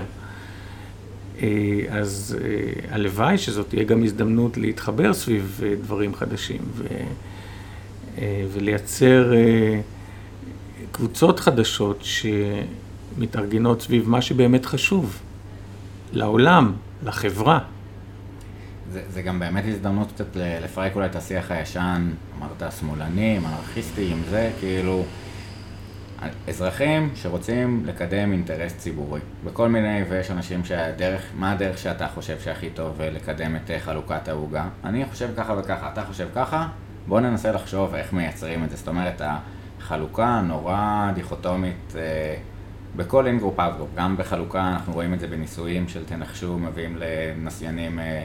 אה, 1.43 1.49
אז 1.91 2.39
אה, 2.45 2.95
הלוואי 2.95 3.39
שזאת 3.39 3.69
תהיה 3.69 3.85
גם 3.85 4.05
הזדמנות 4.05 4.57
להתחבר 4.57 5.13
סביב 5.13 5.61
דברים 5.83 6.15
חדשים 6.15 6.61
ו, 6.75 6.87
ולייצר 8.53 9.33
קבוצות 10.93 11.41
חדשות 11.41 11.99
ש... 12.03 12.27
מתארגנות 13.19 13.83
סביב 13.83 14.09
מה 14.09 14.23
שבאמת 14.23 14.67
חשוב 14.67 15.23
לעולם, 16.13 16.73
לחברה. 17.05 17.59
זה, 18.93 19.03
זה 19.09 19.23
גם 19.23 19.39
באמת 19.39 19.65
הזדמנות 19.69 20.13
קצת 20.13 20.37
לפרק 20.37 20.95
אולי 20.95 21.07
את 21.07 21.17
השיח 21.17 21.51
הישן, 21.51 22.11
אמרת 22.39 22.73
שמאלנים, 22.81 23.43
אנרכיסטים, 23.47 24.23
זה 24.31 24.51
כאילו 24.61 25.05
אזרחים 26.49 27.11
שרוצים 27.15 27.83
לקדם 27.87 28.33
אינטרס 28.33 28.77
ציבורי. 28.77 29.21
בכל 29.45 29.69
מיני, 29.69 30.03
ויש 30.09 30.31
אנשים 30.31 30.65
שהדרך, 30.65 31.23
מה 31.35 31.53
הדרך 31.53 31.79
שאתה 31.79 32.09
חושב 32.09 32.41
שהכי 32.41 32.71
טוב 32.71 33.01
לקדם 33.03 33.57
את 33.57 33.71
חלוקת 33.79 34.29
העוגה? 34.29 34.69
אני 34.85 35.05
חושב 35.05 35.29
ככה 35.37 35.55
וככה, 35.59 35.91
אתה 35.93 36.05
חושב 36.05 36.29
ככה? 36.35 36.69
בוא 37.07 37.21
ננסה 37.21 37.53
לחשוב 37.53 37.95
איך 37.95 38.13
מייצרים 38.13 38.65
את 38.65 38.71
זה. 38.71 38.77
זאת 38.77 38.89
אומרת, 38.89 39.23
החלוקה 39.81 40.41
נורא 40.41 41.11
דיכוטומית 41.15 41.95
אה, 41.97 42.37
בכל 42.97 43.27
in-group 43.27 43.61
out-group, 43.61 43.89
גם 43.95 44.17
בחלוקה 44.17 44.69
אנחנו 44.69 44.93
רואים 44.93 45.15
את 45.15 45.21
זה 45.21 45.27
בניסויים 45.27 45.89
של 45.89 46.05
תנחשו, 46.05 46.59
מביאים 46.59 46.97
לנסיינים 46.99 47.99
אה, 47.99 48.25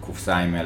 קופסה 0.00 0.36
עם 0.36 0.56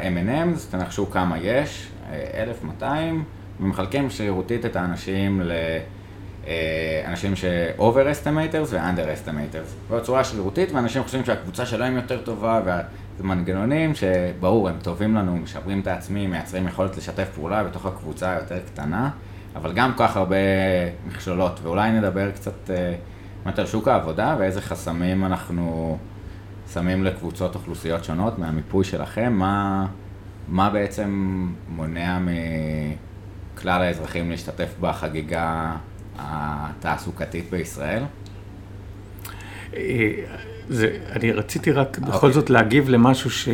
M&M's, 0.00 0.70
תנחשו 0.70 1.10
כמה 1.10 1.38
יש, 1.38 1.88
1,200, 2.34 3.16
אה, 3.16 3.22
ומחלקים 3.60 4.10
שרירותית 4.10 4.66
את 4.66 4.76
האנשים 4.76 5.40
לאנשים 7.06 7.36
ש-over-estimators 7.36 8.68
ו-under-estimators. 8.70 9.94
בצורה 9.94 10.24
שרירותית, 10.24 10.72
ואנשים 10.72 11.02
חושבים 11.02 11.24
שהקבוצה 11.24 11.66
שלהם 11.66 11.96
יותר 11.96 12.20
טובה, 12.20 12.60
וזה 12.64 13.24
מנגנונים 13.24 13.92
שברור, 13.94 14.68
הם 14.68 14.76
טובים 14.82 15.14
לנו, 15.14 15.36
משפרים 15.36 15.80
את 15.80 15.86
העצמי, 15.86 16.26
מייצרים 16.26 16.68
יכולת 16.68 16.96
לשתף 16.96 17.28
פעולה 17.34 17.64
בתוך 17.64 17.86
הקבוצה 17.86 18.32
היותר 18.32 18.58
קטנה. 18.66 19.10
אבל 19.56 19.72
גם 19.72 19.92
כל 19.96 20.06
כך 20.06 20.16
הרבה 20.16 20.36
מכשולות, 21.06 21.60
ואולי 21.62 21.92
נדבר 21.92 22.30
קצת 22.30 22.70
אה, 22.70 22.94
על 23.56 23.66
שוק 23.66 23.88
העבודה 23.88 24.36
ואיזה 24.38 24.60
חסמים 24.60 25.24
אנחנו 25.24 25.98
שמים 26.72 27.04
לקבוצות 27.04 27.54
אוכלוסיות 27.54 28.04
שונות 28.04 28.38
מהמיפוי 28.38 28.84
שלכם, 28.84 29.32
מה, 29.32 29.86
מה 30.48 30.70
בעצם 30.70 31.48
מונע 31.68 32.18
מכלל 33.54 33.82
האזרחים 33.82 34.30
להשתתף 34.30 34.74
בחגיגה 34.80 35.76
התעסוקתית 36.18 37.50
בישראל? 37.50 38.02
אה, 39.76 40.12
זה, 40.68 40.98
אני 41.12 41.32
רציתי 41.32 41.72
רק 41.72 41.96
okay. 41.96 42.00
בכל 42.00 42.14
אוקיי. 42.14 42.32
זאת 42.32 42.50
להגיב 42.50 42.88
למשהו 42.88 43.30
ש... 43.30 43.48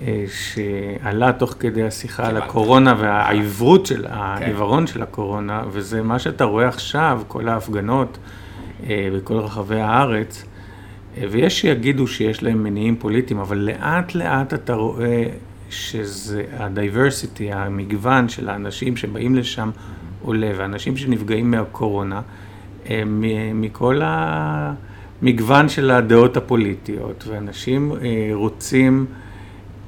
אה, 0.00 0.24
שעלה 0.28 1.32
תוך 1.32 1.54
כדי 1.60 1.82
השיחה 1.82 2.28
על 2.28 2.36
הקורונה 2.36 2.94
והעיוורות 2.98 3.86
של, 3.86 4.02
כן. 4.02 4.12
העיוורון 4.12 4.86
של 4.86 5.02
הקורונה, 5.02 5.62
וזה 5.72 6.02
מה 6.02 6.18
שאתה 6.18 6.44
רואה 6.44 6.68
עכשיו, 6.68 7.22
כל 7.28 7.48
ההפגנות 7.48 8.18
אה, 8.86 9.08
בכל 9.16 9.38
רחבי 9.38 9.80
הארץ, 9.80 10.44
ויש 11.30 11.60
שיגידו 11.60 12.06
שיש 12.06 12.42
להם 12.42 12.62
מניעים 12.62 12.96
פוליטיים, 12.96 13.40
אבל 13.40 13.58
לאט 13.58 14.14
לאט 14.14 14.54
אתה 14.54 14.74
רואה 14.74 15.24
שזה 15.70 16.44
ה-diversity, 16.58 17.54
המגוון 17.54 18.28
של 18.28 18.48
האנשים 18.48 18.96
שבאים 18.96 19.34
לשם 19.34 19.70
עולה, 20.22 20.52
ואנשים 20.56 20.96
שנפגעים 20.96 21.50
מהקורונה, 21.50 22.20
מכל 23.54 24.00
המגוון 24.04 25.68
של 25.68 25.90
הדעות 25.90 26.36
הפוליטיות, 26.36 27.24
ואנשים 27.28 27.92
רוצים 28.32 29.06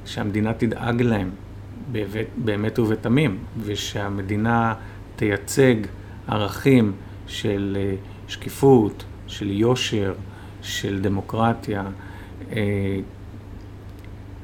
שהמדינה 0.05 0.53
תדאג 0.53 1.01
להם 1.01 1.29
באמת, 2.37 2.79
ובתמים, 2.79 3.37
ושהמדינה 3.63 4.73
תייצג 5.15 5.75
ערכים 6.27 6.91
של 7.27 7.77
אה, 7.79 7.95
שקיפות, 8.27 9.03
של 9.27 9.51
יושר, 9.51 10.13
של 10.61 11.01
דמוקרטיה, 11.01 11.83
אה, 12.51 12.99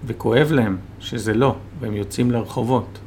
וכואב 0.05 0.51
להם 0.51 0.77
שזה 0.99 1.33
לא, 1.33 1.55
והם 1.79 1.95
יוצאים 1.95 2.31
לרחובות. 2.31 2.99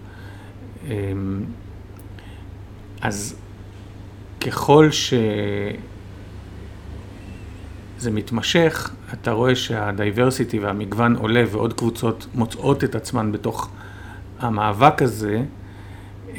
אז 3.04 3.36
ככל 4.40 4.90
ש... 4.90 5.14
זה 7.98 8.10
מתמשך, 8.10 8.90
אתה 9.12 9.32
רואה 9.32 9.56
שהדייברסיטי 9.56 10.58
והמגוון 10.58 11.16
עולה 11.16 11.42
ועוד 11.50 11.72
קבוצות 11.72 12.26
מוצאות 12.34 12.84
את 12.84 12.94
עצמן 12.94 13.32
בתוך 13.32 13.70
המאבק 14.38 15.02
הזה, 15.02 15.42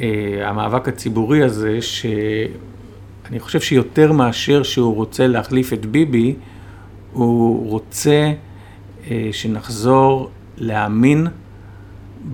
אה, 0.00 0.48
המאבק 0.48 0.88
הציבורי 0.88 1.42
הזה, 1.42 1.82
שאני 1.82 3.40
חושב 3.40 3.60
שיותר 3.60 4.12
מאשר 4.12 4.62
שהוא 4.62 4.94
רוצה 4.94 5.26
להחליף 5.26 5.72
את 5.72 5.86
ביבי, 5.86 6.34
הוא 7.12 7.70
רוצה 7.70 8.32
אה, 9.10 9.28
שנחזור 9.32 10.30
להאמין 10.56 11.26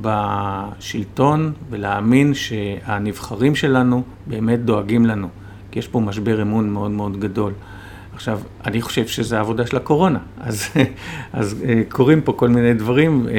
בשלטון 0.00 1.52
ולהאמין 1.70 2.34
שהנבחרים 2.34 3.54
שלנו 3.54 4.02
באמת 4.26 4.64
דואגים 4.64 5.06
לנו, 5.06 5.28
כי 5.70 5.78
יש 5.78 5.88
פה 5.88 6.00
משבר 6.00 6.42
אמון 6.42 6.70
מאוד 6.70 6.90
מאוד 6.90 7.20
גדול. 7.20 7.52
עכשיו, 8.14 8.40
אני 8.66 8.82
חושב 8.82 9.06
שזה 9.06 9.36
העבודה 9.36 9.66
של 9.66 9.76
הקורונה, 9.76 10.18
אז, 10.40 10.68
אז 11.32 11.64
אה, 11.68 11.82
קורים 11.88 12.20
פה 12.20 12.32
כל 12.32 12.48
מיני 12.48 12.74
דברים 12.74 13.26
אה, 13.28 13.34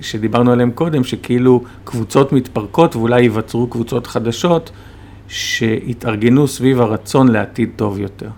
שדיברנו 0.00 0.52
עליהם 0.52 0.70
קודם, 0.70 1.04
שכאילו 1.04 1.64
קבוצות 1.84 2.32
מתפרקות 2.32 2.96
ואולי 2.96 3.20
ייווצרו 3.20 3.66
קבוצות 3.66 4.06
חדשות 4.06 4.70
שיתארגנו 5.28 6.48
סביב 6.48 6.80
הרצון 6.80 7.28
לעתיד 7.28 7.70
טוב 7.76 7.98
יותר. 7.98 8.30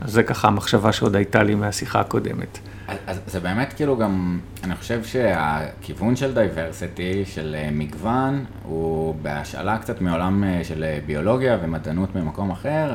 אז 0.00 0.12
זה 0.12 0.22
ככה 0.22 0.48
המחשבה 0.48 0.92
שעוד 0.92 1.16
הייתה 1.16 1.42
לי 1.42 1.54
מהשיחה 1.54 2.00
הקודמת. 2.00 2.58
אז, 3.06 3.20
זה 3.26 3.40
באמת 3.40 3.72
כאילו 3.72 3.96
גם, 3.96 4.40
אני 4.64 4.74
חושב 4.74 5.04
שהכיוון 5.04 6.16
של 6.16 6.34
diversity, 6.34 7.24
של 7.24 7.56
אה, 7.58 7.68
מגוון, 7.72 8.44
הוא 8.62 9.14
בהשאלה 9.22 9.78
קצת 9.78 10.00
מעולם 10.00 10.44
של 10.62 10.84
ביולוגיה 11.06 11.58
ומדענות 11.62 12.16
ממקום 12.16 12.50
אחר. 12.50 12.94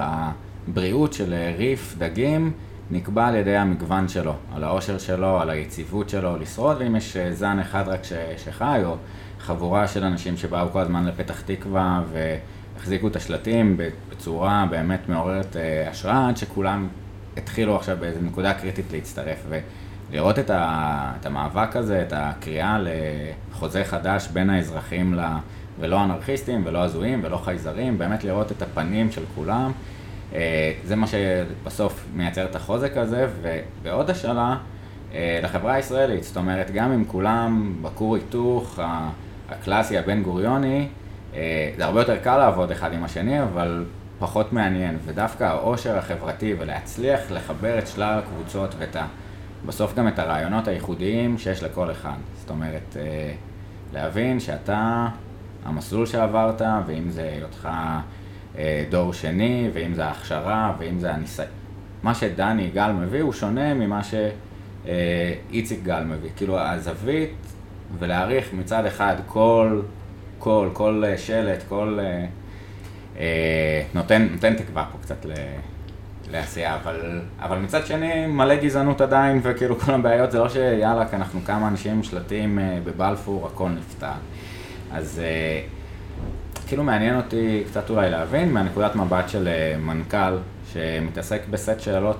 בריאות 0.68 1.14
של 1.14 1.34
ריף, 1.58 1.96
דגים, 1.98 2.52
נקבע 2.92 3.28
על 3.28 3.36
ידי 3.36 3.56
המגוון 3.56 4.08
שלו, 4.08 4.34
על 4.56 4.64
העושר 4.64 4.98
שלו, 4.98 5.42
על 5.42 5.50
היציבות 5.50 6.10
שלו 6.10 6.38
לשרוד, 6.38 6.78
ואם 6.80 6.96
יש 6.96 7.18
אה, 7.18 7.34
זן 7.34 7.60
אחד 7.60 7.88
רק 7.88 8.02
שחי, 8.38 8.82
או 8.86 8.96
חבורה 9.40 9.88
של 9.88 10.04
אנשים 10.04 10.38
שבאו 10.38 10.72
כל 10.72 10.80
הזמן 10.80 11.06
לפתח 11.06 11.42
תקווה 11.42 12.02
והחזיקו 12.12 13.08
את 13.08 13.16
השלטים 13.16 13.78
בצורה 14.10 14.66
באמת 14.70 15.10
מעוררת 15.10 15.56
אה, 15.56 15.90
השראה, 15.90 16.30
עד 16.30 16.38
שכולם 16.38 16.88
התחילו 17.38 17.76
עכשיו 17.76 17.98
באיזו 18.00 18.20
נקודה 18.22 18.54
קריטית 18.54 18.86
להצטרף, 18.92 19.46
ולראות 20.16 20.40
את, 20.40 20.50
ה, 20.50 21.12
את 21.20 21.26
המאבק 21.26 21.76
הזה, 21.76 22.02
את 22.02 22.14
הקריאה 22.16 22.78
לחוזה 22.80 23.84
חדש 23.84 24.28
בין 24.28 24.50
האזרחים 24.50 25.14
ל... 25.14 25.20
ולא 25.80 26.04
אנרכיסטים, 26.04 26.62
ולא 26.66 26.84
הזויים, 26.84 27.22
ולא 27.24 27.38
חייזרים, 27.38 27.98
באמת 27.98 28.24
לראות 28.24 28.52
את 28.52 28.62
הפנים 28.62 29.12
של 29.12 29.22
כולם. 29.36 29.72
אה, 30.34 30.72
זה 30.86 30.96
מה 30.96 31.08
שבסוף 31.08 32.06
מייצר 32.16 32.46
את 32.46 32.56
החוזק 32.56 32.98
הזה, 32.98 33.28
ובעוד 33.42 34.10
השאלה, 34.10 34.58
אה, 35.14 35.40
לחברה 35.44 35.74
הישראלית, 35.74 36.24
זאת 36.24 36.38
אומרת, 36.38 36.72
גם 36.72 36.92
אם 36.92 37.06
כולם 37.06 37.76
בכור 37.82 38.16
היתוך 38.16 38.80
הקלאסי 39.50 39.98
הבן 39.98 40.24
גוריוני, 40.24 40.88
אה, 41.36 41.72
זה 41.78 41.86
הרבה 41.86 42.02
יותר 42.02 42.18
קל 42.18 42.38
לעבוד 42.38 42.72
אחד 42.72 42.94
עם 42.94 43.04
השני, 43.04 43.44
אבל 43.44 43.86
פחות 44.20 44.54
מעניין, 44.54 44.98
ודווקא 45.06 45.44
העושר 45.44 45.98
החברתי 45.98 46.54
ולהצליח 46.60 47.20
לחבר 47.32 47.80
את 47.80 47.88
שלל 47.88 48.20
הקבוצות 48.20 48.76
ואת 48.80 48.96
ה... 48.96 49.06
בסוף 49.66 49.96
גם 49.96 50.08
את 50.08 50.20
הרעיונות 50.20 50.68
הייחודיים 50.68 51.38
שיש 51.38 51.64
לכל 51.64 51.92
אחד. 51.92 52.18
זאת 52.40 52.50
אומרת, 52.50 52.98
להבין 53.94 54.40
שאתה, 54.40 55.08
המסלול 55.66 56.06
שעברת, 56.06 56.62
ואם 56.88 57.10
זה 57.10 57.32
היותך 57.36 57.70
דור 58.90 59.14
שני, 59.14 59.70
ואם 59.74 59.94
זה 59.94 60.06
ההכשרה, 60.06 60.74
ואם 60.80 61.00
זה 61.00 61.14
הניסיון. 61.14 61.48
מה 62.04 62.16
שדני 62.16 62.70
גל 62.70 62.92
מביא 62.92 63.22
הוא 63.22 63.34
שונה 63.34 63.74
ממה 63.74 64.02
שאיציק 64.04 65.84
גל 65.84 66.04
מביא. 66.04 66.30
כאילו 66.36 66.60
הזווית, 66.60 67.36
ולהעריך 68.00 68.54
מצד 68.54 68.86
אחד 68.86 69.16
כל, 69.28 69.82
כל, 70.40 70.70
כל 70.74 71.04
שלט, 71.18 71.64
כל... 71.70 72.00
אה, 73.18 73.84
נותן, 73.94 74.28
נותן 74.32 74.54
תקווה 74.54 74.86
פה 74.92 74.98
קצת 75.02 75.26
ל... 75.26 75.32
לעשייה, 76.36 76.76
אבל, 76.76 77.22
אבל 77.40 77.58
מצד 77.58 77.86
שני 77.86 78.28
מלא 78.28 78.56
גזענות 78.56 79.02
עדיין, 79.02 79.40
וכאילו 79.44 79.80
כל 79.80 79.94
הבעיות 79.94 80.32
זה 80.32 80.40
לא 80.40 80.50
שיאללה, 80.50 81.08
כי 81.08 81.16
אנחנו 81.16 81.40
כמה 81.46 81.68
אנשים 81.68 81.92
עם 81.92 82.04
שלטים 82.04 82.60
בבלפור, 82.84 83.48
הכל 83.48 83.70
נפתר. 83.70 84.08
אז 84.92 85.22
כאילו 86.68 86.84
מעניין 86.84 87.18
אותי 87.18 87.64
קצת 87.68 87.90
אולי 87.90 88.10
להבין 88.10 88.54
מהנקודת 88.54 88.96
מבט 88.96 89.30
של 89.30 89.48
אה, 89.48 89.78
מנכ"ל 89.78 90.38
שמתעסק 90.74 91.42
בסט 91.50 91.80
שאלות 91.80 92.18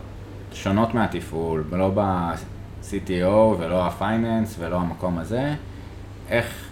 שונות 0.54 0.94
מהתפעול, 0.94 1.64
ולא 1.70 1.92
ב-CTO 1.96 3.60
ולא 3.60 3.88
הפייננס 3.88 4.56
ולא 4.60 4.76
המקום 4.76 5.18
הזה, 5.18 5.54
איך 6.30 6.66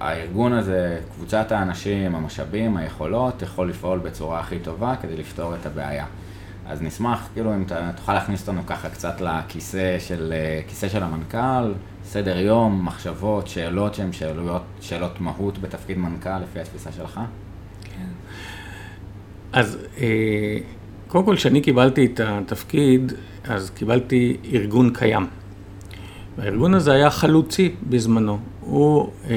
הארגון 0.00 0.52
הזה, 0.52 1.00
קבוצת 1.14 1.52
האנשים, 1.52 2.14
המשאבים, 2.14 2.76
היכולות, 2.76 3.42
יכול 3.42 3.68
לפעול 3.68 3.98
בצורה 3.98 4.40
הכי 4.40 4.58
טובה 4.58 4.94
כדי 5.02 5.16
לפתור 5.16 5.54
את 5.54 5.66
הבעיה. 5.66 6.06
אז 6.66 6.82
נשמח, 6.82 7.28
כאילו, 7.34 7.54
אם 7.54 7.62
אתה 7.62 7.90
תוכל 7.96 8.14
להכניס 8.14 8.40
אותנו 8.40 8.66
ככה 8.66 8.90
קצת 8.90 9.20
לכיסא 9.20 9.98
של, 9.98 10.32
אה, 10.36 10.60
כיסא 10.68 10.88
של 10.88 11.02
המנכ"ל, 11.02 11.72
סדר 12.04 12.38
יום, 12.38 12.86
מחשבות, 12.86 13.48
שאלות 13.48 13.94
שהן 13.94 14.12
שאלות, 14.12 14.62
שאלות 14.80 15.20
מהות 15.20 15.58
בתפקיד 15.58 15.98
מנכ"ל, 15.98 16.38
לפי 16.38 16.60
התפיסה 16.60 16.92
שלך? 16.92 17.20
כן. 17.82 18.08
אז 19.52 19.78
אה, 20.00 20.58
קודם 21.08 21.24
כל, 21.24 21.36
כשאני 21.36 21.60
קיבלתי 21.60 22.06
את 22.06 22.20
התפקיד, 22.20 23.12
אז 23.44 23.70
קיבלתי 23.70 24.36
ארגון 24.52 24.90
קיים. 24.94 25.26
והארגון 26.36 26.74
הזה 26.74 26.92
היה 26.92 27.10
חלוצי 27.10 27.74
בזמנו. 27.88 28.38
הוא, 28.60 29.10
אה, 29.30 29.36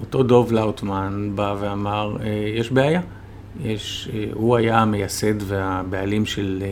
אותו 0.00 0.22
דוב 0.22 0.52
לאוטמן 0.52 1.30
בא 1.34 1.56
ואמר, 1.60 2.16
יש 2.56 2.72
בעיה. 2.72 3.00
יש, 3.64 4.08
הוא 4.32 4.56
היה 4.56 4.78
המייסד 4.78 5.34
והבעלים 5.42 6.26
של 6.26 6.62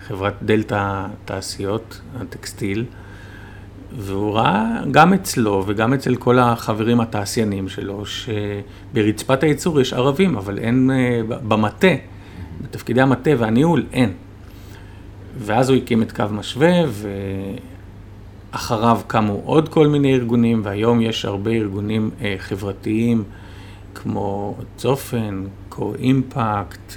חברת 0.00 0.34
דלתא 0.42 1.06
תעשיות, 1.24 2.00
הטקסטיל. 2.20 2.84
והוא 3.98 4.34
ראה 4.34 4.80
גם 4.90 5.12
אצלו 5.12 5.64
וגם 5.66 5.94
אצל 5.94 6.16
כל 6.16 6.38
החברים 6.38 7.00
התעשיינים 7.00 7.68
שלו, 7.68 8.02
שברצפת 8.06 9.42
הייצור 9.42 9.80
יש 9.80 9.92
ערבים, 9.92 10.36
אבל 10.36 10.58
אין 10.58 10.90
אה, 10.90 11.20
במטה, 11.28 11.94
בתפקידי 12.62 13.00
המטה 13.00 13.30
והניהול, 13.38 13.84
אין. 13.92 14.12
ואז 15.38 15.70
הוא 15.70 15.76
הקים 15.78 16.02
את 16.02 16.12
קו 16.12 16.24
משווה, 16.30 16.72
ואחריו 18.52 19.00
קמו 19.06 19.42
עוד 19.44 19.68
כל 19.68 19.86
מיני 19.86 20.14
ארגונים, 20.14 20.60
והיום 20.64 21.00
יש 21.00 21.24
הרבה 21.24 21.50
ארגונים 21.50 22.10
אה, 22.22 22.34
חברתיים, 22.38 23.24
כמו 23.94 24.56
צופן, 24.76 25.44
קו-אימפקט, 25.68 26.96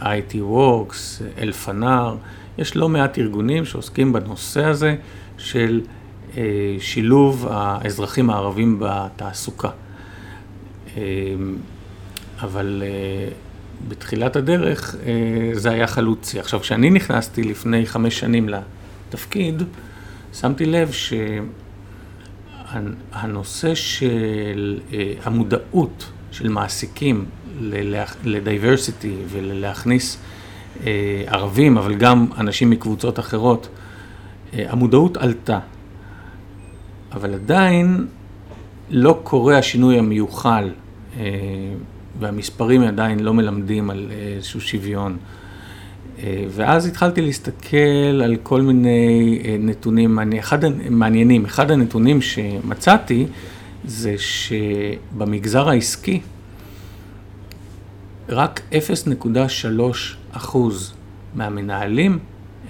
אה, 0.00 0.16
IT 0.18 0.34
Works, 0.34 1.22
אלפנאר, 1.38 2.16
יש 2.58 2.76
לא 2.76 2.88
מעט 2.88 3.18
ארגונים 3.18 3.64
שעוסקים 3.64 4.12
בנושא 4.12 4.64
הזה 4.64 4.96
של 5.38 5.80
אה, 6.36 6.76
שילוב 6.80 7.46
האזרחים 7.50 8.30
הערבים 8.30 8.76
בתעסוקה. 8.80 9.68
אה, 10.96 11.02
אבל 12.42 12.82
אה, 12.86 13.28
בתחילת 13.88 14.36
הדרך 14.36 14.96
זה 15.52 15.70
היה 15.70 15.86
חלוצי. 15.86 16.40
עכשיו, 16.40 16.60
כשאני 16.60 16.90
נכנסתי 16.90 17.42
לפני 17.42 17.86
חמש 17.86 18.18
שנים 18.18 18.48
לתפקיד, 18.48 19.62
שמתי 20.34 20.66
לב 20.66 20.90
שהנושא 22.72 23.74
של 23.74 24.80
המודעות 25.24 26.10
של 26.30 26.48
מעסיקים 26.48 27.24
לדייברסיטי 28.24 29.14
ולהכניס 29.28 30.18
ערבים, 31.26 31.78
אבל 31.78 31.94
גם 31.94 32.26
אנשים 32.38 32.70
מקבוצות 32.70 33.18
אחרות, 33.18 33.68
המודעות 34.52 35.16
עלתה. 35.16 35.58
אבל 37.12 37.34
עדיין 37.34 38.06
לא 38.90 39.20
קורה 39.24 39.58
השינוי 39.58 39.98
המיוחל, 39.98 40.70
אה, 41.16 41.24
והמספרים 42.20 42.82
עדיין 42.82 43.20
לא 43.20 43.34
מלמדים 43.34 43.90
על 43.90 44.10
איזשהו 44.10 44.60
שוויון. 44.60 45.16
אה, 46.22 46.44
ואז 46.48 46.86
התחלתי 46.86 47.20
להסתכל 47.20 48.20
על 48.24 48.36
כל 48.42 48.60
מיני 48.60 49.38
אה, 49.44 49.56
נתונים 49.58 50.18
אחד, 50.38 50.58
מעניינים. 50.90 51.44
אחד 51.44 51.70
הנתונים 51.70 52.22
שמצאתי 52.22 53.26
זה 53.84 54.14
שבמגזר 54.18 55.68
העסקי 55.68 56.20
רק 58.28 58.60
0.3 58.72 59.28
אחוז 60.32 60.92
מהמנהלים 61.34 62.18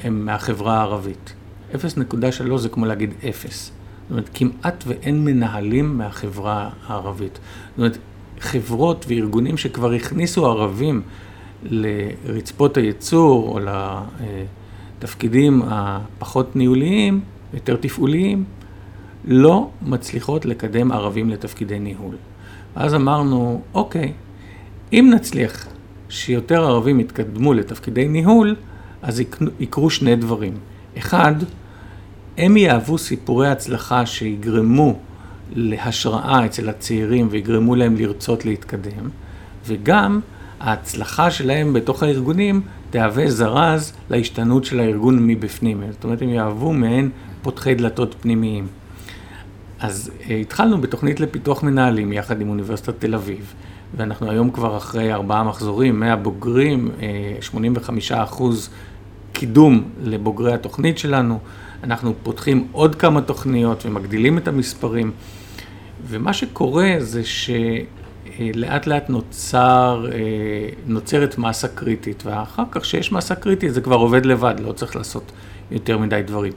הם 0.02 0.26
מהחברה 0.26 0.78
הערבית. 0.78 1.32
0.3 1.74 2.56
זה 2.56 2.68
כמו 2.68 2.86
להגיד 2.86 3.14
0. 3.28 3.70
זאת 4.02 4.10
אומרת, 4.10 4.30
כמעט 4.34 4.84
ואין 4.86 5.24
מנהלים 5.24 5.98
מהחברה 5.98 6.70
הערבית. 6.86 7.32
זאת 7.32 7.78
אומרת, 7.78 7.98
חברות 8.40 9.04
וארגונים 9.08 9.56
שכבר 9.56 9.92
הכניסו 9.92 10.46
ערבים 10.46 11.02
לרצפות 11.62 12.76
הייצור 12.76 13.48
או 13.48 13.58
לתפקידים 14.98 15.62
הפחות 15.66 16.56
ניהוליים, 16.56 17.20
יותר 17.54 17.76
תפעוליים, 17.76 18.44
לא 19.24 19.70
מצליחות 19.82 20.44
לקדם 20.44 20.92
ערבים 20.92 21.30
לתפקידי 21.30 21.78
ניהול. 21.78 22.14
אז 22.76 22.94
אמרנו, 22.94 23.62
אוקיי, 23.74 24.12
אם 24.92 25.10
נצליח 25.14 25.66
שיותר 26.08 26.64
ערבים 26.64 27.00
יתקדמו 27.00 27.54
לתפקידי 27.54 28.08
ניהול, 28.08 28.56
אז 29.02 29.22
יקרו 29.60 29.90
שני 29.90 30.16
דברים. 30.16 30.54
אחד, 30.98 31.34
הם 32.38 32.56
יהוו 32.56 32.98
סיפורי 32.98 33.48
הצלחה 33.48 34.06
שיגרמו 34.06 34.98
להשראה 35.54 36.46
אצל 36.46 36.68
הצעירים 36.68 37.28
ויגרמו 37.30 37.74
להם 37.74 37.96
לרצות 37.96 38.44
להתקדם, 38.44 39.08
וגם 39.66 40.20
ההצלחה 40.62 41.30
שלהם 41.30 41.72
בתוך 41.72 42.02
הארגונים 42.02 42.60
תהווה 42.90 43.30
זרז 43.30 43.92
להשתנות 44.10 44.64
של 44.64 44.80
הארגון 44.80 45.26
מבפנים. 45.26 45.82
זאת 45.90 46.04
אומרת, 46.04 46.22
הם 46.22 46.28
יהוו 46.28 46.72
מעין 46.72 47.10
פותחי 47.42 47.74
דלתות 47.74 48.14
פנימיים. 48.20 48.66
אז 49.80 50.10
אה, 50.30 50.36
התחלנו 50.36 50.80
בתוכנית 50.80 51.20
לפיתוח 51.20 51.62
מנהלים 51.62 52.12
יחד 52.12 52.40
עם 52.40 52.48
אוניברסיטת 52.48 52.94
תל 53.00 53.14
אביב, 53.14 53.54
ואנחנו 53.96 54.30
היום 54.30 54.50
כבר 54.50 54.76
אחרי 54.76 55.12
ארבעה 55.12 55.42
מחזורים, 55.42 56.00
100 56.00 56.16
בוגרים, 56.16 56.90
85 57.40 58.12
אה, 58.12 58.22
אחוז 58.22 58.70
קידום 59.32 59.82
לבוגרי 60.02 60.54
התוכנית 60.54 60.98
שלנו. 60.98 61.38
אנחנו 61.84 62.14
פותחים 62.22 62.66
עוד 62.72 62.94
כמה 62.94 63.20
תוכניות 63.20 63.86
ומגדילים 63.86 64.38
את 64.38 64.48
המספרים, 64.48 65.10
ומה 66.06 66.32
שקורה 66.32 66.94
זה 66.98 67.24
שלאט 67.24 67.86
לאט 68.86 69.10
נוצר, 69.10 70.06
אה, 70.12 70.18
נוצרת 70.86 71.38
מסה 71.38 71.68
קריטית, 71.68 72.22
ואחר 72.26 72.62
כך 72.70 72.84
שיש 72.84 73.12
מסה 73.12 73.34
קריטית 73.34 73.74
זה 73.74 73.80
כבר 73.80 73.96
עובד 73.96 74.26
לבד, 74.26 74.54
לא 74.60 74.72
צריך 74.72 74.96
לעשות 74.96 75.32
יותר 75.70 75.98
מדי 75.98 76.20
דברים. 76.26 76.52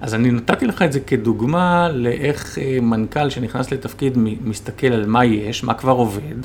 אז 0.00 0.14
אני 0.14 0.30
נתתי 0.30 0.66
לך 0.66 0.82
את 0.82 0.92
זה 0.92 1.00
כדוגמה 1.00 1.88
לאיך 1.92 2.58
אה, 2.58 2.78
מנכ"ל 2.80 3.30
שנכנס 3.30 3.72
לתפקיד 3.72 4.18
מסתכל 4.44 4.86
על 4.86 5.06
מה 5.06 5.24
יש, 5.24 5.64
מה 5.64 5.74
כבר 5.74 5.92
עובד, 5.92 6.36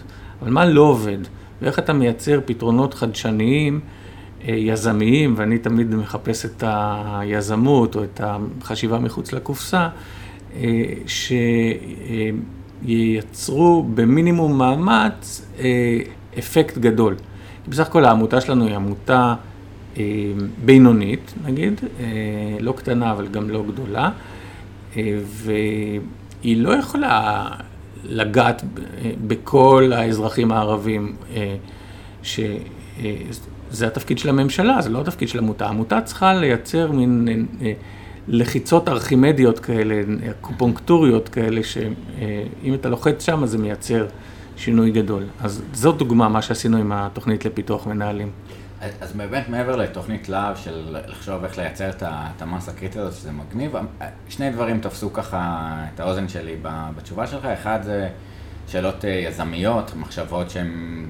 אבל 0.42 0.52
מה 0.52 0.66
לא 0.66 0.82
עובד, 0.82 1.18
ואיך 1.62 1.80
אתה 1.80 1.94
מייצר 1.94 2.40
פתרונות 2.46 2.94
חדשניים 2.94 3.80
יזמיים, 4.44 5.34
ואני 5.38 5.58
תמיד 5.58 5.96
מחפש 5.96 6.46
את 6.46 6.64
היזמות 6.68 7.96
או 7.96 8.04
את 8.04 8.22
החשיבה 8.24 9.00
מחוץ 9.00 9.34
לקופסה, 9.34 9.90
שייצרו 12.86 13.84
במינימום 13.94 14.58
מאמץ 14.58 15.52
אפקט 16.40 16.78
גדול. 16.78 17.16
בסך 17.68 17.88
הכל 17.88 18.06
העמותה 18.06 18.42
שלנו 18.42 18.68
היא 18.68 18.76
עמותה 18.76 19.36
בינונית, 20.66 21.34
נגיד, 21.46 21.82
לא 22.60 22.72
קטנה 22.72 23.12
אבל 23.12 23.28
גם 23.28 23.50
לא 23.50 23.64
גדולה, 23.68 24.10
והיא 25.26 26.58
לא 26.58 26.70
יכולה 26.70 27.46
לגעת 28.04 28.64
בכל 29.28 29.92
האזרחים 29.96 30.52
הערבים, 30.52 31.16
שזה 32.24 33.88
התפקיד 33.88 34.18
של 34.18 34.30
הממשלה, 34.30 34.82
זה 34.82 34.90
לא 34.90 35.02
התפקיד 35.02 35.28
של 35.28 35.40
עמותה. 35.40 35.68
עמותה 35.68 36.02
צריכה 36.02 36.34
לייצר 36.34 36.92
מין 36.92 37.46
לחיצות 38.28 38.90
ארכימדיות 38.90 39.60
כאלה, 39.60 40.02
קופונקטוריות 40.42 41.30
כאלה, 41.30 41.64
שאם 41.64 42.74
אתה 42.74 42.90
לוחץ 42.90 43.26
שם, 43.26 43.46
זה 43.46 43.58
מייצר 43.58 44.08
שינוי 44.58 44.92
גדול. 44.92 45.24
אז 45.40 45.62
זאת 45.74 45.98
דוגמה, 45.98 46.30
מה 46.30 46.42
שעשינו 46.42 46.78
עם 46.78 46.92
התוכנית 46.92 47.46
לפיתוח 47.46 47.88
מנהלים. 47.88 48.32
אז 49.02 49.14
באמת 49.14 49.50
מעבר 49.50 49.76
לתוכנית 49.76 50.30
להב 50.30 50.56
של 50.56 50.98
לחשוב 51.08 51.44
איך 51.44 51.58
לייצר 51.58 51.90
את 52.06 52.42
המסה 52.42 52.72
הקריטית 52.72 52.98
הזאת, 52.98 53.14
שזה 53.14 53.32
מגניב, 53.32 53.72
שני 54.30 54.52
דברים 54.52 54.80
תפסו 54.80 55.14
ככה 55.14 55.72
את 55.94 56.00
האוזן 56.00 56.28
שלי 56.28 56.56
בתשובה 56.96 57.28
שלך. 57.28 57.46
אחד 57.46 57.80
זה 57.84 58.10
שאלות 58.68 59.04
יזמיות, 59.28 59.92
מחשבות 59.96 60.50
שהן 60.50 61.06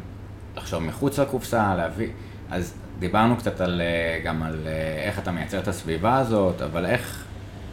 לחשוב 0.57 0.83
מחוץ 0.83 1.19
לקופסה, 1.19 1.75
להביא, 1.75 2.09
אז 2.49 2.73
דיברנו 3.01 3.37
קצת 3.37 3.61
על, 3.61 3.81
גם 4.23 4.43
על 4.43 4.67
איך 5.05 5.19
אתה 5.19 5.31
מייצר 5.31 5.59
את 5.59 5.67
הסביבה 5.67 6.17
הזאת, 6.17 6.61
אבל 6.61 6.85
איך 6.85 7.25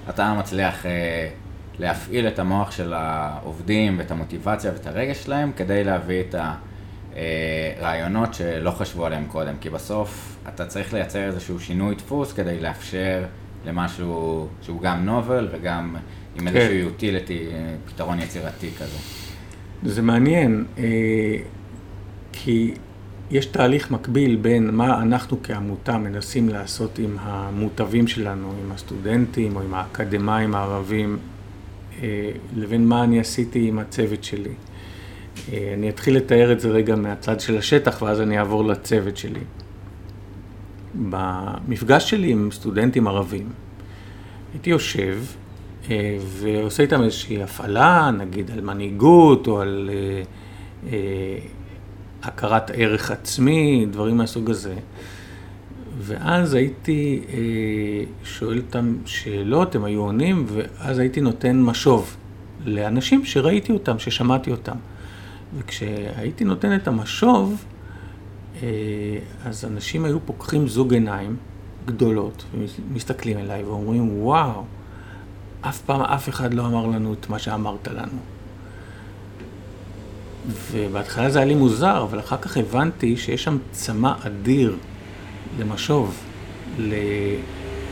אתה 0.09 0.35
מצליח 0.35 0.87
להפעיל 1.79 2.29
את 2.29 2.39
המוח 2.39 2.71
של 2.71 2.93
העובדים 2.93 3.99
ואת 3.99 4.11
המוטיבציה 4.11 4.73
ואת 4.73 4.87
הרגש 4.87 5.25
שלהם 5.25 5.53
כדי 5.57 5.85
להביא 5.85 6.21
את 6.21 6.35
הרעיונות 7.81 8.35
שלא 8.35 8.71
חשבו 8.71 9.07
עליהם 9.07 9.25
קודם, 9.27 9.55
כי 9.61 9.71
בסוף 9.71 10.37
אתה 10.49 10.67
צריך 10.67 10.95
לייצר 10.95 11.27
איזשהו 11.27 11.61
שינוי 11.61 11.95
דפוס 11.95 12.33
כדי 12.33 12.61
לאפשר 12.61 13.25
למשהו 13.67 14.49
שהוא 14.63 14.83
גם 14.83 15.05
נובל 15.05 15.49
וגם 15.53 15.97
עם 16.35 16.51
כן. 16.51 16.57
איזשהו 16.57 16.75
יוטיליטי, 16.75 17.47
פתרון 17.87 18.21
יצירתי 18.21 18.71
כזה. 18.79 18.99
זה 19.83 20.03
מעניין, 20.03 20.65
כי 22.33 22.75
יש 23.31 23.47
תהליך 23.47 23.91
מקביל 23.91 24.37
בין 24.37 24.71
מה 24.71 25.03
אנחנו 25.03 25.43
כעמותה 25.43 25.99
מנסים 25.99 26.49
לעשות 26.49 26.99
עם 26.99 27.17
המוטבים 27.21 28.07
שלנו, 28.07 28.53
עם 28.65 28.73
הסטודנטים 28.73 29.57
או 29.57 29.63
עם 29.63 29.75
האקדמאים 29.75 30.55
הערבים, 30.55 31.19
לבין 32.57 32.87
מה 32.87 33.05
אני 33.05 33.21
עשיתי 33.21 33.69
עם 33.69 33.79
הצוות 33.79 34.25
שלי. 34.25 34.55
אני 35.49 35.89
אתחיל 35.89 36.17
לתאר 36.17 36.53
את 36.53 36.61
זה 36.61 36.69
רגע 36.69 36.97
מהצד 36.97 37.41
של 37.41 37.59
השטח 37.59 38.03
ואז 38.03 38.21
אני 38.21 38.39
אעבור 38.39 38.65
לצוות 38.65 39.17
שלי. 39.17 39.41
במפגש 41.11 42.11
שלי 42.11 42.31
עם 42.31 42.49
סטודנטים 42.53 43.09
ערבים, 43.09 43.49
הייתי 44.53 44.71
יושב 44.71 45.19
ועושה 46.21 46.83
איתם 46.83 47.03
איזושהי 47.03 47.43
הפעלה, 47.43 48.11
נגיד 48.19 48.51
על 48.51 48.61
מנהיגות 48.61 49.47
או 49.47 49.61
על 49.61 49.91
הכרת 52.23 52.71
ערך 52.75 53.11
עצמי, 53.11 53.87
דברים 53.91 54.17
מהסוג 54.17 54.51
הזה. 54.51 54.75
ואז 55.99 56.55
הייתי 56.55 57.23
אה, 57.29 57.39
שואל 58.25 58.59
אותם 58.59 58.97
שאלות, 59.05 59.75
הם 59.75 59.85
היו 59.85 60.01
עונים, 60.01 60.47
ואז 60.49 60.99
הייתי 60.99 61.21
נותן 61.21 61.63
משוב 61.63 62.17
לאנשים 62.65 63.25
שראיתי 63.25 63.73
אותם, 63.73 63.99
ששמעתי 63.99 64.51
אותם. 64.51 64.77
וכשהייתי 65.59 66.45
נותן 66.45 66.77
את 66.77 66.89
המשוב, 66.89 67.65
אה, 68.63 68.69
אז 69.45 69.65
אנשים 69.65 70.05
היו 70.05 70.19
פוקחים 70.27 70.69
זוג 70.69 70.95
עיניים 70.95 71.37
גדולות, 71.87 72.45
ומסתכלים 72.91 73.39
אליי 73.39 73.65
ואומרים, 73.65 74.23
וואו, 74.23 74.65
אף 75.61 75.81
פעם 75.81 76.01
אף 76.01 76.29
אחד 76.29 76.55
לא 76.55 76.67
אמר 76.67 76.87
לנו 76.87 77.13
את 77.13 77.31
מה 77.31 77.39
שאמרת 77.39 77.89
לנו. 77.89 78.38
ובהתחלה 80.73 81.31
זה 81.31 81.39
היה 81.39 81.49
לי 81.49 81.55
מוזר, 81.55 82.03
אבל 82.03 82.19
אחר 82.19 82.37
כך 82.37 82.57
הבנתי 82.57 83.17
שיש 83.17 83.45
שם 83.45 83.59
צמא 83.71 84.13
אדיר 84.27 84.77
למשוב. 85.59 86.17
ל... 86.79 86.95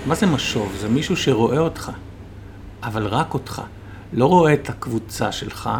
מה 0.07 0.15
זה 0.15 0.27
משוב? 0.27 0.77
זה 0.81 0.89
מישהו 0.89 1.17
שרואה 1.17 1.59
אותך, 1.59 1.91
אבל 2.83 3.07
רק 3.07 3.35
אותך. 3.35 3.63
לא 4.13 4.27
רואה 4.27 4.55
את 4.55 4.69
הקבוצה 4.69 5.33
שלך, 5.33 5.71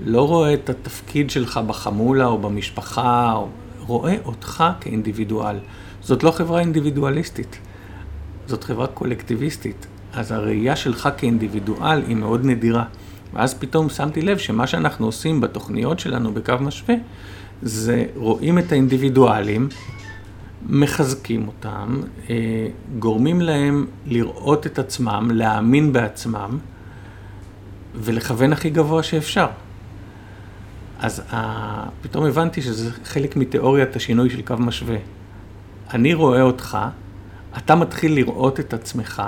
לא 0.00 0.28
רואה 0.28 0.54
את 0.54 0.70
התפקיד 0.70 1.30
שלך 1.30 1.60
בחמולה 1.66 2.26
או 2.26 2.38
במשפחה, 2.38 3.32
או... 3.32 3.48
רואה 3.86 4.16
אותך 4.24 4.64
כאינדיבידואל. 4.80 5.56
זאת 6.02 6.22
לא 6.22 6.30
חברה 6.30 6.60
אינדיבידואליסטית, 6.60 7.58
זאת 8.46 8.64
חברה 8.64 8.86
קולקטיביסטית. 8.86 9.86
אז 10.12 10.32
הראייה 10.32 10.76
שלך 10.76 11.08
כאינדיבידואל 11.16 12.02
היא 12.06 12.16
מאוד 12.16 12.44
נדירה. 12.44 12.84
ואז 13.36 13.54
פתאום 13.54 13.88
שמתי 13.88 14.22
לב 14.22 14.38
שמה 14.38 14.66
שאנחנו 14.66 15.06
עושים 15.06 15.40
בתוכניות 15.40 15.98
שלנו 15.98 16.32
בקו 16.32 16.54
משווה, 16.60 16.94
זה 17.62 18.04
רואים 18.16 18.58
את 18.58 18.72
האינדיבידואלים, 18.72 19.68
מחזקים 20.68 21.46
אותם, 21.46 22.00
אה, 22.30 22.68
גורמים 22.98 23.40
להם 23.40 23.86
לראות 24.06 24.66
את 24.66 24.78
עצמם, 24.78 25.30
להאמין 25.34 25.92
בעצמם, 25.92 26.58
ולכוון 27.94 28.52
הכי 28.52 28.70
גבוה 28.70 29.02
שאפשר. 29.02 29.46
אז 31.00 31.22
uh, 31.30 31.34
פתאום 32.02 32.24
הבנתי 32.24 32.62
שזה 32.62 32.90
חלק 33.04 33.36
מתיאוריית 33.36 33.96
השינוי 33.96 34.30
של 34.30 34.42
קו 34.42 34.54
משווה. 34.58 34.96
אני 35.94 36.14
רואה 36.14 36.42
אותך, 36.42 36.78
אתה 37.56 37.74
מתחיל 37.74 38.14
לראות 38.14 38.60
את 38.60 38.74
עצמך, 38.74 39.22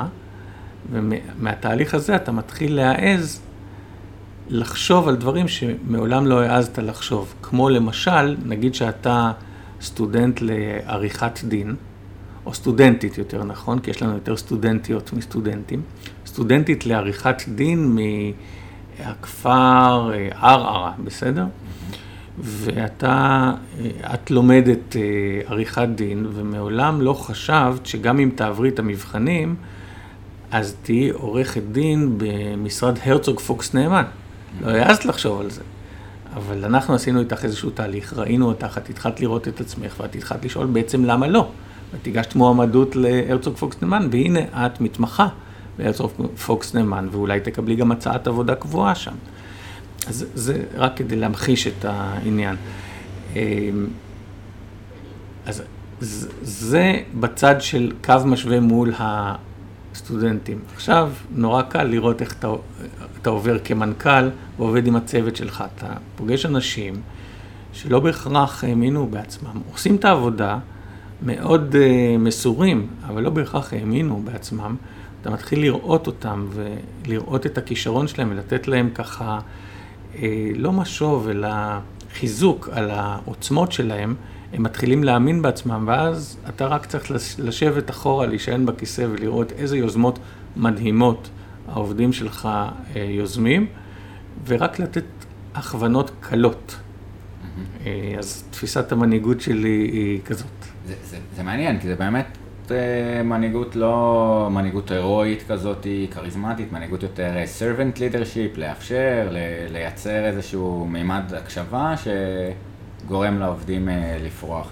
ומהתהליך 0.91 1.95
הזה 1.95 2.17
אתה 2.17 2.33
מתחיל 2.33 2.75
להעז 2.75 3.41
לחשוב 4.49 5.09
על 5.09 5.17
דברים 5.17 5.49
שמעולם 5.49 6.27
לא 6.27 6.41
העזת 6.41 6.79
לחשוב. 6.79 7.35
כמו 7.43 7.69
למשל, 7.69 8.37
נגיד 8.45 8.75
שאתה 8.75 9.33
סטודנט 9.81 10.41
לעריכת 10.41 11.41
דין, 11.45 11.75
או 12.47 12.55
סטודנטית 12.55 13.19
יותר 13.19 13.45
נכון, 13.45 13.79
כי 13.79 13.91
יש 13.91 14.03
לנו 14.03 14.15
יותר 14.15 14.37
סטודנטיות 14.37 15.13
מסטודנטים, 15.13 15.83
סטודנטית 16.27 16.87
לעריכת 16.87 17.43
דין 17.49 17.97
מהכפר 18.99 20.11
אה, 20.15 20.29
ערערה, 20.41 20.93
בסדר? 21.05 21.45
ואתה, 22.39 23.53
אה, 23.81 24.15
את 24.15 24.31
לומדת 24.31 24.97
אה, 24.97 25.03
עריכת 25.47 25.89
דין, 25.95 26.27
ומעולם 26.33 27.01
לא 27.01 27.13
חשבת 27.13 27.87
שגם 27.87 28.21
אם 28.21 28.31
תעברי 28.35 28.69
את 28.69 28.79
המבחנים, 28.79 29.55
אז 30.51 30.77
תהיי 30.83 31.11
עורכת 31.11 31.63
דין 31.73 32.15
במשרד 32.19 32.99
הרצוג 33.05 33.41
פוקס 33.41 33.75
נאמן. 33.75 34.05
לא 34.61 34.71
העזת 34.71 35.05
לחשוב 35.05 35.41
על 35.41 35.51
זה. 35.51 35.63
אבל 36.35 36.65
אנחנו 36.65 36.95
עשינו 36.95 37.21
איתך 37.21 37.45
איזשהו 37.45 37.71
תהליך, 37.71 38.13
ראינו 38.17 38.47
אותך, 38.47 38.79
את 38.79 38.91
התחלת 38.91 39.21
לראות 39.21 39.49
את 39.49 39.61
עצמך, 39.61 39.95
ואת 40.01 40.15
התחלת 40.15 40.45
לשאול 40.45 40.67
בעצם 40.67 41.05
למה 41.05 41.27
לא. 41.27 41.49
ואת 41.93 42.07
הגשת 42.07 42.35
מועמדות 42.35 42.97
להרצוג 42.97 43.57
פוקס 43.57 43.83
נאמן, 43.83 44.09
והנה 44.11 44.41
את 44.67 44.81
מתמחה 44.81 45.29
בהרצוג 45.79 46.11
פוקס 46.47 46.75
נאמן, 46.75 47.09
ואולי 47.13 47.41
תקבלי 47.41 47.77
גם 47.77 47.93
הצעת 47.93 48.27
עבודה 48.27 48.55
קבועה 48.55 48.95
שם. 48.95 49.15
אז 50.07 50.27
זה 50.35 50.65
רק 50.77 50.97
כדי 50.97 51.17
להמחיש 51.17 51.67
את 51.67 51.85
העניין. 51.85 52.57
אמ, 53.37 53.87
אז 55.47 55.63
זה 56.43 57.01
בצד 57.21 57.55
של 57.61 57.93
קו 58.05 58.15
משווה 58.25 58.61
מול 58.61 58.93
הסטודנטים. 59.99 60.59
עכשיו, 60.75 61.11
נורא 61.35 61.63
קל 61.63 61.85
לראות 61.85 62.21
איך 62.21 62.33
אתה 62.33 62.49
אתה 63.23 63.31
עובר 63.31 63.59
כמנכ"ל 63.59 64.29
ועובד 64.59 64.87
עם 64.87 64.97
הצוות 64.97 65.37
שלך. 65.37 65.65
אתה 65.77 65.87
פוגש 66.17 66.47
אנשים 66.47 66.95
שלא 67.73 68.01
בהכרח 68.01 68.65
האמינו 68.65 69.07
בעצמם, 69.07 69.61
עושים 69.73 69.97
את 69.97 70.05
העבודה, 70.05 70.59
מאוד 71.23 71.75
uh, 71.75 72.19
מסורים, 72.19 72.87
אבל 73.07 73.23
לא 73.23 73.31
בהכרח 73.31 73.73
האמינו 73.73 74.23
בעצמם. 74.25 74.77
אתה 75.21 75.31
מתחיל 75.31 75.61
לראות 75.61 76.07
אותם 76.07 76.47
ולראות 76.51 77.47
את 77.47 77.59
הכישרון 77.59 78.09
שלהם 78.09 78.31
ולתת 78.31 78.69
להם 78.69 78.91
ככה, 78.95 79.39
uh, 80.15 80.19
לא 80.57 80.73
משוב, 80.73 81.29
אלא 81.29 81.49
חיזוק 82.15 82.69
על 82.73 82.91
העוצמות 82.91 83.73
שלהם. 83.73 84.15
הם 84.53 84.63
מתחילים 84.63 85.05
להאמין 85.05 85.43
בעצמם, 85.43 85.85
ואז 85.87 86.39
אתה 86.49 86.67
רק 86.67 86.87
צריך 86.87 87.11
לשבת 87.39 87.91
אחורה, 87.91 88.27
להישען 88.27 88.67
בכיסא 88.67 89.07
ולראות 89.11 89.53
איזה 89.53 89.79
יוזמות 89.79 90.19
מדהימות 90.57 91.31
העובדים 91.69 92.13
שלך 92.13 92.49
אה, 92.97 93.01
יוזמים, 93.01 93.67
ורק 94.47 94.79
לתת 94.79 95.05
הכוונות 95.55 96.11
קלות. 96.21 96.77
אה, 97.87 98.15
אז 98.19 98.45
תפיסת 98.51 98.93
המנהיגות 98.93 99.41
שלי 99.41 99.89
היא 99.93 100.21
כזאת. 100.25 100.47
זה, 100.87 100.95
זה, 101.05 101.17
זה 101.37 101.43
מעניין, 101.43 101.81
כי 101.81 101.89
זה 101.89 101.95
באמת 101.95 102.39
אה, 102.71 103.23
מנהיגות 103.23 103.77
לא 103.77 104.49
מנהיגות 104.51 104.91
הירואית 104.91 105.43
כזאת, 105.49 105.87
כריזמטית, 106.11 106.73
מנהיגות 106.73 107.03
יותר 107.03 107.31
servant 107.59 107.97
leadership, 107.97 108.59
לאפשר, 108.59 109.29
לייצר 109.71 110.27
איזשהו 110.27 110.87
מימד 110.91 111.35
הקשבה 111.35 111.95
שגורם 113.09 113.39
לעובדים 113.39 113.89
אה, 113.89 114.19
לפרוח. 114.25 114.71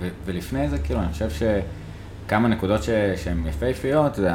ו- 0.00 0.08
ולפני 0.24 0.68
זה, 0.68 0.78
כאילו, 0.78 1.00
אני 1.00 1.12
חושב 1.12 1.28
שכמה 1.30 2.48
נקודות 2.48 2.82
ש- 2.82 2.90
שהן 3.16 3.46
יפהפיות, 3.46 4.14
זה 4.14 4.30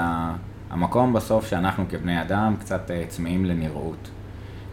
המקום 0.70 1.14
בסוף 1.14 1.48
שאנחנו 1.48 1.86
כבני 1.90 2.22
אדם 2.22 2.56
קצת 2.60 2.92
אה, 2.92 3.04
צמאים 3.08 3.46
לנראות. 3.46 4.10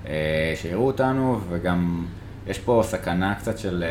אה, 0.06 0.52
שיראו 0.56 0.86
אותנו 0.86 1.40
וגם 1.48 2.06
יש 2.46 2.58
פה 2.58 2.82
סכנה 2.84 3.34
קצת 3.34 3.58
של 3.58 3.84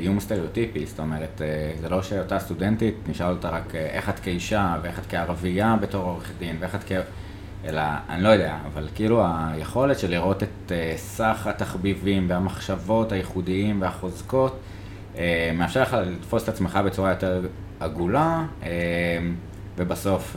איום 0.00 0.20
סטריאוטיפי, 0.20 0.86
זאת 0.86 0.98
אומרת, 1.00 1.40
זה 1.80 1.88
לא 1.88 2.02
שאותה 2.02 2.38
סטודנטית, 2.38 2.94
נשאל 3.08 3.30
אותה 3.30 3.48
רק 3.48 3.74
איך 3.74 4.08
את 4.08 4.18
כאישה 4.18 4.76
ואיך 4.82 4.98
את 4.98 5.04
כערבייה 5.08 5.76
בתור 5.80 6.04
עורך 6.04 6.30
דין 6.38 6.56
ואיך 6.60 6.74
את 6.74 6.80
כ... 6.86 6.92
אלא, 7.68 7.82
אני 8.08 8.22
לא 8.22 8.28
יודע, 8.28 8.56
אבל 8.72 8.88
כאילו 8.94 9.24
היכולת 9.26 9.98
של 9.98 10.10
לראות 10.10 10.42
את 10.42 10.72
אה, 10.72 10.94
סך 10.96 11.46
התחביבים 11.46 12.26
והמחשבות 12.30 13.12
הייחודיים 13.12 13.82
והחוזקות, 13.82 14.60
אה, 15.16 15.50
מאפשר 15.54 15.82
לך 15.82 15.96
לתפוס 16.06 16.42
את 16.42 16.48
עצמך 16.48 16.78
בצורה 16.84 17.10
יותר 17.10 17.46
עגולה, 17.80 18.44
אה, 18.62 18.68
ובסוף 19.76 20.36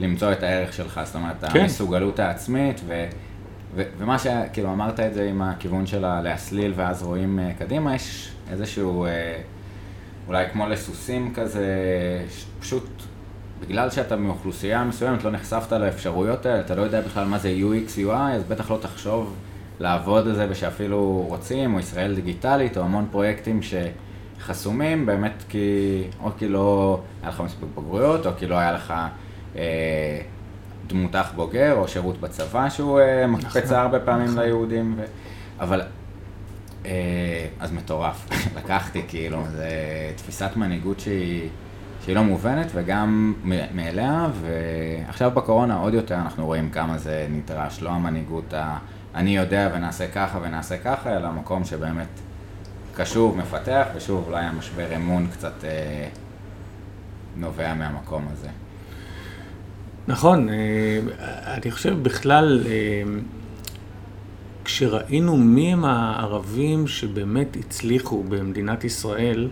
למצוא 0.00 0.32
את 0.32 0.42
הערך 0.42 0.72
שלך, 0.72 1.00
זאת 1.04 1.14
אומרת, 1.14 1.44
כן. 1.52 1.60
המסוגלות 1.60 2.18
העצמית, 2.18 2.80
ו, 2.86 3.06
ו, 3.74 3.82
ומה 3.98 4.18
שכאילו 4.18 4.72
אמרת 4.72 5.00
את 5.00 5.14
זה 5.14 5.24
עם 5.24 5.42
הכיוון 5.42 5.86
של 5.86 6.20
להסליל 6.20 6.72
ואז 6.76 7.02
רואים 7.02 7.38
קדימה, 7.58 7.94
יש 7.94 8.32
איזשהו, 8.50 9.06
אולי 10.28 10.44
כמו 10.52 10.66
לסוסים 10.66 11.34
כזה, 11.34 11.66
פשוט 12.60 12.88
בגלל 13.68 13.90
שאתה 13.90 14.16
מאוכלוסייה 14.16 14.84
מסוימת, 14.84 15.24
לא 15.24 15.30
נחשפת 15.30 15.72
לאפשרויות 15.72 16.46
האלה, 16.46 16.60
אתה 16.60 16.74
לא 16.74 16.82
יודע 16.82 17.00
בכלל 17.00 17.24
מה 17.24 17.38
זה 17.38 17.54
UX, 17.60 17.98
UI, 17.98 18.12
אז 18.12 18.44
בטח 18.48 18.70
לא 18.70 18.78
תחשוב 18.80 19.34
לעבוד 19.80 20.28
על 20.28 20.34
זה 20.34 20.46
ושאפילו 20.50 21.24
רוצים, 21.28 21.74
או 21.74 21.78
ישראל 21.78 22.14
דיגיטלית, 22.14 22.76
או 22.76 22.82
המון 22.82 23.06
פרויקטים 23.10 23.60
שחסומים, 23.62 25.06
באמת 25.06 25.44
כי, 25.48 26.02
או 26.22 26.30
כי 26.38 26.48
לא 26.48 27.00
היה 27.22 27.30
לך 27.30 27.40
מספיק 27.40 27.68
בגרויות, 27.74 28.26
או 28.26 28.30
כי 28.38 28.46
לא 28.46 28.54
היה 28.58 28.72
לך 28.72 28.94
אה, 29.56 30.20
דמות 30.86 31.14
אח 31.16 31.32
בוגר, 31.36 31.74
או 31.76 31.88
שירות 31.88 32.20
בצבא 32.20 32.70
שהוא 32.70 33.00
אה, 33.00 33.26
מקפצה 33.26 33.82
הרבה 33.82 34.00
פעמים 34.00 34.38
ליהודים, 34.38 34.94
ו... 34.96 35.04
אבל 35.60 35.82
אה, 36.86 37.46
אז 37.60 37.72
מטורף, 37.72 38.26
לקחתי 38.58 39.02
כאילו, 39.08 39.42
זה 39.52 39.68
תפיסת 40.16 40.50
מנהיגות 40.56 41.00
שהיא, 41.00 41.48
שהיא 42.04 42.14
לא 42.14 42.22
מובנת 42.24 42.66
וגם 42.74 43.34
מאליה, 43.74 44.28
ועכשיו 44.40 45.30
בקורונה 45.30 45.76
עוד 45.76 45.94
יותר 45.94 46.14
אנחנו 46.14 46.46
רואים 46.46 46.70
כמה 46.70 46.98
זה 46.98 47.26
נדרש, 47.30 47.82
לא 47.82 47.90
המנהיגות 47.90 48.54
ה... 48.54 48.78
אני 49.14 49.36
יודע 49.36 49.70
ונעשה 49.74 50.08
ככה 50.08 50.38
ונעשה 50.42 50.78
ככה, 50.78 51.16
אלא 51.16 51.32
מקום 51.32 51.64
שבאמת 51.64 52.08
קשוב, 52.94 53.36
מפתח, 53.36 53.86
ושוב 53.96 54.24
אולי 54.28 54.44
המשבר 54.44 54.96
אמון 54.96 55.26
קצת 55.32 55.64
אה, 55.64 56.08
נובע 57.36 57.74
מהמקום 57.74 58.24
הזה. 58.32 58.48
נכון, 60.08 60.48
אה, 60.48 60.54
אני 61.46 61.70
חושב 61.70 62.02
בכלל, 62.02 62.62
אה, 62.66 63.02
כשראינו 64.64 65.36
מי 65.36 65.72
הם 65.72 65.84
הערבים 65.84 66.86
שבאמת 66.86 67.56
הצליחו 67.56 68.24
במדינת 68.28 68.84
ישראל 68.84 69.48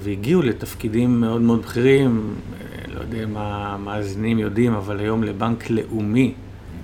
והגיעו 0.00 0.42
לתפקידים 0.42 1.20
מאוד 1.20 1.40
מאוד 1.40 1.62
בכירים, 1.62 2.34
אה, 2.60 2.94
לא 2.94 3.00
יודע 3.00 3.26
מה 3.26 3.74
המאזינים 3.74 4.38
יודעים, 4.38 4.72
אבל 4.72 5.00
היום 5.00 5.22
לבנק 5.22 5.70
לאומי, 5.70 6.32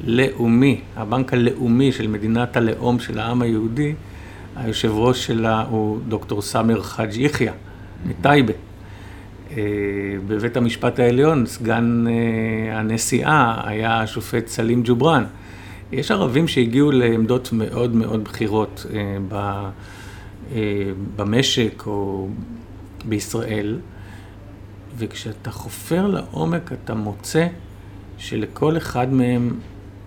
לאומי, 0.04 0.80
הבנק 0.96 1.32
הלאומי 1.32 1.92
של 1.92 2.06
מדינת 2.06 2.56
הלאום 2.56 2.98
של 3.00 3.18
העם 3.18 3.42
היהודי, 3.42 3.94
היושב 4.56 4.90
ראש 4.94 5.26
שלה 5.26 5.64
הוא 5.70 5.98
דוקטור 6.08 6.42
סאמר 6.42 6.82
חאג' 6.82 7.16
יחיא 7.16 7.50
מטייבה. 8.06 8.52
אה, 9.56 9.62
בבית 10.26 10.56
המשפט 10.56 10.98
העליון, 10.98 11.46
סגן 11.46 12.04
אה, 12.08 12.78
הנשיאה 12.78 13.68
היה 13.68 14.00
השופט 14.00 14.46
סלים 14.46 14.82
ג'ובראן. 14.84 15.24
יש 15.92 16.10
ערבים 16.10 16.48
שהגיעו 16.48 16.90
לעמדות 16.90 17.52
מאוד 17.52 17.94
מאוד 17.94 18.24
בכירות 18.24 18.86
אה, 18.94 19.16
ב- 19.28 19.34
אה, 19.34 19.70
במשק 21.16 21.82
או 21.86 22.28
בישראל, 23.04 23.78
וכשאתה 24.96 25.50
חופר 25.50 26.06
לעומק 26.06 26.72
אתה 26.72 26.94
מוצא 26.94 27.46
שלכל 28.18 28.76
אחד 28.76 29.12
מהם 29.12 29.58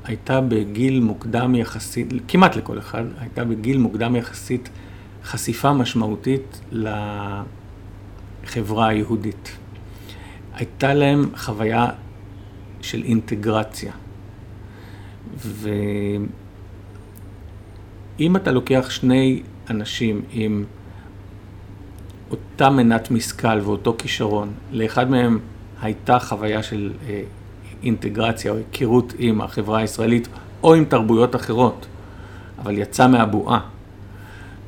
הייתה 0.03 0.41
בגיל 0.41 0.99
מוקדם 0.99 1.55
יחסית, 1.55 2.07
כמעט 2.27 2.55
לכל 2.55 2.79
אחד, 2.79 3.03
הייתה 3.19 3.43
בגיל 3.43 3.77
מוקדם 3.77 4.15
יחסית 4.15 4.69
חשיפה 5.23 5.73
משמעותית 5.73 6.61
לחברה 8.43 8.87
היהודית. 8.87 9.57
הייתה 10.53 10.93
להם 10.93 11.29
חוויה 11.35 11.87
של 12.81 13.03
אינטגרציה. 13.03 13.91
ואם 18.17 18.35
אתה 18.35 18.51
לוקח 18.51 18.89
שני 18.89 19.41
אנשים 19.70 20.22
עם 20.32 20.66
אותה 22.32 22.70
מנת 22.70 23.12
משכל 23.12 23.59
ואותו 23.62 23.95
כישרון, 23.97 24.53
לאחד 24.72 25.09
מהם 25.09 25.39
הייתה 25.82 26.20
חוויה 26.20 26.64
של 26.64 26.91
אה, 27.07 27.22
אינטגרציה 27.84 28.51
או 28.51 28.57
היכרות 28.57 29.14
עם 29.18 29.41
החברה 29.41 29.80
הישראלית 29.80 30.28
או 30.64 30.74
עם 30.74 30.86
תרבויות 30.86 31.36
אחרות, 31.36 31.86
אבל 32.59 32.78
יצא 32.78 33.07
מהבועה, 33.07 33.59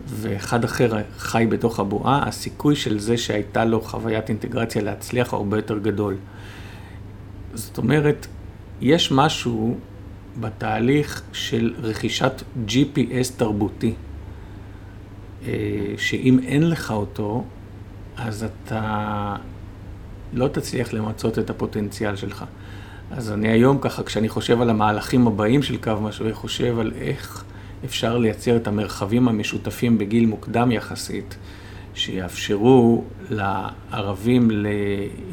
ואחד 0.07 0.63
אחר 0.63 0.91
חי 1.17 1.45
בתוך 1.49 1.79
הבועה, 1.79 2.27
הסיכוי 2.27 2.75
של 2.75 2.99
זה 2.99 3.17
שהייתה 3.17 3.65
לו 3.65 3.81
חוויית 3.81 4.29
אינטגרציה 4.29 4.81
להצליח 4.81 5.33
הרבה 5.33 5.57
יותר 5.57 5.77
גדול. 5.77 6.15
זאת 7.53 7.77
אומרת, 7.77 8.27
יש 8.81 9.11
משהו 9.11 9.77
בתהליך 10.39 11.21
של 11.33 11.73
רכישת 11.81 12.43
GPS 12.67 13.31
תרבותי, 13.37 13.93
שאם 15.97 16.39
אין 16.45 16.69
לך 16.69 16.91
אותו, 16.91 17.43
אז 18.17 18.43
אתה 18.43 19.35
לא 20.33 20.47
תצליח 20.47 20.93
למצות 20.93 21.39
את 21.39 21.49
הפוטנציאל 21.49 22.15
שלך. 22.15 22.45
אז 23.11 23.31
אני 23.31 23.49
היום 23.49 23.77
ככה, 23.81 24.03
כשאני 24.03 24.29
חושב 24.29 24.61
על 24.61 24.69
המהלכים 24.69 25.27
הבאים 25.27 25.63
של 25.63 25.77
קו 25.77 25.93
משווה, 26.01 26.33
חושב 26.33 26.79
על 26.79 26.91
איך 27.01 27.43
אפשר 27.85 28.17
לייצר 28.17 28.55
את 28.55 28.67
המרחבים 28.67 29.27
המשותפים 29.27 29.97
בגיל 29.97 30.25
מוקדם 30.25 30.71
יחסית, 30.71 31.37
שיאפשרו 31.95 33.03
לערבים 33.29 34.49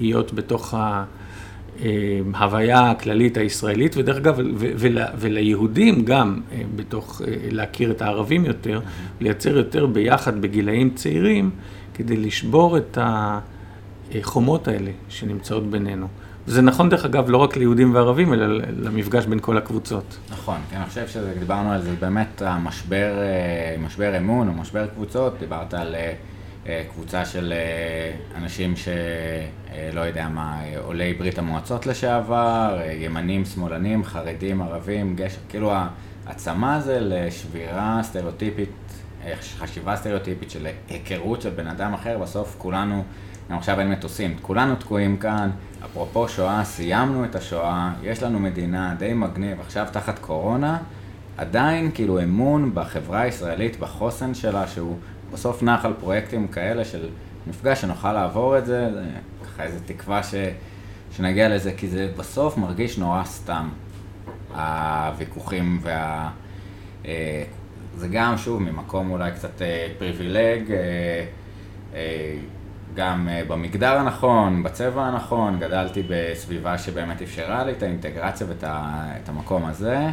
להיות 0.00 0.32
בתוך 0.34 0.74
ההוויה 2.34 2.90
הכללית 2.90 3.36
הישראלית, 3.36 3.96
ודרך 3.96 4.16
אגב, 4.16 4.38
וליהודים 5.18 6.04
גם 6.04 6.40
אה, 6.52 6.62
בתוך, 6.76 7.22
אה, 7.22 7.34
להכיר 7.50 7.90
את 7.90 8.02
הערבים 8.02 8.44
יותר, 8.44 8.80
לייצר 9.20 9.56
יותר 9.56 9.86
ביחד 9.86 10.40
בגילאים 10.40 10.90
צעירים, 10.94 11.50
כדי 11.94 12.16
לשבור 12.16 12.76
את 12.76 12.98
החומות 13.00 14.68
האלה 14.68 14.90
שנמצאות 15.08 15.70
בינינו. 15.70 16.06
זה 16.46 16.62
נכון 16.62 16.88
דרך 16.88 17.04
אגב 17.04 17.30
לא 17.30 17.36
רק 17.36 17.56
ליהודים 17.56 17.94
וערבים, 17.94 18.32
אלא 18.32 18.46
למפגש 18.78 19.26
בין 19.26 19.38
כל 19.40 19.58
הקבוצות. 19.58 20.18
נכון, 20.30 20.56
כן, 20.70 20.76
אני 20.76 20.86
חושב 20.86 21.08
שדיברנו 21.08 21.72
על 21.72 21.82
זה, 21.82 21.90
באמת 22.00 22.42
המשבר, 22.42 23.18
אה, 23.18 23.76
משבר 23.84 24.18
אמון 24.18 24.48
או 24.48 24.52
משבר 24.52 24.86
קבוצות, 24.86 25.38
דיברת 25.38 25.74
על 25.74 25.94
אה, 25.94 26.00
אה, 26.00 26.14
קבוצה 26.66 27.24
של 27.24 27.52
אה, 27.56 28.38
אנשים 28.38 28.74
שלא 28.76 30.00
יודע 30.00 30.28
מה, 30.28 30.60
אה, 30.62 30.78
עולי 30.78 31.14
ברית 31.14 31.38
המועצות 31.38 31.86
לשעבר, 31.86 32.78
אה, 32.80 32.92
ימנים, 32.92 33.44
שמאלנים, 33.44 34.04
חרדים, 34.04 34.62
ערבים, 34.62 35.16
גשר, 35.16 35.38
כאילו 35.48 35.72
העצמה 36.26 36.76
הזה 36.76 36.98
לשבירה 37.00 38.00
סטריאוטיפית, 38.02 38.70
אה, 39.24 39.34
חשיבה 39.58 39.96
סטריאוטיפית 39.96 40.50
של 40.50 40.66
היכרות 40.88 41.42
של 41.42 41.50
בן 41.50 41.66
אדם 41.66 41.94
אחר, 41.94 42.18
בסוף 42.18 42.54
כולנו, 42.58 43.04
גם 43.50 43.56
עכשיו 43.56 43.80
אין 43.80 43.90
מטוסים, 43.90 44.36
כולנו 44.42 44.76
תקועים 44.76 45.16
כאן, 45.16 45.50
אפרופו 45.84 46.28
שואה, 46.28 46.64
סיימנו 46.64 47.24
את 47.24 47.34
השואה, 47.34 47.92
יש 48.02 48.22
לנו 48.22 48.38
מדינה 48.38 48.94
די 48.98 49.12
מגניב, 49.12 49.60
עכשיו 49.60 49.86
תחת 49.92 50.18
קורונה, 50.18 50.78
עדיין 51.36 51.90
כאילו 51.94 52.22
אמון 52.22 52.70
בחברה 52.74 53.20
הישראלית, 53.20 53.80
בחוסן 53.80 54.34
שלה, 54.34 54.66
שהוא 54.66 54.96
בסוף 55.32 55.62
נח 55.62 55.84
על 55.84 55.92
פרויקטים 56.00 56.48
כאלה 56.48 56.84
של 56.84 57.08
מפגש 57.46 57.80
שנוכל 57.80 58.12
לעבור 58.12 58.58
את 58.58 58.66
זה, 58.66 58.92
זה 58.92 59.04
ככה 59.44 59.62
איזו 59.62 59.78
תקווה 59.86 60.22
ש, 60.22 60.34
שנגיע 61.16 61.48
לזה, 61.48 61.72
כי 61.76 61.88
זה 61.88 62.12
בסוף 62.16 62.56
מרגיש 62.56 62.98
נורא 62.98 63.24
סתם, 63.24 63.68
הוויכוחים 64.54 65.78
וה... 65.82 66.30
אה, 67.06 67.44
זה 67.96 68.08
גם, 68.08 68.38
שוב, 68.38 68.62
ממקום 68.62 69.10
אולי 69.10 69.30
קצת 69.32 69.62
אה, 69.62 69.88
פריבילג, 69.98 70.72
אה, 71.94 72.36
גם 72.94 73.28
במגדר 73.48 73.96
הנכון, 73.96 74.62
בצבע 74.62 75.02
הנכון, 75.02 75.58
גדלתי 75.60 76.02
בסביבה 76.08 76.78
שבאמת 76.78 77.22
אפשרה 77.22 77.64
לי 77.64 77.72
את 77.72 77.82
האינטגרציה 77.82 78.46
ואת 78.50 79.28
המקום 79.28 79.64
הזה. 79.64 80.08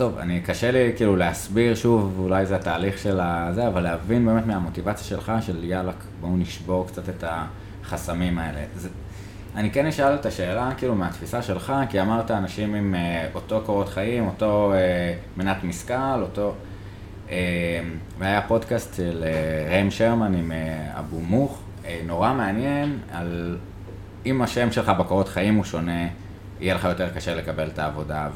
אה, 0.00 0.06
טוב, 0.06 0.18
אני, 0.18 0.40
קשה 0.40 0.70
לי 0.70 0.92
כאילו 0.96 1.16
להסביר 1.16 1.74
שוב, 1.74 2.16
אולי 2.18 2.46
זה 2.46 2.56
התהליך 2.56 2.98
של 2.98 3.20
הזה, 3.22 3.66
אבל 3.66 3.82
להבין 3.82 4.26
באמת 4.26 4.46
מהמוטיבציה 4.46 5.04
שלך, 5.04 5.32
של 5.40 5.64
יאללה, 5.64 5.92
בואו 6.20 6.36
נשבור 6.36 6.86
קצת 6.86 7.08
את 7.08 7.24
החסמים 7.26 8.38
האלה. 8.38 8.60
זה, 8.76 8.88
אני 9.54 9.70
כן 9.70 9.86
אשאל 9.86 10.14
את 10.14 10.26
השאלה, 10.26 10.70
כאילו, 10.76 10.94
מהתפיסה 10.94 11.42
שלך, 11.42 11.72
כי 11.90 12.00
אמרת 12.00 12.30
אנשים 12.30 12.74
עם 12.74 12.94
uh, 12.94 13.34
אותו 13.34 13.62
קורות 13.66 13.88
חיים, 13.88 14.26
אותו 14.26 14.72
uh, 14.72 15.38
מנת 15.38 15.64
משכל, 15.64 16.22
אותו... 16.22 16.54
Uh, 17.28 17.32
והיה 18.18 18.42
פודקאסט 18.42 18.94
של 18.94 19.24
uh, 19.24 19.72
ראם 19.72 19.90
שרמן 19.90 20.34
עם 20.34 20.52
uh, 20.52 20.98
אבו 20.98 21.20
מוך, 21.20 21.58
uh, 21.82 21.86
נורא 22.06 22.32
מעניין 22.32 22.98
על 23.12 23.58
אם 24.26 24.42
השם 24.42 24.72
שלך 24.72 24.88
בקורות 24.88 25.28
חיים 25.28 25.54
הוא 25.54 25.64
שונה, 25.64 26.06
יהיה 26.60 26.74
לך 26.74 26.84
יותר 26.84 27.10
קשה 27.10 27.34
לקבל 27.34 27.68
את 27.68 27.78
העבודה. 27.78 28.28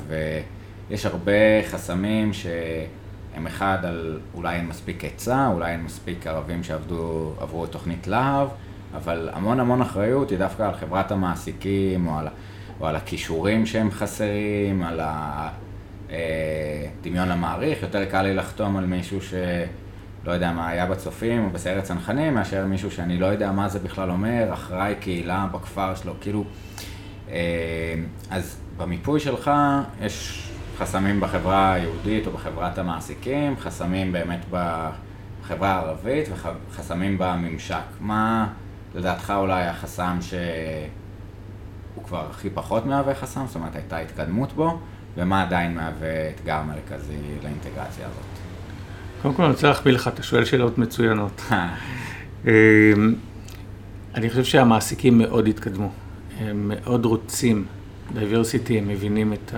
ויש 0.90 1.06
הרבה 1.06 1.62
חסמים 1.68 2.32
שהם 2.32 3.46
אחד 3.46 3.78
על 3.82 4.20
אולי 4.34 4.56
אין 4.56 4.66
מספיק 4.66 5.04
היצע, 5.04 5.48
אולי 5.52 5.72
אין 5.72 5.82
מספיק 5.82 6.26
ערבים 6.26 6.62
שעברו 6.62 7.64
את 7.64 7.72
תוכנית 7.72 8.06
להב. 8.06 8.48
אבל 8.96 9.28
המון 9.32 9.60
המון 9.60 9.82
אחריות 9.82 10.30
היא 10.30 10.38
דווקא 10.38 10.62
על 10.62 10.74
חברת 10.74 11.12
המעסיקים, 11.12 12.06
או 12.06 12.18
על, 12.18 12.28
או 12.80 12.86
על 12.86 12.96
הכישורים 12.96 13.66
שהם 13.66 13.90
חסרים, 13.90 14.82
על 14.82 15.00
הדמיון 16.10 17.28
אה, 17.28 17.34
המעריך. 17.34 17.82
יותר 17.82 18.04
קל 18.04 18.22
לי 18.22 18.34
לחתום 18.34 18.76
על 18.76 18.86
מישהו 18.86 19.18
שלא 19.22 20.32
יודע 20.32 20.52
מה 20.52 20.68
היה 20.68 20.86
בצופים 20.86 21.44
או 21.44 21.50
בסיירת 21.50 21.84
צנחנים, 21.84 22.34
מאשר 22.34 22.66
מישהו 22.66 22.90
שאני 22.90 23.18
לא 23.18 23.26
יודע 23.26 23.52
מה 23.52 23.68
זה 23.68 23.78
בכלל 23.78 24.10
אומר, 24.10 24.48
אחראי 24.52 24.94
קהילה 25.00 25.46
בכפר 25.52 25.94
שלו, 25.94 26.14
כאילו... 26.20 26.44
אה, 27.30 27.94
אז 28.30 28.56
במיפוי 28.76 29.20
שלך 29.20 29.50
יש 30.02 30.48
חסמים 30.78 31.20
בחברה 31.20 31.72
היהודית 31.72 32.26
או 32.26 32.32
בחברת 32.32 32.78
המעסיקים, 32.78 33.56
חסמים 33.56 34.12
באמת 34.12 34.40
בחברה 34.50 35.70
הערבית 35.70 36.28
וחסמים 36.32 37.18
בממשק. 37.18 37.82
מה... 38.00 38.46
לדעתך 38.94 39.32
אולי 39.36 39.64
החסם 39.64 40.18
שהוא 40.20 42.04
כבר 42.04 42.26
הכי 42.30 42.50
פחות 42.50 42.86
מהווה 42.86 43.14
חסם, 43.14 43.46
זאת 43.46 43.56
אומרת 43.56 43.76
הייתה 43.76 43.98
התקדמות 43.98 44.52
בו, 44.52 44.78
ומה 45.16 45.42
עדיין 45.42 45.74
מהווה 45.74 46.30
אתגר 46.30 46.62
מרכזי 46.62 47.16
לאינטגרציה 47.42 48.06
הזאת? 48.06 48.24
קודם 49.22 49.34
כל 49.34 49.42
אני 49.42 49.52
רוצה 49.52 49.68
להחמיא 49.68 49.94
לך, 49.94 50.08
אתה 50.08 50.22
שואל 50.22 50.44
שאלות 50.44 50.78
מצוינות. 50.78 51.42
אמ, 52.46 52.50
אני 54.14 54.30
חושב 54.30 54.44
שהמעסיקים 54.44 55.18
מאוד 55.18 55.48
התקדמו, 55.48 55.90
הם 56.40 56.72
מאוד 56.74 57.04
רוצים 57.04 57.64
diversity, 58.14 58.78
הם 58.78 58.88
מבינים 58.88 59.32
את 59.32 59.54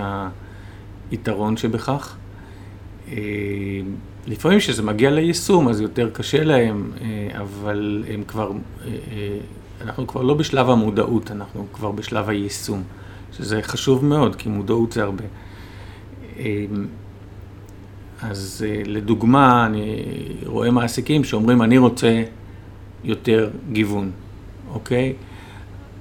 היתרון 1.11 1.57
שבכך. 1.57 2.15
אמ, 3.07 3.15
לפעמים 4.27 4.59
כשזה 4.59 4.83
מגיע 4.83 5.11
ליישום 5.11 5.67
אז 5.67 5.81
יותר 5.81 6.09
קשה 6.09 6.43
להם, 6.43 6.91
אה, 7.01 7.41
אבל 7.41 8.03
הם 8.13 8.23
כבר, 8.27 8.51
אה, 8.51 8.87
אה, 8.87 9.37
אנחנו 9.81 10.07
כבר 10.07 10.21
לא 10.21 10.33
בשלב 10.33 10.69
המודעות, 10.69 11.31
אנחנו 11.31 11.65
כבר 11.73 11.91
בשלב 11.91 12.29
היישום, 12.29 12.83
שזה 13.37 13.61
חשוב 13.61 14.05
מאוד, 14.05 14.35
כי 14.35 14.49
מודעות 14.49 14.91
זה 14.91 15.03
הרבה. 15.03 15.23
אז 18.21 18.65
לדוגמה, 18.85 19.65
אני 19.65 20.03
רואה 20.45 20.71
מעסיקים 20.71 21.23
שאומרים, 21.23 21.61
אני 21.61 21.77
רוצה 21.77 22.23
יותר 23.03 23.49
גיוון, 23.71 24.11
אוקיי? 24.73 25.13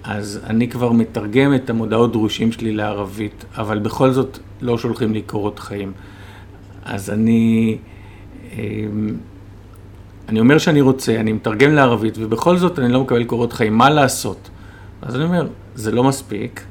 אז 0.04 0.40
אני 0.44 0.68
כבר 0.68 0.92
מתרגם 0.92 1.54
את 1.54 1.70
המודעות 1.70 2.12
דרושים 2.12 2.52
שלי 2.52 2.72
לערבית, 2.72 3.44
אבל 3.56 3.78
בכל 3.78 4.10
זאת 4.10 4.38
לא 4.60 4.78
שולחים 4.78 5.12
לי 5.12 5.22
קורות 5.22 5.58
חיים. 5.58 5.92
אז 6.84 7.10
אני... 7.10 7.78
אמ, 8.52 9.16
אני 10.28 10.40
אומר 10.40 10.58
שאני 10.58 10.80
רוצה, 10.80 11.20
אני 11.20 11.32
מתרגם 11.32 11.72
לערבית, 11.72 12.14
ובכל 12.18 12.56
זאת 12.56 12.78
אני 12.78 12.92
לא 12.92 13.00
מקבל 13.00 13.24
קורות 13.24 13.52
חיים, 13.52 13.74
מה 13.74 13.90
לעשות? 13.90 14.50
אז 15.02 15.16
אני 15.16 15.24
אומר, 15.24 15.46
זה 15.74 15.92
לא 15.92 16.04
מספיק, 16.04 16.64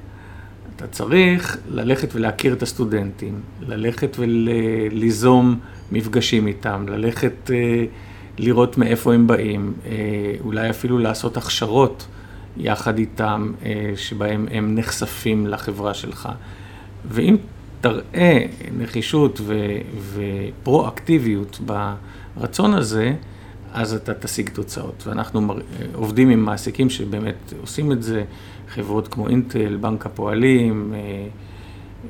אתה 0.76 0.88
צריך 0.88 1.58
ללכת 1.70 2.16
ולהכיר 2.16 2.54
את 2.54 2.64
הסטודנטים, 2.64 3.40
ללכת 3.62 4.18
וליזום 4.20 5.60
מפגשים 5.92 6.48
איתם, 6.48 6.86
ללכת 6.88 7.52
אה, 7.54 7.86
לראות 8.38 8.78
מאיפה 8.78 9.14
הם 9.14 9.28
באים, 9.28 9.74
אה, 9.86 9.92
אולי 10.40 10.70
אפילו 10.70 10.98
לעשות 10.98 11.38
הכשרות 11.38 12.08
יחד 12.58 12.98
איתם, 12.98 13.52
אה, 13.66 13.94
שבהם 13.96 14.48
הם 14.52 14.76
נחשפים 14.76 15.48
לחברה 15.48 15.94
שלך. 15.94 16.30
ואם 17.06 17.36
תראה 17.86 18.46
נחישות 18.78 19.42
ו- 19.44 19.78
ופרו-אקטיביות 20.14 21.60
ברצון 22.36 22.74
הזה, 22.74 23.14
אז 23.74 23.94
אתה 23.94 24.14
תשיג 24.14 24.50
תוצאות. 24.50 25.04
ואנחנו 25.08 25.42
מר... 25.42 25.58
עובדים 25.94 26.30
עם 26.30 26.46
מעסיקים 26.46 26.90
שבאמת 26.90 27.54
עושים 27.62 27.92
את 27.92 28.04
זה, 28.04 28.24
חברות 28.70 29.08
כמו 29.08 29.30
אינטל, 29.30 29.78
בנק 29.82 30.06
הפועלים, 30.06 30.94
אה, 30.96 31.00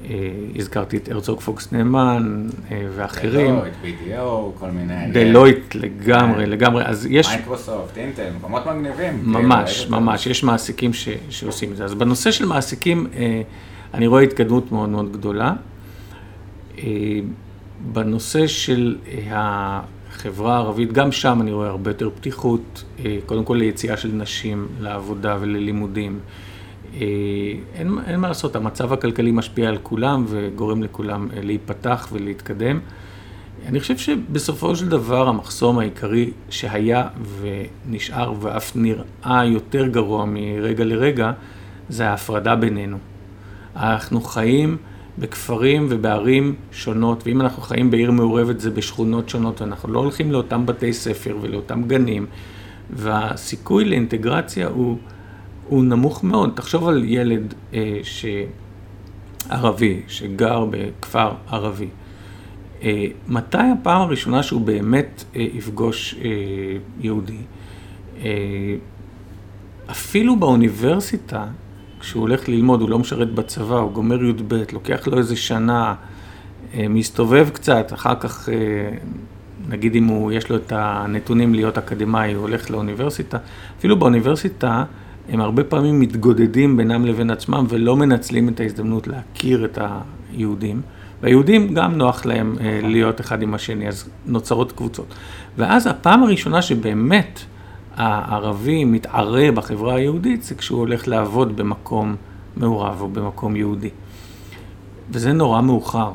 אה, 0.10 0.30
הזכרתי 0.56 0.98
את 0.98 1.10
הרצוג 1.10 1.40
פוקס 1.40 1.72
נאמן 1.72 2.48
אה, 2.72 2.88
ואחרים. 2.96 3.56
דלויט, 3.56 3.74
BDO, 3.84 4.60
כל 4.60 4.72
מיני... 4.72 5.12
דלויט 5.12 5.76
לגמרי, 5.76 6.46
לגמרי. 6.46 6.86
אז 6.86 7.08
יש... 7.10 7.28
מיקרוסופט, 7.28 7.98
אינטל, 7.98 8.30
מקומות 8.38 8.66
מגניבים. 8.66 9.20
ממש, 9.24 9.82
כאילו, 9.84 10.00
ממש, 10.02 10.28
יש 10.28 10.44
מעסיקים 10.44 10.94
ש... 10.94 11.10
שעושים 11.30 11.72
את 11.72 11.78
זה. 11.78 11.86
אז 11.86 11.94
בנושא 11.94 12.32
של 12.32 12.46
מעסיקים, 12.46 13.08
אני 13.96 14.08
רואה 14.08 14.22
התקדמות 14.22 14.72
מאוד 14.72 14.90
מאוד 14.90 15.12
גדולה. 15.12 15.54
אה, 16.78 17.20
בנושא 17.94 18.48
של 18.48 18.98
אה, 19.08 19.82
החברה 20.10 20.56
הערבית, 20.56 20.94
גם 20.94 21.12
שם 21.12 21.42
אני 21.42 21.52
רואה 21.52 21.68
הרבה 21.68 21.90
יותר 21.90 22.10
פתיחות, 22.10 22.84
אה, 23.06 23.18
קודם 23.26 23.46
כל 23.46 23.54
ליציאה 23.54 23.98
של 23.98 24.12
נשים 24.12 24.68
לעבודה 24.80 25.38
וללימודים. 25.40 26.20
אין, 27.74 27.98
אין 28.08 28.20
מה 28.20 28.28
לעשות, 28.28 28.56
המצב 28.56 28.94
הכלכלי 28.94 29.32
משפיע 29.32 29.70
על 29.70 29.78
כולם 29.84 30.26
וגורם 30.28 30.84
לכולם 30.84 31.28
להיפתח 31.44 32.08
ולהתקדם. 32.12 32.80
אני 33.66 33.80
חושב 33.80 33.98
שבסופו 33.98 34.76
של 34.76 34.90
דבר 34.90 35.28
המחסום 35.28 35.80
העיקרי 35.80 36.32
שהיה 36.50 37.08
ונשאר 37.42 38.34
ואף 38.42 38.76
נראה 38.76 39.46
יותר 39.46 39.88
גרוע 39.88 40.26
מרגע 40.26 40.84
לרגע, 40.84 41.32
זה 41.90 42.10
ההפרדה 42.10 42.56
בינינו. 42.56 42.98
אנחנו 43.76 44.22
חיים 44.22 44.78
בכפרים 45.18 45.88
ובערים 45.90 46.56
שונות, 46.72 47.24
ואם 47.28 47.42
אנחנו 47.42 47.62
חיים 47.62 47.92
בעיר 47.92 48.12
מעורבת 48.12 48.60
זה 48.60 48.72
בשכונות 48.72 49.30
שונות, 49.30 49.62
ואנחנו 49.62 49.94
לא 49.94 50.00
הולכים 50.00 50.32
לאותם 50.32 50.66
בתי 50.66 50.94
ספר 50.94 51.38
ולאותם 51.42 51.84
גנים, 51.84 52.26
והסיכוי 52.90 53.86
לאינטגרציה 53.86 54.68
הוא, 54.68 54.98
הוא 55.68 55.84
נמוך 55.84 56.24
מאוד. 56.24 56.52
תחשוב 56.56 56.88
על 56.88 57.04
ילד 57.06 57.54
אה, 57.74 58.00
ש... 58.04 58.26
ערבי 59.50 60.02
שגר 60.08 60.66
בכפר 60.70 61.32
ערבי. 61.48 61.88
אה, 62.84 63.06
מתי 63.28 63.58
הפעם 63.58 64.02
הראשונה 64.02 64.44
שהוא 64.44 64.62
באמת 64.62 65.24
אה, 65.36 65.42
יפגוש 65.54 66.16
אה, 66.16 66.30
יהודי? 67.00 67.38
אה, 68.24 68.76
אפילו 69.92 70.36
באוניברסיטה 70.36 71.46
כשהוא 72.06 72.22
הולך 72.22 72.50
ללמוד, 72.50 72.82
הוא 72.82 72.90
לא 72.90 73.00
משרת 73.00 73.34
בצבא, 73.34 73.76
הוא 73.76 73.92
גומר 73.92 74.24
י"ב, 74.24 74.54
לוקח 74.74 75.08
לו 75.08 75.18
איזה 75.18 75.36
שנה, 75.36 75.94
אה, 76.74 76.86
מסתובב 76.90 77.50
קצת, 77.54 77.94
אחר 77.94 78.16
כך, 78.20 78.50
אה, 78.50 78.56
נגיד 79.70 79.96
אם 79.96 80.06
הוא, 80.06 80.32
יש 80.32 80.50
לו 80.50 80.56
את 80.56 80.72
הנתונים 80.76 81.54
להיות 81.54 81.78
אקדמאי, 81.78 82.34
הוא 82.34 82.42
הולך 82.42 82.72
לאוניברסיטה, 82.72 83.38
אפילו 83.80 84.00
באוניברסיטה 84.00 84.84
הם 85.30 85.42
הרבה 85.42 85.64
פעמים 85.64 86.00
מתגודדים 86.00 86.78
בינם 86.78 87.06
לבין 87.06 87.30
עצמם 87.30 87.66
ולא 87.70 87.96
מנצלים 87.96 88.50
את 88.50 88.60
ההזדמנות 88.60 89.08
להכיר 89.08 89.66
את 89.66 89.80
היהודים. 90.34 90.82
והיהודים 91.22 91.74
גם 91.74 91.96
נוח 91.96 92.26
להם 92.26 92.56
אה, 92.60 92.78
נכון. 92.78 92.92
להיות 92.92 93.22
אחד 93.22 93.42
עם 93.42 93.54
השני, 93.54 93.88
אז 93.88 94.10
נוצרות 94.26 94.72
קבוצות. 94.72 95.14
ואז 95.58 95.88
הפעם 95.88 96.24
הראשונה 96.24 96.62
שבאמת 96.62 97.40
הערבי 97.96 98.86
מתערה 98.86 99.52
בחברה 99.52 99.96
היהודית 99.96 100.44
זה 100.44 100.56
כשהוא 100.56 100.80
הולך 100.80 101.08
לעבוד 101.08 101.58
במקום 101.58 102.16
מעורב 102.58 103.02
או 103.02 103.08
במקום 103.08 103.56
יהודי. 103.56 103.90
וזה 105.12 105.34
נורא 105.34 105.62
מאוחר. 105.62 106.12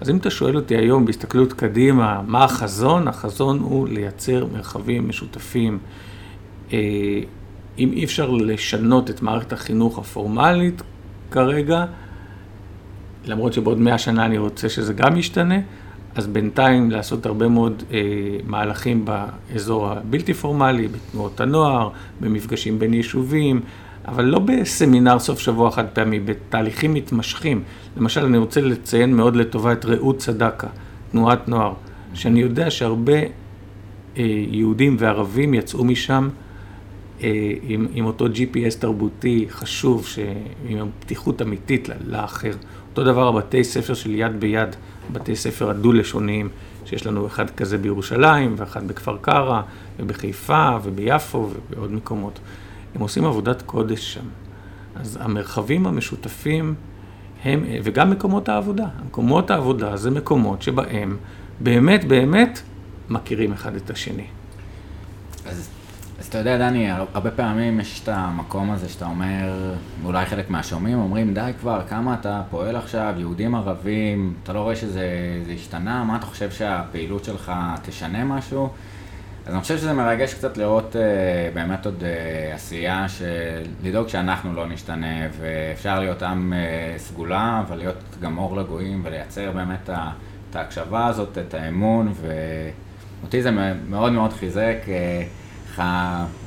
אז 0.00 0.10
אם 0.10 0.16
אתה 0.16 0.30
שואל 0.30 0.56
אותי 0.56 0.76
היום 0.76 1.04
בהסתכלות 1.04 1.52
קדימה, 1.52 2.22
מה 2.26 2.44
החזון? 2.44 3.08
החזון 3.08 3.58
הוא 3.58 3.88
לייצר 3.88 4.46
מרחבים 4.52 5.08
משותפים. 5.08 5.78
אה, 6.72 6.78
אם 7.78 7.92
אי 7.92 8.04
אפשר 8.04 8.30
לשנות 8.30 9.10
את 9.10 9.22
מערכת 9.22 9.52
החינוך 9.52 9.98
הפורמלית 9.98 10.82
כרגע, 11.30 11.84
למרות 13.24 13.52
שבעוד 13.52 13.78
מאה 13.78 13.98
שנה 13.98 14.26
אני 14.26 14.38
רוצה 14.38 14.68
שזה 14.68 14.92
גם 14.92 15.16
ישתנה, 15.16 15.58
אז 16.18 16.26
בינתיים 16.26 16.90
לעשות 16.90 17.26
הרבה 17.26 17.48
מאוד 17.48 17.82
אה, 17.92 17.98
מהלכים 18.44 19.04
באזור 19.04 19.88
הבלתי 19.88 20.34
פורמלי, 20.34 20.88
בתנועות 20.88 21.40
הנוער, 21.40 21.90
במפגשים 22.20 22.78
בין 22.78 22.94
יישובים, 22.94 23.60
אבל 24.08 24.24
לא 24.24 24.38
בסמינר 24.38 25.18
סוף 25.18 25.38
שבוע 25.38 25.70
חד 25.70 25.86
פעמי, 25.92 26.20
בתהליכים 26.20 26.94
מתמשכים. 26.94 27.62
למשל, 27.96 28.24
אני 28.24 28.38
רוצה 28.38 28.60
לציין 28.60 29.14
מאוד 29.14 29.36
לטובה 29.36 29.72
את 29.72 29.84
רעות 29.84 30.18
צדקה, 30.18 30.66
תנועת 31.10 31.48
נוער, 31.48 31.72
שאני 32.14 32.40
יודע 32.40 32.70
שהרבה 32.70 33.18
אה, 33.18 33.24
יהודים 34.50 34.96
וערבים 34.98 35.54
יצאו 35.54 35.84
משם 35.84 36.28
אה, 37.22 37.52
עם, 37.62 37.86
עם 37.94 38.06
אותו 38.06 38.26
GPS 38.26 38.78
תרבותי 38.78 39.46
חשוב, 39.50 40.06
ש, 40.06 40.18
עם 40.68 40.88
פתיחות 41.00 41.42
אמיתית 41.42 41.88
לאחר. 42.06 42.52
אותו 42.90 43.04
דבר 43.04 43.32
בתי 43.32 43.64
ספר 43.64 43.94
של 43.94 44.14
יד 44.14 44.40
ביד, 44.40 44.76
בתי 45.12 45.36
ספר 45.36 45.70
הדו-לשוניים, 45.70 46.48
שיש 46.84 47.06
לנו 47.06 47.26
אחד 47.26 47.50
כזה 47.50 47.78
בירושלים, 47.78 48.54
ואחד 48.58 48.88
בכפר 48.88 49.16
קרא, 49.20 49.60
ובחיפה, 49.98 50.76
וביפו, 50.82 51.50
ובעוד 51.70 51.92
מקומות. 51.92 52.38
הם 52.94 53.00
עושים 53.00 53.24
עבודת 53.24 53.62
קודש 53.62 54.14
שם. 54.14 54.26
אז 54.94 55.18
המרחבים 55.20 55.86
המשותפים 55.86 56.74
הם, 57.44 57.64
וגם 57.82 58.10
מקומות 58.10 58.48
העבודה. 58.48 58.86
מקומות 59.06 59.50
העבודה 59.50 59.96
זה 59.96 60.10
מקומות 60.10 60.62
שבהם 60.62 61.16
באמת 61.60 62.04
באמת 62.04 62.62
מכירים 63.08 63.52
אחד 63.52 63.74
את 63.74 63.90
השני. 63.90 64.26
אתה 66.28 66.38
יודע, 66.38 66.58
דני, 66.58 66.90
הרבה 66.90 67.30
פעמים 67.30 67.80
יש 67.80 68.00
את 68.02 68.08
המקום 68.08 68.70
הזה 68.70 68.88
שאתה 68.88 69.06
אומר, 69.06 69.74
אולי 70.04 70.26
חלק 70.26 70.50
מהשומעים 70.50 70.98
אומרים, 70.98 71.34
די 71.34 71.50
כבר, 71.60 71.82
כמה 71.88 72.14
אתה 72.20 72.42
פועל 72.50 72.76
עכשיו, 72.76 73.14
יהודים 73.18 73.54
ערבים, 73.54 74.34
אתה 74.42 74.52
לא 74.52 74.60
רואה 74.60 74.76
שזה 74.76 75.02
השתנה, 75.54 76.04
מה 76.04 76.16
אתה 76.16 76.26
חושב 76.26 76.50
שהפעילות 76.50 77.24
שלך 77.24 77.52
תשנה 77.82 78.24
משהו? 78.24 78.68
אז 79.46 79.54
אני 79.54 79.62
חושב 79.62 79.78
שזה 79.78 79.92
מרגש 79.92 80.34
קצת 80.34 80.56
לראות 80.56 80.96
uh, 80.96 81.54
באמת 81.54 81.86
עוד 81.86 82.02
uh, 82.02 82.54
עשייה 82.54 83.08
של 83.08 83.62
לדאוג 83.82 84.08
שאנחנו 84.08 84.54
לא 84.54 84.66
נשתנה, 84.66 85.26
ואפשר 85.38 86.00
להיות 86.00 86.22
עם 86.22 86.52
uh, 86.52 86.98
סגולה, 86.98 87.62
אבל 87.66 87.76
להיות 87.76 88.16
גם 88.20 88.38
אור 88.38 88.56
לגויים 88.56 89.00
ולייצר 89.04 89.52
באמת 89.52 89.90
את 90.50 90.56
ההקשבה 90.56 91.06
הזאת, 91.06 91.38
את 91.38 91.54
האמון, 91.54 92.12
ואותי 93.22 93.42
זה 93.42 93.50
מאוד 93.88 94.12
מאוד 94.12 94.32
חיזק. 94.32 94.76
איך 95.78 95.86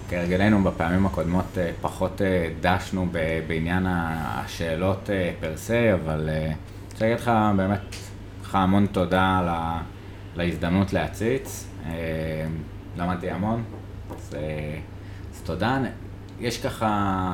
כהרגלנו 0.09 0.63
בפעמים 0.63 1.05
הקודמות 1.05 1.45
uh, 1.53 1.57
פחות 1.81 2.21
uh, 2.21 2.23
דשנו 2.63 3.07
בעניין 3.47 3.85
השאלות 3.87 5.09
uh, 5.09 5.41
פר 5.41 5.57
סה, 5.57 5.93
אבל 5.93 6.29
אני 6.29 6.53
רוצה 6.91 7.05
להגיד 7.05 7.19
לך 7.19 7.31
באמת 7.57 7.79
לך 8.41 8.55
המון 8.55 8.85
תודה 8.85 9.37
על 9.37 9.47
להזדמנות 10.35 10.93
להציץ. 10.93 11.67
למדתי 12.97 13.29
המון, 13.29 13.63
אז, 14.09 14.35
אה, 14.35 14.79
אז 15.33 15.41
תודה. 15.41 15.79
יש 16.39 16.61
ככה, 16.61 16.87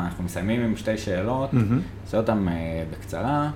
אנחנו 0.05 0.23
מסיימים 0.23 0.61
עם 0.61 0.77
שתי 0.77 0.97
שאלות, 0.97 1.53
נעשה 1.53 1.77
mm-hmm. 2.11 2.15
אותן 2.15 2.47
uh, 2.47 2.51
בקצרה. 2.93 3.49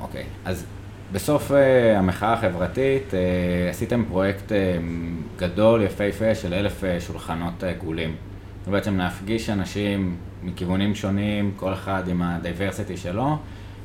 אוקיי, 0.00 0.24
אז 0.44 0.66
בסוף 1.14 1.50
אה, 1.50 1.54
המחאה 1.98 2.32
החברתית 2.32 3.10
אה, 3.10 3.14
עשיתם 3.70 4.04
פרויקט 4.08 4.52
אה, 4.52 4.54
גדול, 5.38 5.82
יפהפה, 5.82 6.34
של 6.34 6.54
אלף 6.54 6.84
אה, 6.84 7.00
שולחנות 7.00 7.62
עגולים. 7.62 8.16
בעצם 8.70 8.98
להפגיש 8.98 9.50
אנשים 9.50 10.16
מכיוונים 10.42 10.94
שונים, 10.94 11.52
כל 11.56 11.72
אחד 11.72 12.08
עם 12.08 12.22
ה 12.22 12.29
diversity 12.29 12.96
שלו, 12.96 13.38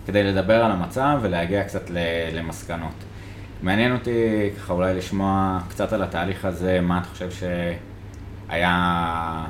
כדי 0.06 0.24
לדבר 0.24 0.64
על 0.64 0.72
המצב 0.72 1.20
ולהגיע 1.22 1.64
קצת 1.64 1.90
למסקנות. 2.34 2.96
מעניין 3.62 3.94
אותי 3.94 4.50
ככה 4.58 4.74
אולי 4.74 4.94
לשמוע 4.94 5.60
קצת 5.70 5.94
על 5.94 6.04
התהליך 6.04 6.46
הזה, 6.46 6.82
מה 6.82 6.98
אתה 6.98 7.08
חושב 7.08 7.30
שהיה, 8.50 9.46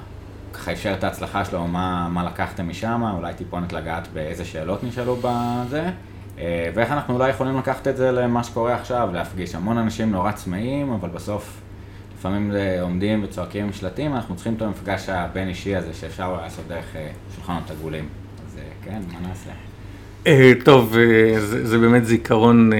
ככה 0.54 0.72
אפשר 0.72 0.94
את 0.94 1.04
ההצלחה 1.04 1.46
שלו, 1.46 1.68
מה, 1.68 2.08
מה 2.10 2.24
לקחתם 2.24 2.70
משם, 2.70 3.04
אולי 3.18 3.34
טיפונת 3.34 3.74
לגעת 3.74 4.08
באיזה 4.14 4.46
שאלות 4.46 4.84
נשאלו 4.84 5.18
בזה, 5.24 5.90
ואיך 6.76 6.92
אנחנו 6.92 7.14
אולי 7.14 7.30
יכולים 7.30 7.58
לקחת 7.58 7.88
את 7.88 7.98
זה 7.98 8.12
למה 8.12 8.44
שקורה 8.44 8.76
עכשיו, 8.76 9.10
להפגיש 9.14 9.56
המון 9.56 9.78
אנשים 9.78 10.12
נורא 10.12 10.32
צמאים, 10.32 10.92
אבל 10.92 11.10
בסוף 11.10 11.62
לפעמים 12.18 12.52
עומדים 12.82 13.24
וצועקים 13.24 13.66
עם 13.66 13.74
שלטים, 13.74 14.16
אנחנו 14.16 14.36
צריכים 14.36 14.54
את 14.54 14.62
המפגש 14.62 15.10
הבין 15.10 15.48
אישי 15.48 15.76
הזה 15.76 15.94
שאפשר 15.94 16.34
לעשות 16.42 16.66
דרך 16.68 16.96
אה, 16.96 17.10
שולחנות 17.36 17.72
עגולים. 17.72 18.08
אז 18.48 18.58
אה, 18.58 18.64
כן, 18.86 19.02
מה 19.14 19.28
נעשה? 19.28 19.52
אה, 20.28 20.52
טוב, 20.66 20.96
אה, 20.98 21.40
זה, 21.40 21.68
זה 21.68 21.78
באמת 21.78 22.06
זיכרון 22.06 22.74
אה, 22.74 22.78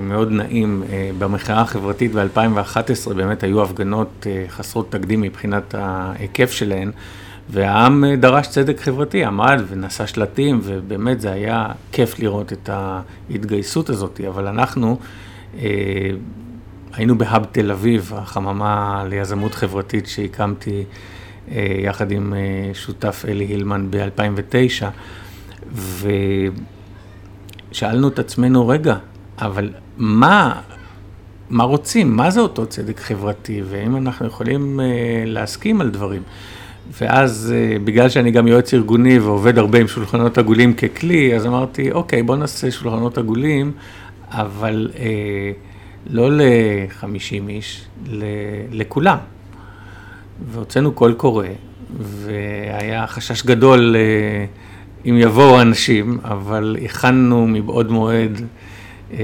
מאוד 0.00 0.32
נעים. 0.32 0.82
במחאה 1.18 1.60
החברתית 1.60 2.12
ב-2011 2.12 3.14
באמת 3.14 3.42
היו 3.42 3.62
הפגנות 3.62 4.26
חסרות 4.48 4.92
תקדים 4.92 5.20
מבחינת 5.20 5.74
ההיקף 5.74 6.50
שלהן, 6.50 6.90
והעם 7.50 8.04
דרש 8.18 8.48
צדק 8.48 8.80
חברתי, 8.80 9.24
עמד 9.24 9.62
ונשא 9.68 10.06
שלטים, 10.06 10.60
ובאמת 10.62 11.20
זה 11.20 11.32
היה 11.32 11.66
כיף 11.92 12.18
לראות 12.18 12.52
את 12.52 12.70
ההתגייסות 12.72 13.90
הזאת, 13.90 14.20
אבל 14.28 14.46
אנחנו 14.46 14.98
היינו 16.92 17.18
בהאב 17.18 17.44
תל 17.52 17.70
אביב, 17.70 18.12
החממה 18.16 19.04
ליזמות 19.08 19.54
חברתית 19.54 20.06
שהקמתי 20.06 20.84
יחד 21.78 22.10
עם 22.10 22.34
שותף 22.74 23.24
אלי 23.28 23.44
הילמן 23.44 23.86
ב-2009. 23.90 24.84
ו... 25.72 26.08
שאלנו 27.72 28.08
את 28.08 28.18
עצמנו, 28.18 28.68
רגע, 28.68 28.96
אבל 29.38 29.70
מה, 29.96 30.60
מה 31.50 31.64
רוצים? 31.64 32.16
מה 32.16 32.30
זה 32.30 32.40
אותו 32.40 32.66
צדק 32.66 33.00
חברתי? 33.00 33.62
והאם 33.62 33.96
אנחנו 33.96 34.26
יכולים 34.26 34.80
uh, 34.80 34.82
להסכים 35.26 35.80
על 35.80 35.90
דברים? 35.90 36.22
ואז, 37.00 37.54
uh, 37.54 37.78
בגלל 37.84 38.08
שאני 38.08 38.30
גם 38.30 38.46
יועץ 38.46 38.74
ארגוני 38.74 39.18
ועובד 39.18 39.58
הרבה 39.58 39.80
עם 39.80 39.88
שולחנות 39.88 40.38
עגולים 40.38 40.74
ככלי, 40.74 41.36
אז 41.36 41.46
אמרתי, 41.46 41.92
אוקיי, 41.92 42.22
בוא 42.22 42.36
נעשה 42.36 42.70
שולחנות 42.70 43.18
עגולים, 43.18 43.72
אבל 44.28 44.90
uh, 44.94 44.98
לא 46.06 46.32
ל-50 46.32 47.48
איש, 47.48 47.84
ל- 48.06 48.24
לכולם. 48.70 49.18
והוצאנו 50.52 50.92
קול 50.92 51.12
קורא, 51.12 51.46
והיה 52.00 53.06
חשש 53.06 53.46
גדול 53.46 53.96
uh, 53.96 54.70
אם 55.08 55.16
יבואו 55.18 55.60
אנשים, 55.60 56.18
אבל 56.24 56.76
הכנו 56.84 57.46
מבעוד 57.46 57.90
מועד 57.90 58.40
אה, 59.12 59.18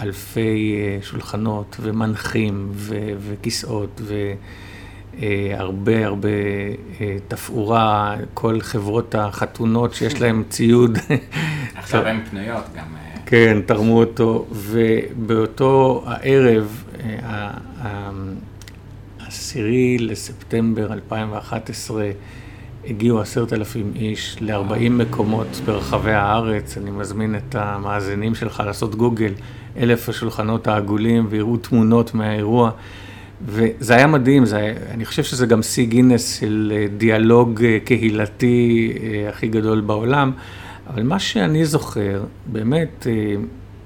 אלפי 0.00 0.76
אה, 0.76 0.98
שולחנות 1.02 1.76
ומנחים 1.80 2.68
ו- 2.72 3.12
וכיסאות 3.18 4.00
והרבה 4.04 4.36
אה, 5.22 5.54
הרבה 5.58 5.92
תפאורה, 7.28 8.16
כל 8.34 8.60
חברות 8.60 9.14
החתונות 9.14 9.94
שיש 9.94 10.20
להן 10.20 10.42
ציוד. 10.48 10.98
עכשיו 11.74 12.06
הן 12.06 12.20
פנויות 12.30 12.64
גם. 12.76 12.84
כן, 13.26 13.58
תרמו 13.66 14.00
אותו, 14.00 14.46
ובאותו 14.50 16.04
הערב, 16.06 16.84
העשירי 19.20 19.98
לספטמבר 19.98 20.92
2011, 20.92 22.10
הגיעו 22.86 23.20
עשרת 23.20 23.52
אלפים 23.52 23.92
איש 23.94 24.36
ל-40 24.40 24.90
מקומות 24.90 25.46
ברחבי 25.64 26.12
הארץ. 26.12 26.78
אני 26.78 26.90
מזמין 26.90 27.36
את 27.36 27.54
המאזינים 27.54 28.34
שלך 28.34 28.62
לעשות 28.66 28.94
גוגל, 28.94 29.32
אלף 29.76 30.08
השולחנות 30.08 30.66
העגולים, 30.66 31.26
ויראו 31.30 31.56
תמונות 31.56 32.14
מהאירוע. 32.14 32.70
וזה 33.46 33.96
היה 33.96 34.06
מדהים, 34.06 34.44
זה 34.44 34.56
היה, 34.56 34.74
אני 34.90 35.04
חושב 35.04 35.22
שזה 35.22 35.46
גם 35.46 35.62
שיא 35.62 35.86
גינס 35.86 36.40
של 36.40 36.72
אה, 36.76 36.86
דיאלוג 36.96 37.64
אה, 37.64 37.78
קהילתי 37.84 38.92
אה, 39.02 39.28
הכי 39.28 39.48
גדול 39.48 39.80
בעולם. 39.80 40.32
אבל 40.86 41.02
מה 41.02 41.18
שאני 41.18 41.64
זוכר, 41.64 42.24
באמת, 42.46 43.06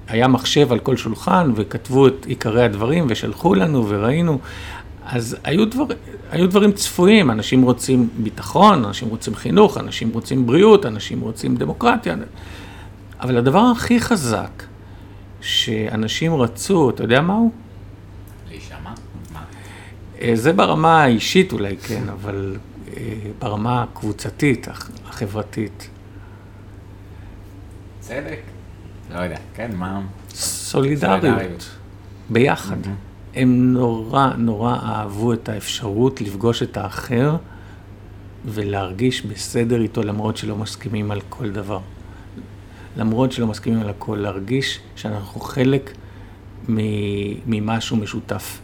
היה 0.07 0.27
מחשב 0.27 0.71
על 0.71 0.79
כל 0.79 0.97
שולחן 0.97 1.51
וכתבו 1.55 2.07
את 2.07 2.25
עיקרי 2.25 2.63
הדברים 2.63 3.05
ושלחו 3.09 3.55
לנו 3.55 3.89
וראינו. 3.89 4.39
אז 5.05 5.37
היו, 5.43 5.65
דבר, 5.65 5.85
היו 6.31 6.49
דברים 6.49 6.71
צפויים, 6.71 7.31
אנשים 7.31 7.61
רוצים 7.61 8.09
ביטחון, 8.17 8.85
אנשים 8.85 9.07
רוצים 9.09 9.35
חינוך, 9.35 9.77
אנשים 9.77 10.09
רוצים 10.13 10.45
בריאות, 10.45 10.85
אנשים 10.85 11.21
רוצים 11.21 11.55
דמוקרטיה, 11.55 12.15
אבל 13.21 13.37
הדבר 13.37 13.71
הכי 13.75 13.99
חזק 13.99 14.63
שאנשים 15.41 16.35
רצו, 16.35 16.89
אתה 16.89 17.03
יודע 17.03 17.21
מהו? 17.21 17.51
להישמע? 17.51 17.66
אה, 20.21 20.31
זה 20.33 20.53
ברמה 20.53 21.03
האישית 21.03 21.53
אולי, 21.53 21.77
כן, 21.77 22.03
אבל 22.09 22.55
אה, 22.97 23.03
ברמה 23.39 23.83
הקבוצתית, 23.83 24.67
החברתית. 25.05 25.89
צדק? 27.99 28.39
לא 29.13 29.19
יודע, 29.19 29.37
כן, 29.55 29.71
מה? 29.75 30.01
סולידריות. 30.29 31.21
סולידריות. 31.21 31.69
ביחד. 32.29 32.83
Mm-hmm. 32.83 33.37
הם 33.37 33.73
נורא 33.73 34.29
נורא 34.37 34.75
אהבו 34.75 35.33
את 35.33 35.49
האפשרות 35.49 36.21
לפגוש 36.21 36.63
את 36.63 36.77
האחר 36.77 37.35
ולהרגיש 38.45 39.21
בסדר 39.21 39.81
איתו 39.81 40.03
למרות 40.03 40.37
שלא 40.37 40.55
מסכימים 40.55 41.11
על 41.11 41.21
כל 41.29 41.49
דבר. 41.49 41.79
למרות 42.97 43.31
שלא 43.31 43.47
מסכימים 43.47 43.79
על 43.81 43.89
הכל, 43.89 44.15
להרגיש 44.15 44.79
שאנחנו 44.95 45.41
חלק 45.41 45.93
ממשהו 47.47 47.97
משותף, 47.97 48.59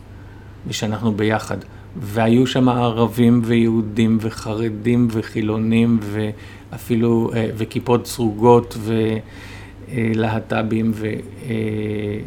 ושאנחנו 0.67 1.11
ביחד. 1.11 1.57
והיו 1.97 2.47
שם 2.47 2.69
ערבים 2.69 3.41
ויהודים 3.43 4.17
וחרדים 4.21 5.07
וחילונים 5.11 5.99
ואפילו, 6.01 7.31
אה, 7.35 7.49
וכיפות 7.57 8.07
סרוגות 8.07 8.77
ולהט"בים 9.89 10.91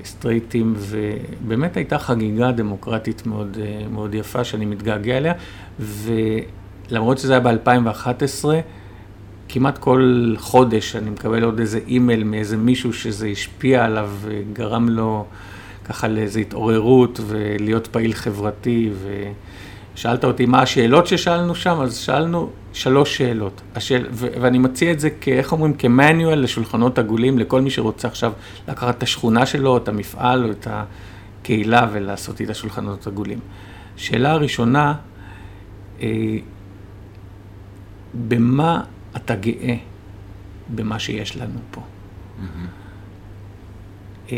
וסטרייטים, 0.02 0.74
ובאמת 0.76 1.76
הייתה 1.76 1.98
חגיגה 1.98 2.52
דמוקרטית 2.52 3.26
מאוד, 3.26 3.58
אה, 3.60 3.88
מאוד 3.88 4.14
יפה 4.14 4.44
שאני 4.44 4.64
מתגעגע 4.64 5.16
אליה, 5.16 5.32
ולמרות 5.80 7.18
שזה 7.18 7.32
היה 7.32 7.40
ב-2011, 7.40 8.44
כמעט 9.48 9.78
כל 9.78 10.34
חודש 10.38 10.96
אני 10.96 11.10
מקבל 11.10 11.44
עוד 11.44 11.60
איזה 11.60 11.80
אימייל 11.86 12.24
מאיזה 12.24 12.56
מישהו 12.56 12.92
שזה 12.92 13.26
השפיע 13.26 13.84
עליו 13.84 14.10
וגרם 14.20 14.88
לו 14.88 15.26
ככה 15.88 16.08
לאיזו 16.08 16.40
התעוררות 16.40 17.20
ולהיות 17.26 17.86
פעיל 17.86 18.12
חברתי. 18.12 18.90
ושאלת 19.94 20.24
אותי 20.24 20.46
מה 20.46 20.62
השאלות 20.62 21.06
ששאלנו 21.06 21.54
שם, 21.54 21.80
אז 21.80 21.96
שאלנו 21.96 22.50
שלוש 22.72 23.16
שאלות. 23.16 23.62
השאל... 23.74 24.06
ו... 24.10 24.26
ואני 24.40 24.58
מציע 24.58 24.92
את 24.92 25.00
זה, 25.00 25.10
כאיך 25.10 25.52
אומרים, 25.52 25.74
כמנואל 25.74 26.38
לשולחנות 26.38 26.98
עגולים, 26.98 27.38
לכל 27.38 27.60
מי 27.60 27.70
שרוצה 27.70 28.08
עכשיו 28.08 28.32
לקחת 28.68 28.98
את 28.98 29.02
השכונה 29.02 29.46
שלו, 29.46 29.76
את 29.76 29.88
המפעל 29.88 30.44
או 30.44 30.50
את 30.50 30.68
הקהילה 30.70 31.88
ולעשות 31.92 32.40
איתה 32.40 32.54
שולחנות 32.54 33.06
עגולים. 33.06 33.38
שאלה 33.96 34.30
הראשונה, 34.30 34.94
אה, 36.02 36.08
במה 38.28 38.80
אתה 39.16 39.34
גאה 39.34 39.76
במה 40.74 40.98
שיש 40.98 41.36
לנו 41.36 41.58
פה. 41.70 41.80
אה, 44.32 44.36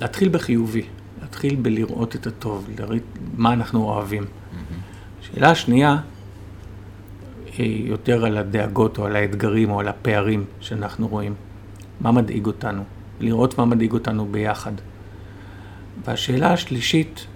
להתחיל 0.00 0.28
בחיובי, 0.28 0.82
להתחיל 1.22 1.56
בלראות 1.62 2.16
את 2.16 2.26
הטוב, 2.26 2.68
לראות 2.78 3.02
מה 3.36 3.52
אנחנו 3.52 3.82
אוהבים. 3.82 4.24
שאלה 5.20 5.50
השנייה, 5.50 5.96
יותר 7.58 8.24
על 8.24 8.36
הדאגות 8.36 8.98
או 8.98 9.06
על 9.06 9.16
האתגרים 9.16 9.70
או 9.70 9.80
על 9.80 9.88
הפערים 9.88 10.44
שאנחנו 10.60 11.08
רואים. 11.08 11.34
מה 12.00 12.12
מדאיג 12.12 12.46
אותנו? 12.46 12.82
לראות 13.20 13.58
מה 13.58 13.64
מדאיג 13.64 13.92
אותנו 13.92 14.26
ביחד. 14.26 14.72
והשאלה 16.04 16.52
השלישית, 16.52 17.26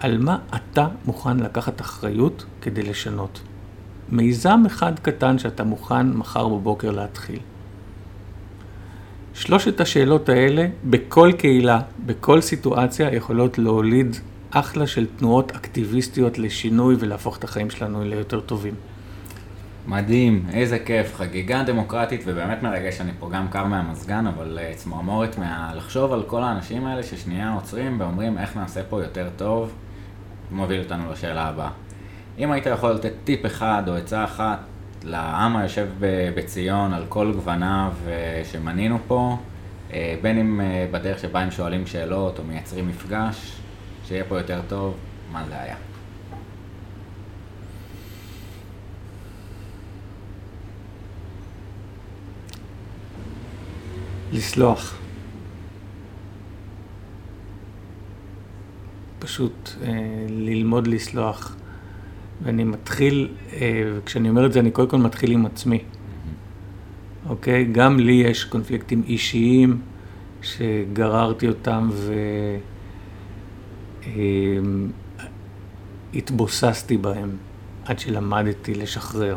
על 0.00 0.18
מה 0.18 0.38
אתה 0.54 0.88
מוכן 1.04 1.36
לקחת 1.36 1.80
אחריות 1.80 2.44
כדי 2.62 2.82
לשנות? 2.82 3.40
מיזם 4.08 4.62
אחד 4.66 4.98
קטן 4.98 5.38
שאתה 5.38 5.64
מוכן 5.64 6.10
מחר 6.10 6.48
בבוקר 6.48 6.90
להתחיל. 6.90 7.38
שלושת 9.34 9.80
השאלות 9.80 10.28
האלה, 10.28 10.66
בכל 10.84 11.32
קהילה, 11.38 11.80
בכל 12.06 12.40
סיטואציה, 12.40 13.14
יכולות 13.14 13.58
להוליד 13.58 14.16
אחלה 14.50 14.86
של 14.86 15.06
תנועות 15.16 15.52
אקטיביסטיות 15.52 16.38
לשינוי 16.38 16.96
ולהפוך 16.98 17.38
את 17.38 17.44
החיים 17.44 17.70
שלנו 17.70 18.04
ליותר 18.04 18.40
טובים. 18.40 18.74
מדהים, 19.86 20.46
איזה 20.52 20.78
כיף, 20.78 21.14
חגיגה 21.14 21.62
דמוקרטית 21.62 22.20
ובאמת 22.26 22.62
מרגש, 22.62 23.00
אני 23.00 23.10
פה 23.18 23.30
גם 23.32 23.48
קר 23.48 23.64
מהמזגן, 23.64 24.26
אבל 24.26 24.58
uh, 24.58 24.76
צמרמורת 24.76 25.38
מה... 25.38 25.72
לחשוב 25.74 26.12
על 26.12 26.22
כל 26.22 26.42
האנשים 26.42 26.86
האלה 26.86 27.02
ששנייה 27.02 27.52
עוצרים 27.52 28.00
ואומרים 28.00 28.38
איך 28.38 28.56
נעשה 28.56 28.82
פה 28.82 29.02
יותר 29.02 29.28
טוב, 29.36 29.72
מוביל 30.50 30.80
אותנו 30.80 31.12
לשאלה 31.12 31.48
הבאה. 31.48 31.70
אם 32.38 32.52
היית 32.52 32.66
יכול 32.66 32.90
לתת 32.90 33.12
טיפ 33.24 33.46
אחד 33.46 33.82
או 33.88 33.94
עצה 33.94 34.24
אחת 34.24 34.58
לעם 35.04 35.56
היושב 35.56 35.88
בציון 36.34 36.92
על 36.92 37.04
כל 37.08 37.32
גווניו 37.32 37.92
אה, 38.08 38.42
שמנינו 38.52 38.98
פה, 39.06 39.36
אה, 39.92 40.16
בין 40.22 40.38
אם 40.38 40.60
אה, 40.60 40.86
בדרך 40.90 41.18
שבה 41.18 41.40
הם 41.40 41.50
שואלים 41.50 41.86
שאלות 41.86 42.38
או 42.38 42.44
מייצרים 42.44 42.88
מפגש, 42.88 43.52
שיהיה 44.04 44.24
פה 44.24 44.38
יותר 44.38 44.60
טוב, 44.68 44.94
מה 45.32 45.44
זה 45.48 45.60
היה? 45.60 45.76
לסלוח. 54.32 54.98
פשוט 59.18 59.70
אה, 59.82 59.88
ללמוד 60.28 60.86
לסלוח. 60.86 61.56
ואני 62.42 62.64
מתחיל, 62.64 63.28
אה, 63.52 63.92
וכשאני 63.96 64.28
אומר 64.28 64.46
את 64.46 64.52
זה, 64.52 64.60
אני 64.60 64.70
קודם 64.70 64.88
כל 64.88 64.96
מתחיל 64.96 65.32
עם 65.32 65.46
עצמי. 65.46 65.78
אוקיי? 67.28 67.64
גם 67.64 67.98
לי 67.98 68.12
יש 68.12 68.44
קונפליקטים 68.44 69.02
אישיים 69.06 69.80
שגררתי 70.42 71.48
אותם 71.48 71.90
והתבוססתי 76.12 76.96
בהם 76.96 77.30
עד 77.84 77.98
שלמדתי 77.98 78.74
לשחרר. 78.74 79.36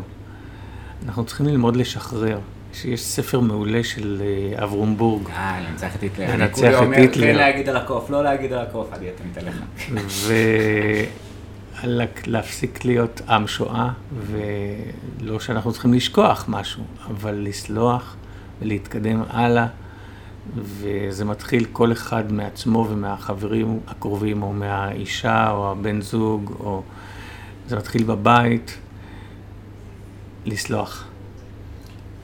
אנחנו 1.05 1.25
צריכים 1.25 1.45
ללמוד 1.45 1.75
לשחרר. 1.75 2.39
שיש 2.73 3.01
ספר 3.01 3.39
מעולה 3.39 3.83
של 3.83 4.21
אה, 4.21 4.63
אברום 4.63 4.97
בורג. 4.97 5.29
אה, 5.29 5.61
לנצח 5.69 5.95
את 5.95 6.01
היטלר. 6.01 6.35
לנצח 6.35 6.81
את 6.83 6.97
היטלר. 6.97 7.25
כן 7.25 7.35
להגיד 7.35 7.69
על 7.69 7.77
הקוף, 7.77 8.09
לא 8.09 8.23
להגיד 8.23 8.53
על 8.53 8.59
הקוף, 8.59 8.93
אני 8.93 9.07
אתן 9.33 9.41
לך. 9.45 9.55
להפסיק 12.27 12.85
להיות 12.85 13.21
עם 13.29 13.47
שואה, 13.47 13.89
ולא 14.27 15.39
שאנחנו 15.39 15.71
צריכים 15.71 15.93
לשכוח 15.93 16.45
משהו, 16.47 16.83
אבל 17.07 17.35
לסלוח 17.35 18.15
ולהתקדם 18.61 19.23
הלאה, 19.29 19.67
וזה 20.55 21.25
מתחיל 21.25 21.65
כל 21.71 21.91
אחד 21.91 22.31
מעצמו 22.31 22.87
ומהחברים 22.89 23.79
הקרובים, 23.87 24.43
או 24.43 24.53
מהאישה, 24.53 25.51
או 25.51 25.71
הבן 25.71 26.01
זוג, 26.01 26.53
או... 26.59 26.83
זה 27.67 27.75
מתחיל 27.75 28.03
בבית, 28.03 28.77
לסלוח. 30.45 31.07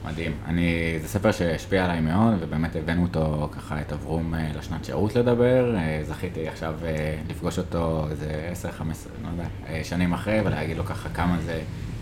מדהים. 0.04 0.32
אני, 0.46 0.98
זה 1.02 1.08
ספר 1.08 1.32
שהשפיע 1.32 1.84
עליי 1.84 2.00
מאוד, 2.00 2.34
ובאמת 2.40 2.76
הבאנו 2.76 3.02
אותו 3.02 3.48
ככה, 3.52 3.80
את 3.80 3.92
אברום 3.92 4.34
אה, 4.34 4.50
לשנת 4.58 4.84
שירות 4.84 5.16
לדבר. 5.16 5.76
אה, 5.76 6.00
זכיתי 6.02 6.48
עכשיו 6.48 6.74
אה, 6.84 7.16
לפגוש 7.28 7.58
אותו 7.58 8.06
איזה 8.10 8.52
10-15, 8.62 8.82
לא 9.24 9.28
יודע, 9.28 9.84
שנים 9.84 10.12
אחרי, 10.12 10.40
ולהגיד 10.44 10.76
לו 10.76 10.84
ככה 10.84 11.08
כמה 11.08 11.38
זה, 11.46 11.60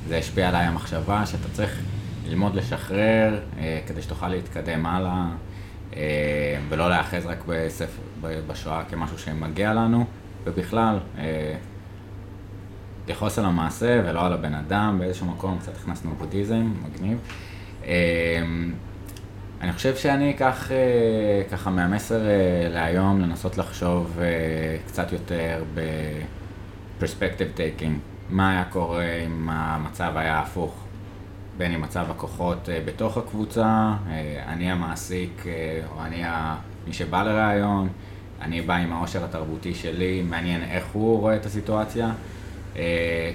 זה 0.09 0.17
השפיע 0.17 0.49
עליי 0.49 0.65
המחשבה, 0.65 1.27
שאתה 1.27 1.49
צריך 1.53 1.81
ללמוד 2.29 2.55
לשחרר, 2.55 3.41
כדי 3.87 4.03
שתוכל 4.03 4.29
להתקדם 4.29 4.87
הלאה, 4.87 5.27
ולא 6.69 6.91
להאחז 6.91 7.27
רק 7.27 7.45
בספר, 7.47 8.03
בשואה 8.21 8.85
כמשהו 8.85 9.19
שמגיע 9.19 9.75
לנו, 9.75 10.05
ובכלל, 10.45 10.99
לכעוס 13.09 13.39
על 13.39 13.45
המעשה 13.45 14.03
ולא 14.05 14.27
על 14.27 14.33
הבן 14.33 14.55
אדם, 14.55 14.97
באיזשהו 14.99 15.27
מקום 15.27 15.59
קצת 15.59 15.77
הכנסנו 15.77 16.15
בודהיזם, 16.19 16.73
מגניב. 16.85 17.19
אמ, 17.85 18.73
אני 19.63 19.73
חושב 19.73 19.97
שאני 19.97 20.31
אקח 20.31 20.73
אה, 20.73 20.77
ככה 21.51 21.71
מהמסר 21.71 22.27
אה, 22.27 22.69
להיום 22.69 23.21
לנסות 23.21 23.59
לחשוב 23.59 24.19
אה, 24.21 24.27
קצת 24.87 25.13
יותר 25.13 25.65
ב 26.99 27.03
perspective 27.03 27.49
taking. 27.55 27.99
מה 28.31 28.51
היה 28.51 28.65
קורה 28.65 29.05
אם 29.27 29.49
המצב 29.51 30.13
היה 30.17 30.41
הפוך? 30.41 30.75
בין 31.57 31.73
אם 31.73 31.81
מצב 31.81 32.07
הכוחות 32.11 32.69
בתוך 32.85 33.17
הקבוצה, 33.17 33.93
אני 34.47 34.71
המעסיק 34.71 35.45
או 35.91 36.05
אני 36.05 36.23
מי 36.87 36.93
שבא 36.93 37.23
לראיון, 37.23 37.89
אני 38.43 38.61
בא 38.61 38.75
עם 38.75 38.93
העושר 38.93 39.25
התרבותי 39.25 39.75
שלי, 39.75 40.23
מעניין 40.23 40.63
איך 40.63 40.85
הוא 40.93 41.21
רואה 41.21 41.37
את 41.37 41.47
הסיטואציה, 41.47 42.11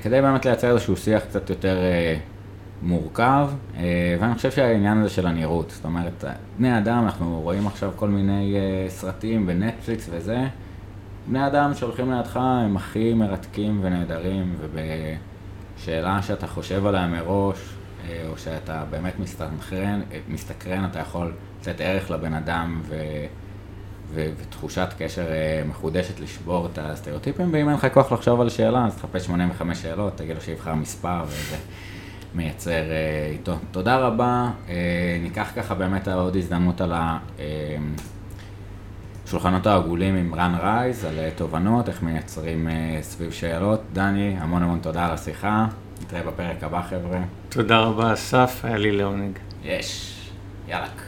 כדי 0.02 0.22
באמת 0.22 0.46
לייצר 0.46 0.72
איזשהו 0.72 0.98
שיח 0.98 1.24
קצת 1.24 1.50
יותר 1.50 1.78
מורכב, 2.82 3.50
אה, 3.78 4.18
ואני 4.20 4.36
חושב 4.36 4.52
שהעניין 4.52 4.98
הזה 4.98 5.10
של 5.10 5.28
הנראות, 5.28 5.70
זאת 5.70 5.86
אומרת, 5.86 6.24
בני 6.58 6.78
אדם, 6.78 7.04
אנחנו 7.06 7.42
רואים 7.42 7.68
עכשיו 7.68 7.92
כל 7.96 8.10
מיני 8.10 8.56
אה, 8.56 8.90
סרטים 8.90 9.46
בנטפליקס 9.46 10.10
וזה, 10.12 10.48
בני 11.28 11.48
אדם 11.48 11.74
שהולכים 11.74 12.12
לידך 12.12 12.38
הם 12.38 12.78
הכי 12.78 13.14
מרתקים 13.14 13.80
ונהדרים, 13.82 14.56
ובשאלה 14.60 16.22
שאתה 16.22 16.48
חושב 16.48 16.86
עליה 16.86 17.08
מראש, 17.08 17.58
אה, 18.10 18.24
או 18.28 18.38
שאתה 18.38 18.84
באמת 18.90 19.20
מסתקרן, 19.20 20.02
מסתקרן 20.28 20.86
אתה 20.86 21.00
יכול 21.00 21.34
לתת 21.62 21.82
ערך 21.82 22.12
לבן 22.12 22.34
אדם 22.34 22.82
ו... 22.88 22.96
ו- 24.14 24.30
ותחושת 24.38 24.88
קשר 24.98 25.26
מחודשת 25.70 26.20
לשבור 26.20 26.66
את 26.66 26.80
הסטריאוטיפים, 26.82 27.54
ואם 27.54 27.70
אין 27.70 27.78
לך 27.78 27.88
כוח 27.94 28.12
לחשוב 28.12 28.42
על 28.42 28.50
שאלה, 28.50 28.86
אז 28.86 28.96
תחפש 28.96 29.26
85 29.26 29.82
שאלות, 29.82 30.18
תגיד 30.18 30.36
לו 30.36 30.42
שיבחר 30.42 30.76
מספר 30.76 31.24
וזה. 31.28 31.58
מייצר 32.38 32.72
אה, 32.72 33.30
איתו. 33.32 33.56
תודה 33.72 33.98
רבה, 33.98 34.50
אה, 34.70 35.18
ניקח 35.22 35.52
ככה 35.56 35.76
באמת 35.76 36.08
עוד 36.08 36.36
הזדמנות 36.36 36.82
על 36.82 36.94
השולחנות 39.26 39.68
העגולים 39.68 40.16
עם 40.16 40.36
רן 40.36 40.56
רייז, 40.62 41.06
על 41.06 41.20
אה, 41.20 41.30
תובנות, 41.36 41.90
איך 41.90 42.04
מייצרים 42.04 42.70
סביב 43.02 43.32
שאלות. 43.32 43.82
דני, 43.94 44.36
המון 44.40 44.64
המון 44.64 44.80
תודה 44.80 45.06
על 45.06 45.12
השיחה, 45.12 45.68
נתראה 46.02 46.24
בפרק 46.24 46.64
הבא 46.64 46.82
חבר'ה. 46.82 47.20
תודה 47.50 47.80
רבה 47.80 48.14
אסף, 48.14 48.60
היה 48.64 48.78
לי 48.78 48.92
לעונג. 48.92 49.38
יש, 49.64 50.22
יאללה. 50.68 51.07